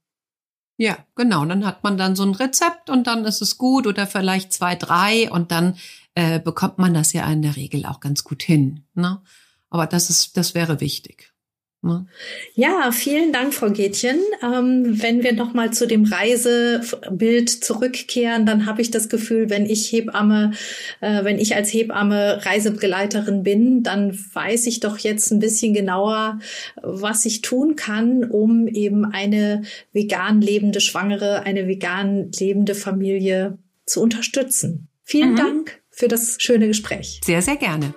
Ja, 0.80 0.96
genau. 1.14 1.44
Dann 1.44 1.66
hat 1.66 1.84
man 1.84 1.98
dann 1.98 2.16
so 2.16 2.22
ein 2.22 2.34
Rezept 2.34 2.88
und 2.88 3.06
dann 3.06 3.26
ist 3.26 3.42
es 3.42 3.58
gut 3.58 3.86
oder 3.86 4.06
vielleicht 4.06 4.50
zwei, 4.50 4.76
drei 4.76 5.30
und 5.30 5.50
dann 5.52 5.76
äh, 6.14 6.40
bekommt 6.40 6.78
man 6.78 6.94
das 6.94 7.12
ja 7.12 7.30
in 7.30 7.42
der 7.42 7.56
Regel 7.56 7.84
auch 7.84 8.00
ganz 8.00 8.24
gut 8.24 8.42
hin. 8.42 8.86
Ne? 8.94 9.20
Aber 9.68 9.86
das 9.86 10.08
ist, 10.08 10.38
das 10.38 10.54
wäre 10.54 10.80
wichtig. 10.80 11.34
Ne? 11.82 12.06
Ja, 12.54 12.92
vielen 12.92 13.32
Dank, 13.32 13.54
Frau 13.54 13.70
Gätchen. 13.70 14.18
Ähm, 14.42 15.02
wenn 15.02 15.22
wir 15.22 15.32
noch 15.32 15.54
mal 15.54 15.72
zu 15.72 15.86
dem 15.86 16.04
Reisebild 16.04 17.48
zurückkehren, 17.48 18.44
dann 18.44 18.66
habe 18.66 18.82
ich 18.82 18.90
das 18.90 19.08
Gefühl, 19.08 19.48
wenn 19.48 19.64
ich 19.64 19.90
Hebamme, 19.90 20.52
äh, 21.00 21.24
wenn 21.24 21.38
ich 21.38 21.56
als 21.56 21.72
Hebamme 21.72 22.44
Reisebegleiterin 22.44 23.42
bin, 23.42 23.82
dann 23.82 24.18
weiß 24.34 24.66
ich 24.66 24.80
doch 24.80 24.98
jetzt 24.98 25.30
ein 25.30 25.38
bisschen 25.38 25.72
genauer, 25.72 26.38
was 26.82 27.24
ich 27.24 27.40
tun 27.40 27.76
kann, 27.76 28.24
um 28.24 28.68
eben 28.68 29.06
eine 29.06 29.62
vegan 29.92 30.42
lebende 30.42 30.80
Schwangere, 30.80 31.44
eine 31.44 31.66
vegan 31.66 32.30
lebende 32.32 32.74
Familie 32.74 33.56
zu 33.86 34.02
unterstützen. 34.02 34.88
Vielen 35.02 35.32
mhm. 35.32 35.36
Dank 35.36 35.82
für 35.88 36.08
das 36.08 36.36
schöne 36.38 36.66
Gespräch. 36.66 37.20
Sehr, 37.24 37.40
sehr 37.40 37.56
gerne. 37.56 37.94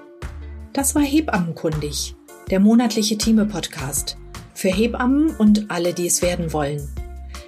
Das 0.72 0.96
war 0.96 1.04
Hebammenkundig 1.04 2.16
der 2.50 2.60
monatliche 2.60 3.18
Thieme-Podcast 3.18 4.18
für 4.54 4.70
Hebammen 4.70 5.36
und 5.38 5.70
alle, 5.70 5.94
die 5.94 6.08
es 6.08 6.22
werden 6.22 6.54
wollen. 6.54 6.88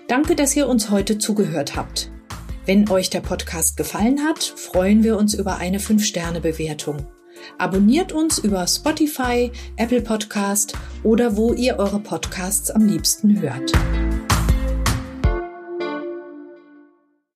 Danke, 0.08 0.36
dass 0.36 0.56
ihr 0.56 0.68
uns 0.68 0.90
heute 0.90 1.18
zugehört 1.18 1.76
habt. 1.76 2.12
Wenn 2.66 2.90
euch 2.90 3.10
der 3.10 3.22
Podcast 3.22 3.78
gefallen 3.78 4.24
hat, 4.24 4.44
freuen 4.44 5.04
wir 5.04 5.18
uns 5.18 5.34
über 5.34 5.58
eine 5.58 5.80
5-Sterne-Bewertung. 5.80 7.06
Abonniert 7.58 8.12
uns 8.12 8.40
über 8.40 8.66
Spotify, 8.66 9.52
Apple 9.78 10.02
Podcast 10.02 10.74
oder 11.04 11.38
wo 11.38 11.54
ihr 11.54 11.78
eure 11.78 12.00
Podcasts 12.00 12.72
am 12.72 12.86
liebsten 12.86 13.40
hört. 13.40 13.72